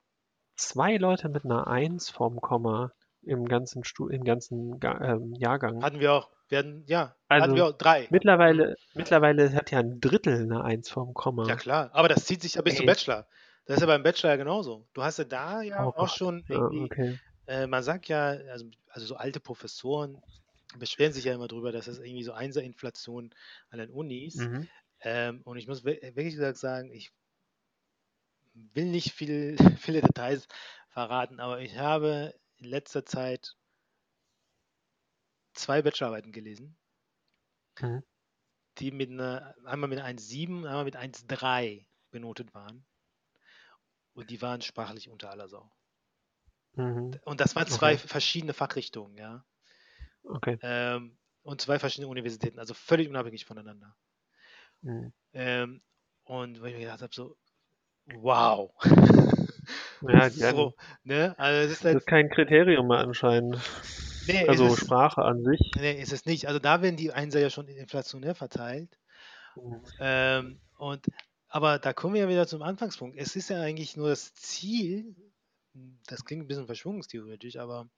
zwei 0.56 0.96
Leute 0.96 1.28
mit 1.28 1.44
einer 1.44 1.66
Eins 1.66 2.10
vorm 2.10 2.40
Komma 2.40 2.92
im 3.22 3.46
ganzen, 3.46 3.84
Stu 3.84 4.08
im 4.08 4.24
ganzen 4.24 4.78
Ga 4.80 5.00
ähm, 5.00 5.34
Jahrgang. 5.34 5.82
Hatten 5.82 6.00
wir 6.00 6.12
auch. 6.12 6.30
Hatten, 6.52 6.84
ja, 6.86 7.16
Also, 7.26 7.42
hatten 7.42 7.56
wir 7.56 7.66
auch 7.66 7.72
drei. 7.72 8.06
Mittlerweile, 8.10 8.76
mittlerweile 8.94 9.52
hat 9.54 9.70
ja 9.72 9.80
ein 9.80 10.00
Drittel 10.00 10.42
eine 10.42 10.62
Eins 10.62 10.88
vom 10.88 11.14
Komma. 11.14 11.48
Ja, 11.48 11.56
klar. 11.56 11.90
Aber 11.92 12.08
das 12.08 12.26
zieht 12.26 12.42
sich 12.42 12.54
ja 12.54 12.62
bis 12.62 12.76
zum. 12.76 12.86
Bachelor. 12.86 13.26
Das 13.66 13.76
ist 13.76 13.80
ja 13.80 13.86
beim 13.86 14.02
Bachelor 14.02 14.30
ja 14.30 14.36
genauso. 14.36 14.86
Du 14.92 15.02
hast 15.02 15.18
ja 15.18 15.24
da 15.24 15.62
ja 15.62 15.84
Oh 15.84 15.92
auch 15.96 16.08
schon 16.08 16.44
Ja, 16.48 16.56
irgendwie, 16.56 16.84
okay. 16.84 17.18
äh, 17.46 17.66
man 17.66 17.82
sagt 17.82 18.08
ja, 18.08 18.26
also, 18.28 18.66
also 18.88 19.06
so 19.06 19.16
alte 19.16 19.40
Professoren 19.40 20.20
beschweren 20.78 21.12
sich 21.12 21.24
ja 21.24 21.34
immer 21.34 21.48
drüber, 21.48 21.72
dass 21.72 21.86
es 21.88 21.98
irgendwie 21.98 22.24
so 22.24 22.32
Einserinflation 22.32 23.30
an 23.70 23.78
den 23.78 23.90
Unis. 23.90 24.36
Mhm. 24.36 24.68
Ähm, 25.04 25.42
und 25.44 25.56
ich 25.58 25.68
muss 25.68 25.84
we- 25.84 26.00
wirklich 26.02 26.34
gesagt 26.34 26.58
sagen, 26.58 26.90
ich 26.92 27.12
will 28.54 28.86
nicht 28.86 29.12
viel, 29.12 29.56
viele 29.78 30.00
Details 30.00 30.48
verraten, 30.88 31.40
aber 31.40 31.60
ich 31.60 31.76
habe 31.78 32.34
in 32.56 32.66
letzter 32.68 33.04
Zeit 33.04 33.54
zwei 35.52 35.82
Bachelorarbeiten 35.82 36.30
gelesen, 36.30 36.76
Mhm. 37.82 38.00
die 38.78 38.92
mit 38.92 39.10
einer, 39.10 39.56
einmal 39.64 39.88
mit 39.90 39.98
1,7, 39.98 40.64
einmal 40.64 40.84
mit 40.84 40.94
1,3 40.94 41.88
benotet 42.12 42.54
waren. 42.54 42.86
Und 44.12 44.30
die 44.30 44.42
waren 44.42 44.60
sprachlich 44.60 45.08
unter 45.08 45.30
aller 45.30 45.46
Sau. 45.46 45.70
Mhm. 46.76 47.18
Und 47.24 47.40
das 47.40 47.56
waren 47.56 47.66
zwei 47.66 47.98
Okay. 47.98 47.98
verschiedene 47.98 48.52
Fachrichtungen, 48.54 49.16
ja. 49.18 49.44
Okay. 50.24 50.58
Ähm, 50.62 51.18
und 51.42 51.60
zwei 51.60 51.78
verschiedene 51.78 52.08
Universitäten, 52.08 52.58
also 52.58 52.74
völlig 52.74 53.08
unabhängig 53.08 53.44
voneinander. 53.44 53.96
Mhm. 54.84 55.12
Ähm, 55.32 55.82
und 56.24 56.60
wo 56.60 56.64
ich 56.66 56.74
mir 56.74 56.80
gedacht 56.80 57.02
habe, 57.02 57.14
so, 57.14 57.36
wow. 58.22 58.70
Ja, 60.06 60.28
so, 60.28 60.74
ne? 61.04 61.34
Also 61.38 61.66
es 61.66 61.72
ist 61.72 61.84
das 61.84 61.94
halt, 61.94 62.02
ist 62.02 62.06
kein 62.06 62.28
Kriterium 62.28 62.88
mehr 62.88 62.98
anscheinend. 62.98 63.58
nee, 64.26 64.46
Also 64.48 64.66
es 64.66 64.78
Sprache 64.78 65.22
an 65.22 65.42
sich. 65.44 65.60
nee, 65.78 66.00
ist 66.00 66.12
es 66.12 66.26
nicht. 66.26 66.46
Also 66.46 66.58
da 66.58 66.82
werden 66.82 66.96
die 66.96 67.12
Einser 67.12 67.40
ja 67.40 67.50
schon 67.50 67.68
inflationär 67.68 68.34
verteilt. 68.34 68.98
Mhm. 69.56 69.80
Ähm, 69.98 70.60
und, 70.78 71.06
aber 71.48 71.78
da 71.78 71.92
kommen 71.92 72.14
wir 72.14 72.22
ja 72.22 72.28
wieder 72.28 72.46
zum 72.46 72.62
Anfangspunkt. 72.62 73.16
Es 73.16 73.36
ist 73.36 73.50
ja 73.50 73.60
eigentlich 73.60 73.96
nur 73.96 74.08
das 74.08 74.34
Ziel, 74.34 75.14
das 76.06 76.24
klingt 76.24 76.44
ein 76.44 76.48
bisschen 76.48 76.66
verschwörungstheoretisch, 76.66 77.56
aber 77.56 77.88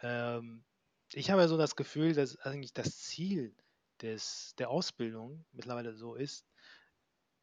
ähm, 0.00 0.64
ich 1.12 1.30
habe 1.30 1.42
ja 1.42 1.48
so 1.48 1.58
das 1.58 1.76
Gefühl, 1.76 2.14
dass 2.14 2.38
eigentlich 2.38 2.72
das 2.72 2.98
Ziel 2.98 3.54
des, 4.02 4.54
der 4.58 4.70
Ausbildung 4.70 5.46
mittlerweile 5.52 5.94
so 5.94 6.14
ist, 6.14 6.46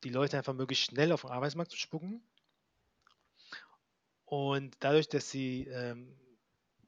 die 0.04 0.10
Leute 0.10 0.38
einfach 0.38 0.54
möglichst 0.54 0.86
schnell 0.86 1.12
auf 1.12 1.22
den 1.22 1.32
Arbeitsmarkt 1.32 1.72
zu 1.72 1.78
spucken. 1.78 2.30
Und 4.26 4.76
dadurch, 4.80 5.10
dass 5.10 5.30
sie 5.30 5.66
ähm, 5.68 6.18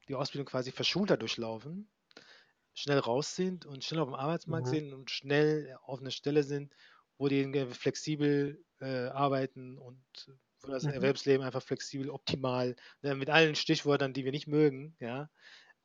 die 0.07 0.15
Ausbildung 0.15 0.45
quasi 0.47 0.71
verschulter 0.71 1.17
durchlaufen, 1.17 1.91
schnell 2.73 2.99
raus 2.99 3.35
sind 3.35 3.65
und 3.65 3.83
schnell 3.83 4.01
auf 4.01 4.09
dem 4.09 4.15
Arbeitsmarkt 4.15 4.67
Mhm. 4.67 4.67
sind 4.67 4.93
und 4.93 5.11
schnell 5.11 5.77
auf 5.83 5.99
einer 6.01 6.11
Stelle 6.11 6.43
sind, 6.43 6.75
wo 7.17 7.27
die 7.29 7.45
flexibel 7.73 8.65
äh, 8.81 9.07
arbeiten 9.07 9.77
und 9.79 10.05
wo 10.61 10.71
das 10.71 10.85
Mhm. 10.85 10.87
Erwerbsleben 10.87 11.45
einfach 11.45 11.63
flexibel, 11.63 12.09
optimal, 12.09 12.75
ne, 13.01 13.15
mit 13.15 13.29
allen 13.29 13.55
Stichwörtern, 13.55 14.13
die 14.13 14.25
wir 14.25 14.31
nicht 14.33 14.47
mögen, 14.47 14.95
ja, 14.99 15.29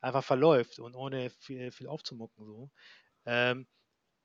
einfach 0.01 0.23
verläuft 0.23 0.79
und 0.79 0.95
ohne 0.95 1.29
viel, 1.31 1.71
viel 1.71 1.87
aufzumucken. 1.87 2.45
So. 2.45 2.71
Ähm, 3.29 3.67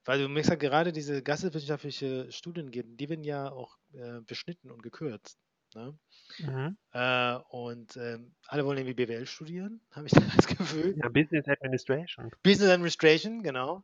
weil 0.07 0.19
du 0.19 0.29
merkst 0.29 0.51
ja 0.51 0.57
gerade 0.57 0.93
diese 0.93 1.23
geisteswissenschaftliche 1.23 2.31
Studiengänge, 2.33 2.97
die 2.97 3.09
werden 3.09 3.25
ja 3.25 3.51
auch 3.51 3.77
äh, 3.93 4.21
beschnitten 4.27 4.71
und 4.71 4.83
gekürzt. 4.83 5.39
Ne? 5.75 5.99
Mhm. 6.39 6.77
Äh, 6.93 7.37
und 7.51 7.97
ähm, 7.97 8.35
alle 8.47 8.65
wollen 8.65 8.79
irgendwie 8.79 8.95
BWL 8.95 9.27
studieren, 9.27 9.81
habe 9.91 10.07
ich 10.07 10.13
das 10.13 10.47
Gefühl. 10.47 10.97
Ja, 11.03 11.09
Business 11.09 11.47
Administration. 11.49 12.31
Business 12.43 12.71
Administration, 12.71 13.43
genau. 13.43 13.83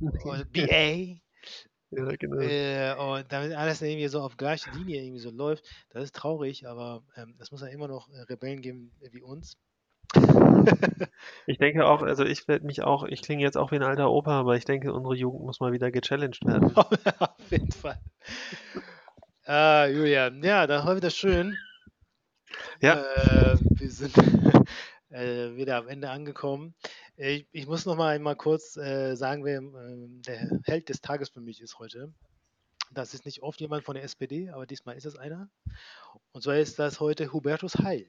Und 0.00 0.52
BA. 0.52 1.20
Ja, 1.94 2.16
genau. 2.16 2.40
Äh, 2.40 2.94
und 2.94 3.30
damit 3.30 3.52
alles 3.52 3.82
irgendwie 3.82 4.08
so 4.08 4.22
auf 4.22 4.38
gleiche 4.38 4.70
Linie 4.70 5.02
irgendwie 5.02 5.20
so 5.20 5.30
läuft, 5.30 5.68
das 5.90 6.04
ist 6.04 6.16
traurig, 6.16 6.66
aber 6.66 7.04
ähm, 7.16 7.36
es 7.38 7.50
muss 7.50 7.60
ja 7.60 7.66
immer 7.66 7.86
noch 7.86 8.08
äh, 8.08 8.20
Rebellen 8.22 8.62
geben 8.62 8.92
wie 9.10 9.20
uns. 9.20 9.58
Ich 11.46 11.58
denke 11.58 11.86
auch, 11.86 12.02
also 12.02 12.24
ich 12.24 12.46
werde 12.48 12.66
mich 12.66 12.82
auch, 12.82 13.04
ich 13.04 13.22
klinge 13.22 13.42
jetzt 13.42 13.56
auch 13.56 13.72
wie 13.72 13.76
ein 13.76 13.82
alter 13.82 14.10
Opa, 14.10 14.38
aber 14.38 14.56
ich 14.56 14.64
denke, 14.64 14.92
unsere 14.92 15.14
Jugend 15.14 15.42
muss 15.42 15.60
mal 15.60 15.72
wieder 15.72 15.90
gechallenged 15.90 16.44
werden. 16.44 16.74
auf 17.18 17.50
jeden 17.50 17.72
Fall. 17.72 18.00
Ah, 19.44 19.86
Julian, 19.86 20.42
ja, 20.42 20.66
das 20.66 20.86
war 20.86 20.96
wieder 20.96 21.10
schön. 21.10 21.56
Ja. 22.80 23.02
Äh, 23.02 23.58
wir 23.60 23.90
sind 23.90 24.16
äh, 25.10 25.56
wieder 25.56 25.76
am 25.76 25.88
Ende 25.88 26.10
angekommen. 26.10 26.74
Ich, 27.16 27.46
ich 27.52 27.66
muss 27.66 27.86
noch 27.86 27.96
mal 27.96 28.14
einmal 28.14 28.36
kurz 28.36 28.76
äh, 28.76 29.14
sagen, 29.16 29.44
wer 29.44 29.58
ähm, 29.58 30.22
der 30.26 30.60
Held 30.64 30.88
des 30.88 31.00
Tages 31.00 31.30
für 31.30 31.40
mich 31.40 31.60
ist 31.60 31.78
heute. 31.78 32.12
Das 32.92 33.14
ist 33.14 33.24
nicht 33.24 33.42
oft 33.42 33.60
jemand 33.60 33.84
von 33.84 33.94
der 33.94 34.04
SPD, 34.04 34.50
aber 34.50 34.66
diesmal 34.66 34.96
ist 34.96 35.06
es 35.06 35.16
einer. 35.16 35.48
Und 36.32 36.42
zwar 36.42 36.56
ist 36.56 36.78
das 36.78 37.00
heute 37.00 37.32
Hubertus 37.32 37.76
Heil. 37.78 38.06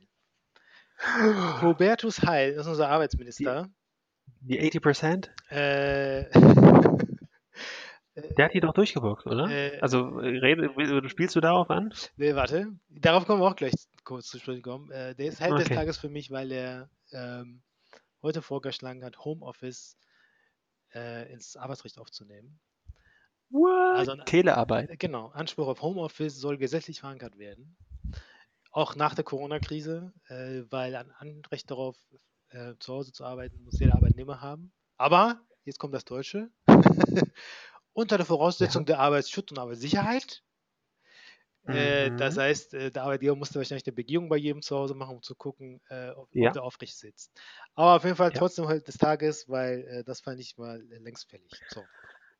Hubertus 1.61 2.21
Heil 2.23 2.53
ist 2.53 2.67
unser 2.67 2.89
Arbeitsminister. 2.89 3.69
Die 4.41 4.59
80%? 4.61 5.29
Äh, 5.49 6.29
Der 8.37 8.45
hat 8.45 8.53
die 8.53 8.59
doch 8.59 8.73
durchgeboxt, 8.73 9.25
oder? 9.25 9.49
Äh, 9.49 9.79
Also 9.79 10.19
äh, 10.19 10.37
rede, 10.37 10.69
du 11.01 11.09
spielst 11.09 11.35
du 11.35 11.41
darauf 11.41 11.69
an? 11.71 11.91
Nee, 12.15 12.35
warte. 12.35 12.67
Darauf 12.89 13.25
kommen 13.25 13.41
wir 13.41 13.47
auch 13.47 13.55
gleich 13.55 13.73
kurz 14.03 14.27
zu 14.27 14.37
sprechen 14.39 14.61
kommen. 14.61 14.91
Äh, 14.91 15.15
der 15.15 15.27
ist 15.27 15.39
Held 15.39 15.53
des 15.57 15.65
Okay. 15.65 15.75
Tages 15.75 15.97
für 15.97 16.09
mich, 16.09 16.29
weil 16.29 16.51
er 16.51 16.89
ähm, 17.11 17.63
heute 18.21 18.41
vorgeschlagen 18.43 19.03
hat, 19.03 19.17
Homeoffice 19.25 19.97
äh, 20.93 21.31
ins 21.33 21.55
Arbeitsrecht 21.57 21.97
aufzunehmen. 21.97 22.59
What? 23.49 23.97
Also 23.97 24.15
Telearbeit. 24.25 24.91
Äh, 24.91 24.97
Genau, 24.97 25.29
Anspruch 25.29 25.67
auf 25.67 25.81
Homeoffice 25.81 26.37
soll 26.37 26.57
gesetzlich 26.59 26.99
verankert 26.99 27.39
werden. 27.39 27.75
Auch 28.75 28.95
nach 28.95 29.13
der 29.13 29.23
Corona-Krise, 29.23 30.13
äh, 30.29 30.63
weil 30.71 30.95
ein 30.95 31.11
Anrecht 31.11 31.69
darauf, 31.69 31.95
äh, 32.49 32.73
zu 32.79 32.91
Hause 32.93 33.11
zu 33.11 33.23
arbeiten, 33.23 33.63
muss 33.63 33.77
jeder 33.77 33.93
Arbeitnehmer 33.93 34.41
haben. 34.41 34.73
Aber, 34.99 35.41
jetzt 35.63 35.77
kommt 35.77 35.93
das 35.93 36.05
Deutsche, 36.05 36.49
unter 37.93 38.17
der 38.17 38.25
Voraussetzung 38.25 38.85
der 38.85 38.99
Arbeitsschutz 38.99 39.51
und 39.51 39.59
Arbeitssicherheit. 39.59 40.41
Äh, 41.67 42.11
das 42.17 42.35
Mhm. 42.35 42.37
heißt, 42.37 42.73
äh, 42.73 42.91
der 42.91 43.03
Arbeitgeber 43.03 43.35
musste 43.35 43.55
wahrscheinlich 43.59 43.85
eine 43.87 43.93
Begehung 43.93 44.27
bei 44.29 44.37
jedem 44.37 44.61
zu 44.61 44.75
Hause 44.75 44.95
machen, 44.95 45.15
um 45.17 45.21
zu 45.23 45.35
gucken, 45.35 45.81
äh, 45.89 46.09
ob, 46.11 46.29
Ja. 46.33 46.53
der 46.53 46.63
aufrecht 46.63 46.97
sitzt. 46.97 47.39
Aber 47.73 47.95
auf 47.95 48.03
jeden 48.03 48.15
Fall 48.17 48.31
Ja. 48.31 48.43
trotzdem 48.43 48.67
halt 48.67 48.87
des 48.87 48.97
Tages, 48.97 49.47
weil 49.49 50.03
das 50.05 50.21
fand 50.21 50.39
ich 50.39 50.57
mal 50.57 50.81
längst 50.89 51.29
fällig. 51.29 51.63
So. 51.67 51.89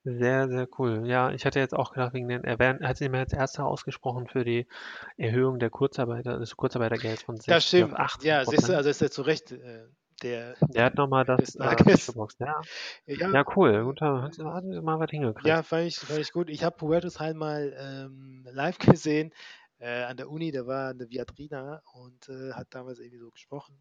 Sehr, 0.06 0.50
sehr 0.50 0.68
cool. 0.78 1.04
Ja, 1.08 1.32
ich 1.32 1.46
hatte 1.46 1.60
jetzt 1.60 1.74
auch 1.74 1.94
gedacht, 1.94 2.14
wegen 2.14 2.28
den, 2.28 2.44
er 2.44 2.60
wär- 2.60 2.80
er 2.82 2.90
hat 2.90 2.98
sich 2.98 3.10
mir 3.10 3.20
als 3.20 3.32
erster 3.32 3.66
ausgesprochen 3.66 4.28
für 4.28 4.44
die 4.44 4.68
Erhöhung 5.16 5.60
der 5.60 5.70
Kurzarbeiter, 5.70 6.40
des 6.40 6.58
Kurzarbeitergelds 6.58 7.24
von 7.24 7.38
60 7.38 7.54
Das 7.54 7.68
stimmt. 7.68 7.94
auf 7.94 8.00
80 8.00 8.26
Ja, 8.26 8.46
siehst 8.46 8.68
du, 8.68 8.76
also 8.76 8.90
ist 8.90 9.02
er 9.02 9.12
zu 9.12 9.22
Recht 9.22 9.52
äh, 9.54 9.86
der. 10.22 10.56
Der 10.70 10.86
hat 10.86 10.96
nochmal 10.96 11.24
das 11.24 11.56
äh, 11.56 11.76
durchgeboxt. 11.78 12.40
Ja, 12.42 12.62
Ja, 13.08 13.32
ja, 13.32 13.46
cool. 13.56 13.84
Gut, 13.86 14.02
da 14.02 14.24
hat 14.24 14.38
mal 14.38 15.00
was 15.00 15.10
hingekriegt. 15.10 15.46
Ja, 15.46 15.64
fand 15.64 15.88
ich, 15.88 15.98
fand 15.98 16.20
ich 16.20 16.32
gut. 16.34 16.50
Ich 16.50 16.64
habe 16.64 16.76
Hubertus 16.82 17.20
Heil 17.20 17.34
mal 17.34 17.74
ähm, 17.78 18.46
live 18.52 18.78
gesehen 18.98 19.32
äh, 19.80 20.04
an 20.04 20.18
der 20.18 20.30
Uni. 20.30 20.52
Der 20.52 20.68
war 20.68 20.90
an 20.90 20.98
der 21.00 21.10
Viadrina 21.10 21.82
und 21.94 22.28
äh, 22.28 22.52
hat 22.54 22.68
damals 22.72 23.00
irgendwie 23.00 23.20
so 23.20 23.32
gesprochen 23.32 23.78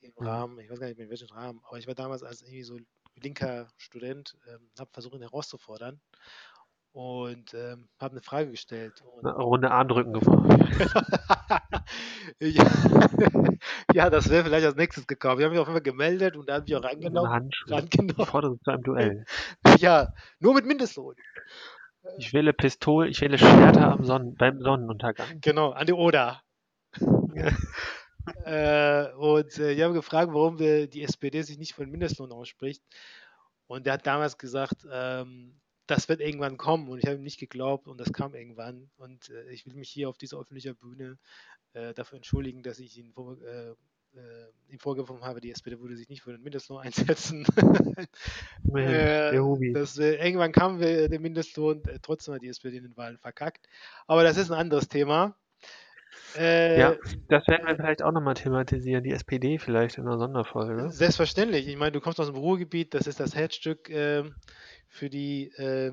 im 0.00 0.12
Mhm. 0.18 0.26
Rahmen, 0.26 0.58
ich 0.60 0.70
weiß 0.70 0.80
gar 0.80 0.86
nicht 0.86 0.96
mehr 0.98 1.06
in 1.06 1.10
welchem 1.10 1.28
Rahmen, 1.28 1.60
aber 1.64 1.78
ich 1.78 1.86
war 1.86 1.94
damals 1.94 2.22
als 2.22 2.42
irgendwie 2.42 2.62
so 2.62 2.78
linker 3.22 3.68
Student, 3.76 4.36
ähm, 4.48 4.70
habe 4.78 4.90
versucht, 4.92 5.14
ihn 5.14 5.22
herauszufordern 5.22 6.00
und 6.94 7.54
ähm, 7.54 7.88
habe 8.00 8.12
eine 8.12 8.22
Frage 8.22 8.50
gestellt. 8.50 9.02
Und 9.02 9.26
Eine 9.26 9.36
Runde 9.36 9.70
Armdrücken 9.70 10.12
gefragt. 10.12 10.48
ja, 12.40 12.64
ja, 13.92 14.10
das 14.10 14.30
wäre 14.30 14.44
vielleicht 14.44 14.66
als 14.66 14.76
nächstes 14.76 15.06
gekommen. 15.06 15.40
Ich 15.40 15.44
habe 15.44 15.54
mich 15.54 15.60
auf 15.60 15.66
jeden 15.66 15.76
Fall 15.76 15.82
gemeldet 15.82 16.36
und 16.36 16.48
da 16.48 16.54
habe 16.54 16.66
ich 16.68 16.76
auch 16.76 16.84
reingenommen. 16.84 17.30
Handschuhe. 17.30 17.66
Ich 17.68 17.82
rangenommen. 17.82 18.26
fordere 18.26 18.58
zu 18.60 18.70
einem 18.70 18.82
Duell. 18.82 19.24
Ja, 19.78 20.12
nur 20.38 20.54
mit 20.54 20.66
Mindestlohn. 20.66 21.16
Ich 22.18 22.32
wähle 22.32 22.52
Pistol, 22.52 23.08
ich 23.08 23.20
wähle 23.20 23.38
Schwerter 23.38 23.90
am 23.92 24.04
Sonnen, 24.04 24.36
beim 24.36 24.60
Sonnenuntergang. 24.60 25.40
Genau, 25.40 25.70
an 25.70 25.86
die 25.86 25.92
Oder. 25.92 26.42
Äh, 28.44 29.12
und 29.14 29.58
äh, 29.58 29.72
ich 29.72 29.82
habe 29.82 29.94
gefragt, 29.94 30.32
warum 30.32 30.58
wir, 30.58 30.86
die 30.86 31.02
SPD 31.02 31.42
sich 31.42 31.58
nicht 31.58 31.74
für 31.74 31.84
den 31.84 31.90
Mindestlohn 31.90 32.32
ausspricht. 32.32 32.82
Und 33.66 33.86
der 33.86 33.94
hat 33.94 34.06
damals 34.06 34.38
gesagt, 34.38 34.86
ähm, 34.90 35.60
das 35.86 36.08
wird 36.08 36.20
irgendwann 36.20 36.56
kommen. 36.56 36.88
Und 36.88 36.98
ich 36.98 37.06
habe 37.06 37.16
ihm 37.16 37.22
nicht 37.22 37.40
geglaubt 37.40 37.88
und 37.88 37.98
das 37.98 38.12
kam 38.12 38.34
irgendwann. 38.34 38.90
Und 38.96 39.30
äh, 39.30 39.50
ich 39.50 39.66
will 39.66 39.74
mich 39.74 39.90
hier 39.90 40.08
auf 40.08 40.18
dieser 40.18 40.38
öffentlichen 40.38 40.76
Bühne 40.76 41.18
äh, 41.72 41.94
dafür 41.94 42.16
entschuldigen, 42.16 42.62
dass 42.62 42.78
ich 42.78 42.96
ihn 42.98 43.12
vor, 43.12 43.36
äh, 43.42 43.70
äh, 43.70 44.46
ihm 44.68 44.78
vorgeworfen 44.78 45.24
habe, 45.24 45.40
die 45.40 45.50
SPD 45.50 45.78
würde 45.80 45.96
sich 45.96 46.08
nicht 46.08 46.22
für 46.22 46.32
den 46.32 46.42
Mindestlohn 46.42 46.80
einsetzen. 46.80 47.46
Äh, 48.74 49.38
Hubi. 49.38 49.72
das, 49.72 49.98
äh, 49.98 50.16
irgendwann 50.16 50.50
kam 50.50 50.80
der 50.80 51.20
Mindestlohn, 51.20 51.84
äh, 51.84 52.00
trotzdem 52.02 52.34
hat 52.34 52.42
die 52.42 52.48
SPD 52.48 52.78
in 52.78 52.82
den 52.82 52.96
Wahlen 52.96 53.18
verkackt. 53.18 53.68
Aber 54.08 54.24
das 54.24 54.36
ist 54.36 54.50
ein 54.50 54.58
anderes 54.58 54.88
Thema. 54.88 55.36
Äh, 56.36 56.80
Ja, 56.80 56.96
das 57.28 57.46
werden 57.46 57.66
wir 57.66 57.76
vielleicht 57.76 58.02
auch 58.02 58.12
nochmal 58.12 58.34
thematisieren, 58.34 59.04
die 59.04 59.12
SPD 59.12 59.58
vielleicht 59.58 59.98
in 59.98 60.06
einer 60.06 60.18
Sonderfolge. 60.18 60.90
Selbstverständlich. 60.90 61.68
Ich 61.68 61.76
meine, 61.76 61.92
du 61.92 62.00
kommst 62.00 62.20
aus 62.20 62.26
dem 62.26 62.36
Ruhrgebiet, 62.36 62.94
das 62.94 63.06
ist 63.06 63.20
das 63.20 63.34
Herzstück 63.34 63.88
ähm, 63.90 64.34
für 64.88 65.10
die 65.10 65.52
äh, 65.56 65.92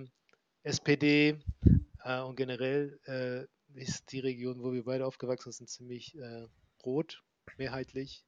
SPD 0.63 1.39
äh, 2.03 2.21
und 2.21 2.35
generell 2.35 2.99
äh, 3.05 3.79
ist 3.79 4.11
die 4.11 4.19
Region, 4.19 4.61
wo 4.63 4.73
wir 4.73 4.83
beide 4.83 5.05
aufgewachsen 5.05 5.51
sind, 5.51 5.69
ziemlich 5.69 6.17
äh, 6.17 6.47
rot, 6.85 7.23
mehrheitlich. 7.57 8.23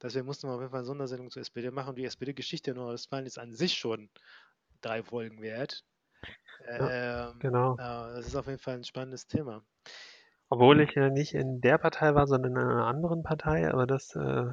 Deswegen 0.00 0.26
mussten 0.26 0.48
wir 0.48 0.54
auf 0.54 0.60
jeden 0.60 0.70
Fall 0.70 0.80
eine 0.80 0.86
Sondersendung 0.86 1.30
zur 1.30 1.42
SPD 1.42 1.70
machen. 1.70 1.96
Die 1.96 2.04
SPD-Geschichte 2.04 2.70
in 2.70 2.76
Nordrhein-Westfalen 2.76 3.26
ist 3.26 3.38
an 3.38 3.52
sich 3.52 3.74
schon 3.74 4.08
drei 4.80 5.02
Folgen 5.02 5.42
wert. 5.42 5.84
Ähm, 6.66 7.38
genau. 7.38 7.74
äh, 7.74 8.14
das 8.16 8.26
ist 8.26 8.36
auf 8.36 8.46
jeden 8.46 8.58
Fall 8.58 8.76
ein 8.76 8.84
spannendes 8.84 9.26
Thema. 9.26 9.64
Obwohl 10.48 10.80
ich 10.80 10.94
ja 10.94 11.10
nicht 11.10 11.34
in 11.34 11.60
der 11.60 11.78
Partei 11.78 12.14
war, 12.14 12.26
sondern 12.26 12.52
in 12.52 12.58
einer 12.58 12.86
anderen 12.86 13.22
Partei, 13.22 13.68
aber 13.68 13.86
das 13.86 14.14
äh, 14.14 14.44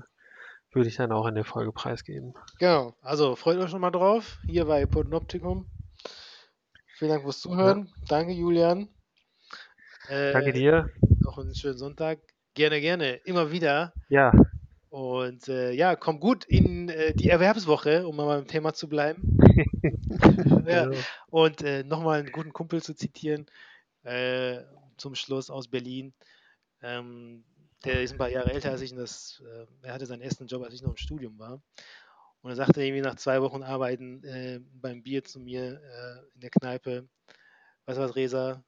würde 0.72 0.90
ich 0.90 0.96
dann 0.96 1.12
auch 1.12 1.28
in 1.28 1.36
der 1.36 1.46
Folge 1.46 1.72
preisgeben. 1.72 2.34
Genau, 2.60 2.96
also 3.02 3.36
freut 3.36 3.58
euch 3.60 3.70
schon 3.70 3.82
mal 3.82 3.92
drauf. 3.92 4.40
Hier 4.46 4.66
bei 4.66 4.86
Podnoptikum. 4.86 5.68
Vielen 6.98 7.12
Dank 7.12 7.24
fürs 7.24 7.40
Zuhören. 7.42 7.90
Danke, 8.08 8.34
Julian. 8.34 8.88
Äh, 10.08 10.34
Danke 10.34 10.54
dir. 10.54 10.90
Noch 11.20 11.38
einen 11.38 11.54
schönen 11.56 11.78
Sonntag. 11.78 12.20
Gerne, 12.56 12.82
gerne. 12.82 13.16
Immer 13.26 13.52
wieder. 13.52 13.94
Ja, 14.10 14.32
Und 14.90 15.48
äh, 15.48 15.72
ja, 15.72 15.96
komm 15.96 16.20
gut 16.20 16.46
in 16.46 16.90
äh, 16.90 17.14
die 17.16 17.30
Erwerbswoche, 17.30 18.08
um 18.08 18.16
mal 18.16 18.28
beim 18.28 18.48
Thema 18.48 18.74
zu 18.74 18.88
bleiben. 18.88 19.38
ja. 20.68 20.86
genau. 20.86 20.98
Und 21.30 21.64
äh, 21.64 21.84
nochmal 21.84 22.20
einen 22.20 22.32
guten 22.32 22.54
Kumpel 22.54 22.82
zu 22.82 22.96
zitieren, 22.96 23.48
äh, 24.04 24.60
zum 25.04 25.16
Schluss 25.16 25.50
aus 25.50 25.68
Berlin. 25.68 26.14
Ähm, 26.82 27.44
der 27.84 28.02
ist 28.02 28.14
ein 28.14 28.18
paar 28.18 28.30
Jahre 28.30 28.54
älter 28.54 28.72
als 28.72 28.82
ich 28.82 28.94
und 28.94 28.98
das, 29.00 29.44
äh, 29.46 29.66
er 29.82 29.94
hatte 29.94 30.06
seinen 30.06 30.22
ersten 30.22 30.48
Job, 30.48 30.64
als 30.64 30.74
ich 30.74 30.82
noch 30.82 30.92
im 30.92 30.98
Studium 30.98 31.38
war. 31.38 31.62
Und 32.42 32.50
er 32.50 32.56
sagte 32.56 32.82
irgendwie 32.82 33.02
nach 33.02 33.16
zwei 33.16 33.42
Wochen 33.42 33.64
Arbeiten 33.64 34.24
äh, 34.24 34.62
beim 34.82 35.04
Bier 35.04 35.24
zu 35.24 35.40
mir 35.40 35.82
äh, 35.82 36.34
in 36.36 36.40
der 36.40 36.50
Kneipe, 36.50 37.02
du 37.02 37.08
was, 37.86 38.16
Resa, 38.16 38.64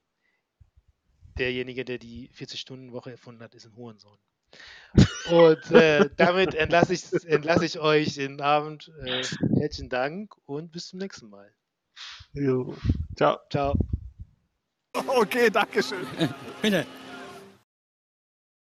derjenige, 1.38 1.86
der 1.86 1.98
die 1.98 2.30
40-Stunden-Woche 2.32 3.12
erfunden 3.12 3.42
hat, 3.42 3.56
ist 3.56 3.66
ein 3.66 3.76
Hurensohn. 3.76 4.18
Und 5.30 5.72
äh, 5.72 6.10
damit 6.18 6.54
entlasse 6.54 6.94
ich, 6.94 7.04
entlasse 7.26 7.66
ich 7.66 7.80
euch 7.80 8.18
in 8.18 8.34
den 8.34 8.42
Abend. 8.42 8.92
Äh, 9.06 9.24
herzlichen 9.60 9.90
Dank 9.90 10.36
und 10.46 10.72
bis 10.72 10.90
zum 10.90 11.00
nächsten 11.00 11.30
Mal. 11.30 11.54
Jo. 12.34 12.76
Ciao. 13.16 13.40
Ciao. 13.50 13.74
Okay, 15.08 15.50
danke 15.50 15.84
schön. 15.84 16.06
Bitte. 16.62 16.86